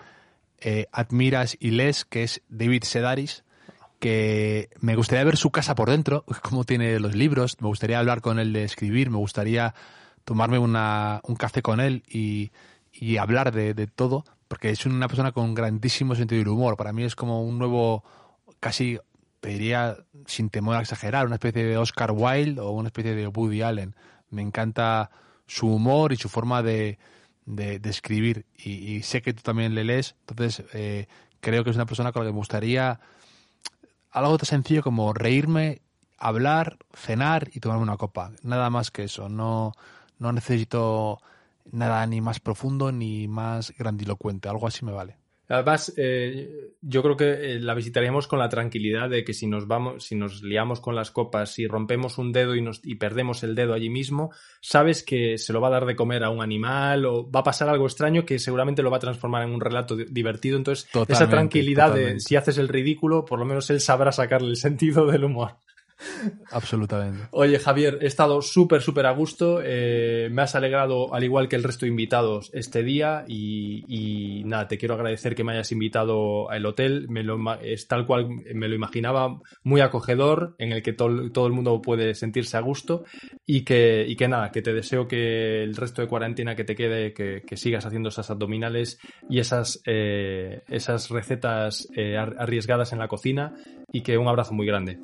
eh, 0.60 0.86
admiras 0.92 1.58
y 1.60 1.72
lees, 1.72 2.06
que 2.06 2.22
es 2.22 2.44
David 2.50 2.84
Sedaris 2.84 3.45
que 4.06 4.70
me 4.82 4.96
gustaría 4.96 5.24
ver 5.24 5.36
su 5.36 5.50
casa 5.50 5.74
por 5.74 5.90
dentro, 5.90 6.26
cómo 6.44 6.64
tiene 6.64 7.00
los 7.00 7.16
libros, 7.16 7.58
me 7.60 7.68
gustaría 7.68 7.98
hablar 7.98 8.22
con 8.22 8.38
él 8.38 8.54
de 8.54 8.64
escribir, 8.64 9.10
me 9.10 9.18
gustaría 9.18 9.74
tomarme 10.26 10.60
una, 10.60 11.22
un 11.24 11.36
café 11.36 11.64
con 11.64 11.80
él 11.80 12.04
y, 12.08 12.52
y 12.94 13.18
hablar 13.18 13.52
de, 13.52 13.88
todo, 13.88 14.24
porque 14.48 14.70
es 14.70 14.86
una 14.86 15.08
persona 15.08 15.32
con 15.32 15.56
grandísimo 15.56 16.14
sentido 16.14 16.38
del 16.38 16.50
humor. 16.50 16.78
Para 16.78 16.94
mí 16.94 17.04
es 17.04 17.16
como 17.16 17.42
un 17.42 17.58
nuevo, 17.58 18.04
casi, 18.60 19.00
te 19.40 19.50
diría, 19.50 19.98
sin 20.28 20.52
temor 20.52 20.76
a 20.76 20.82
exagerar, 20.82 21.26
una 21.26 21.38
especie 21.38 21.64
de 21.64 21.76
Oscar 21.76 22.12
Wilde 22.12 22.62
o 22.62 22.70
una 22.74 22.90
especie 22.90 23.16
de 23.16 23.26
Woody 23.26 23.64
Allen. 23.64 23.96
Me 24.30 24.44
encanta 24.44 25.10
su 25.48 25.68
humor 25.68 26.14
y 26.14 26.18
su 26.18 26.30
forma 26.30 26.62
de, 26.62 27.00
de, 27.48 27.80
escribir 27.86 28.46
y, 28.56 28.70
y, 28.70 29.02
sé 29.02 29.24
que 29.24 29.34
tú 29.34 29.42
también 29.42 29.74
le 29.74 29.84
lees, 29.84 30.16
entonces 30.28 30.64
eh, 30.74 31.08
creo 31.40 31.64
que 31.64 31.72
es 31.72 31.76
una 31.76 31.88
persona 31.88 32.12
con 32.12 32.24
la 32.24 32.30
que 32.30 32.34
me 32.34 32.38
gustaría 32.38 33.00
algo 34.16 34.38
tan 34.38 34.46
sencillo 34.46 34.82
como 34.82 35.14
reírme, 35.14 35.82
hablar, 36.18 36.78
cenar 36.94 37.50
y 37.54 37.60
tomarme 37.60 37.84
una 37.84 37.98
copa. 37.98 38.32
Nada 38.44 38.70
más 38.70 38.90
que 38.90 39.04
eso. 39.04 39.28
No, 39.28 39.74
no 40.20 40.32
necesito 40.32 41.20
nada 41.72 42.06
ni 42.08 42.22
más 42.22 42.40
profundo 42.40 42.92
ni 42.92 43.28
más 43.28 43.74
grandilocuente. 43.78 44.48
Algo 44.48 44.68
así 44.68 44.86
me 44.86 44.94
vale. 44.94 45.18
Además, 45.48 45.94
eh, 45.98 46.72
yo 46.82 47.04
creo 47.04 47.18
que 47.18 47.56
eh, 47.56 47.60
la 47.60 47.74
visitaríamos 47.74 48.28
con 48.28 48.40
la 48.40 48.50
tranquilidad 48.50 49.10
de 49.10 49.24
que 49.24 49.34
si 49.34 49.48
nos 49.48 49.68
vamos, 49.68 50.04
si 50.04 50.16
nos 50.16 50.42
liamos 50.42 50.80
con 50.80 50.96
las 50.96 51.12
copas, 51.12 51.52
si 51.52 51.68
rompemos 51.68 52.18
un 52.18 52.32
dedo 52.32 52.56
y, 52.56 52.62
nos, 52.62 52.82
y 52.84 52.96
perdemos 52.96 53.44
el 53.44 53.54
dedo 53.54 53.74
allí 53.74 53.90
mismo, 53.90 54.32
sabes 54.62 55.04
que 55.04 55.38
se 55.38 55.54
lo 55.54 55.62
va 55.62 55.68
a 55.68 55.72
dar 55.72 55.86
de 55.86 55.96
comer 55.96 56.24
a 56.24 56.30
un 56.30 56.42
animal 56.42 57.06
o 57.06 57.30
va 57.30 57.42
a 57.42 57.44
pasar 57.44 57.70
algo 57.70 57.86
extraño 57.86 58.26
que 58.26 58.40
seguramente 58.40 58.82
lo 58.82 58.90
va 58.90 58.98
a 58.98 59.02
transformar 59.02 59.44
en 59.44 59.54
un 59.54 59.62
relato 59.62 59.96
divertido. 59.96 60.58
Entonces, 60.58 60.86
totalmente, 60.86 61.14
esa 61.14 61.30
tranquilidad 61.30 61.88
totalmente. 61.88 62.14
de 62.16 62.20
si 62.22 62.36
haces 62.36 62.58
el 62.58 62.68
ridículo, 62.68 63.26
por 63.26 63.40
lo 63.40 63.46
menos 63.46 63.70
él 63.70 63.80
sabrá 63.82 64.12
sacarle 64.12 64.50
el 64.50 64.58
sentido 64.58 65.06
del 65.06 65.26
humor. 65.26 65.58
Absolutamente. 66.52 67.28
Oye, 67.32 67.58
Javier, 67.58 68.00
he 68.02 68.08
estado 68.08 68.42
súper, 68.42 68.82
súper 68.82 69.06
a 69.06 69.12
gusto. 69.12 69.62
Eh, 69.64 70.30
me 70.32 70.42
has 70.42 70.56
alegrado, 70.56 71.14
al 71.14 71.24
igual 71.24 71.48
que 71.48 71.56
el 71.56 71.64
resto 71.64 71.86
de 71.86 71.92
invitados, 71.92 72.50
este 72.54 72.84
día. 72.84 73.24
Y, 73.28 73.84
y, 73.88 74.44
nada, 74.44 74.68
te 74.68 74.78
quiero 74.78 74.96
agradecer 74.96 75.36
que 75.36 75.44
me 75.44 75.54
hayas 75.54 75.72
invitado 75.72 76.50
al 76.50 76.66
hotel. 76.66 77.08
Me 77.10 77.26
es 77.62 77.88
tal 77.88 78.06
cual 78.06 78.28
me 78.30 78.68
lo 78.68 78.76
imaginaba, 78.76 79.40
muy 79.64 79.82
acogedor, 79.82 80.56
en 80.60 80.74
el 80.74 80.84
que 80.84 80.94
to, 80.94 81.32
todo 81.32 81.48
el 81.48 81.54
mundo 81.54 81.82
puede 81.82 82.14
sentirse 82.14 82.58
a 82.58 82.62
gusto. 82.62 83.06
Y 83.46 83.62
que, 83.62 84.06
y 84.08 84.16
que 84.16 84.28
nada, 84.28 84.52
que 84.52 84.62
te 84.62 84.74
deseo 84.74 85.08
que 85.08 85.64
el 85.64 85.76
resto 85.76 86.02
de 86.02 86.08
cuarentena 86.08 86.56
que 86.56 86.64
te 86.64 86.76
quede, 86.76 87.14
que, 87.14 87.44
que 87.46 87.58
sigas 87.58 87.86
haciendo 87.86 88.10
esas 88.10 88.30
abdominales 88.30 89.00
y 89.30 89.40
esas, 89.40 89.82
eh, 89.86 90.64
esas 90.68 91.10
recetas 91.10 91.88
eh, 91.96 92.18
arriesgadas 92.18 92.92
en 92.92 93.00
la 93.00 93.08
cocina. 93.08 93.54
Y 93.92 94.02
que 94.02 94.18
un 94.18 94.28
abrazo 94.28 94.54
muy 94.54 94.66
grande 94.66 95.00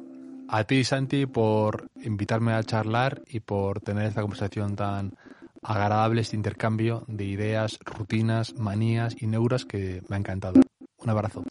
a 0.54 0.66
ti, 0.66 0.84
Santi, 0.84 1.26
por 1.28 1.90
invitarme 2.04 2.52
a 2.52 2.64
charlar 2.64 3.22
y 3.26 3.40
por 3.40 3.80
tener 3.80 4.06
esta 4.06 4.22
conversación 4.22 4.76
tan 4.76 5.16
agradable, 5.64 6.20
este 6.20 6.36
intercambio 6.36 7.06
de 7.08 7.24
ideas, 7.24 7.80
rutinas, 7.86 8.54
manías 8.56 9.16
y 9.18 9.28
neuras 9.28 9.64
que 9.64 10.02
me 10.10 10.18
ha 10.18 10.20
encantado. 10.20 10.60
Un 10.98 11.10
abrazo. 11.10 11.46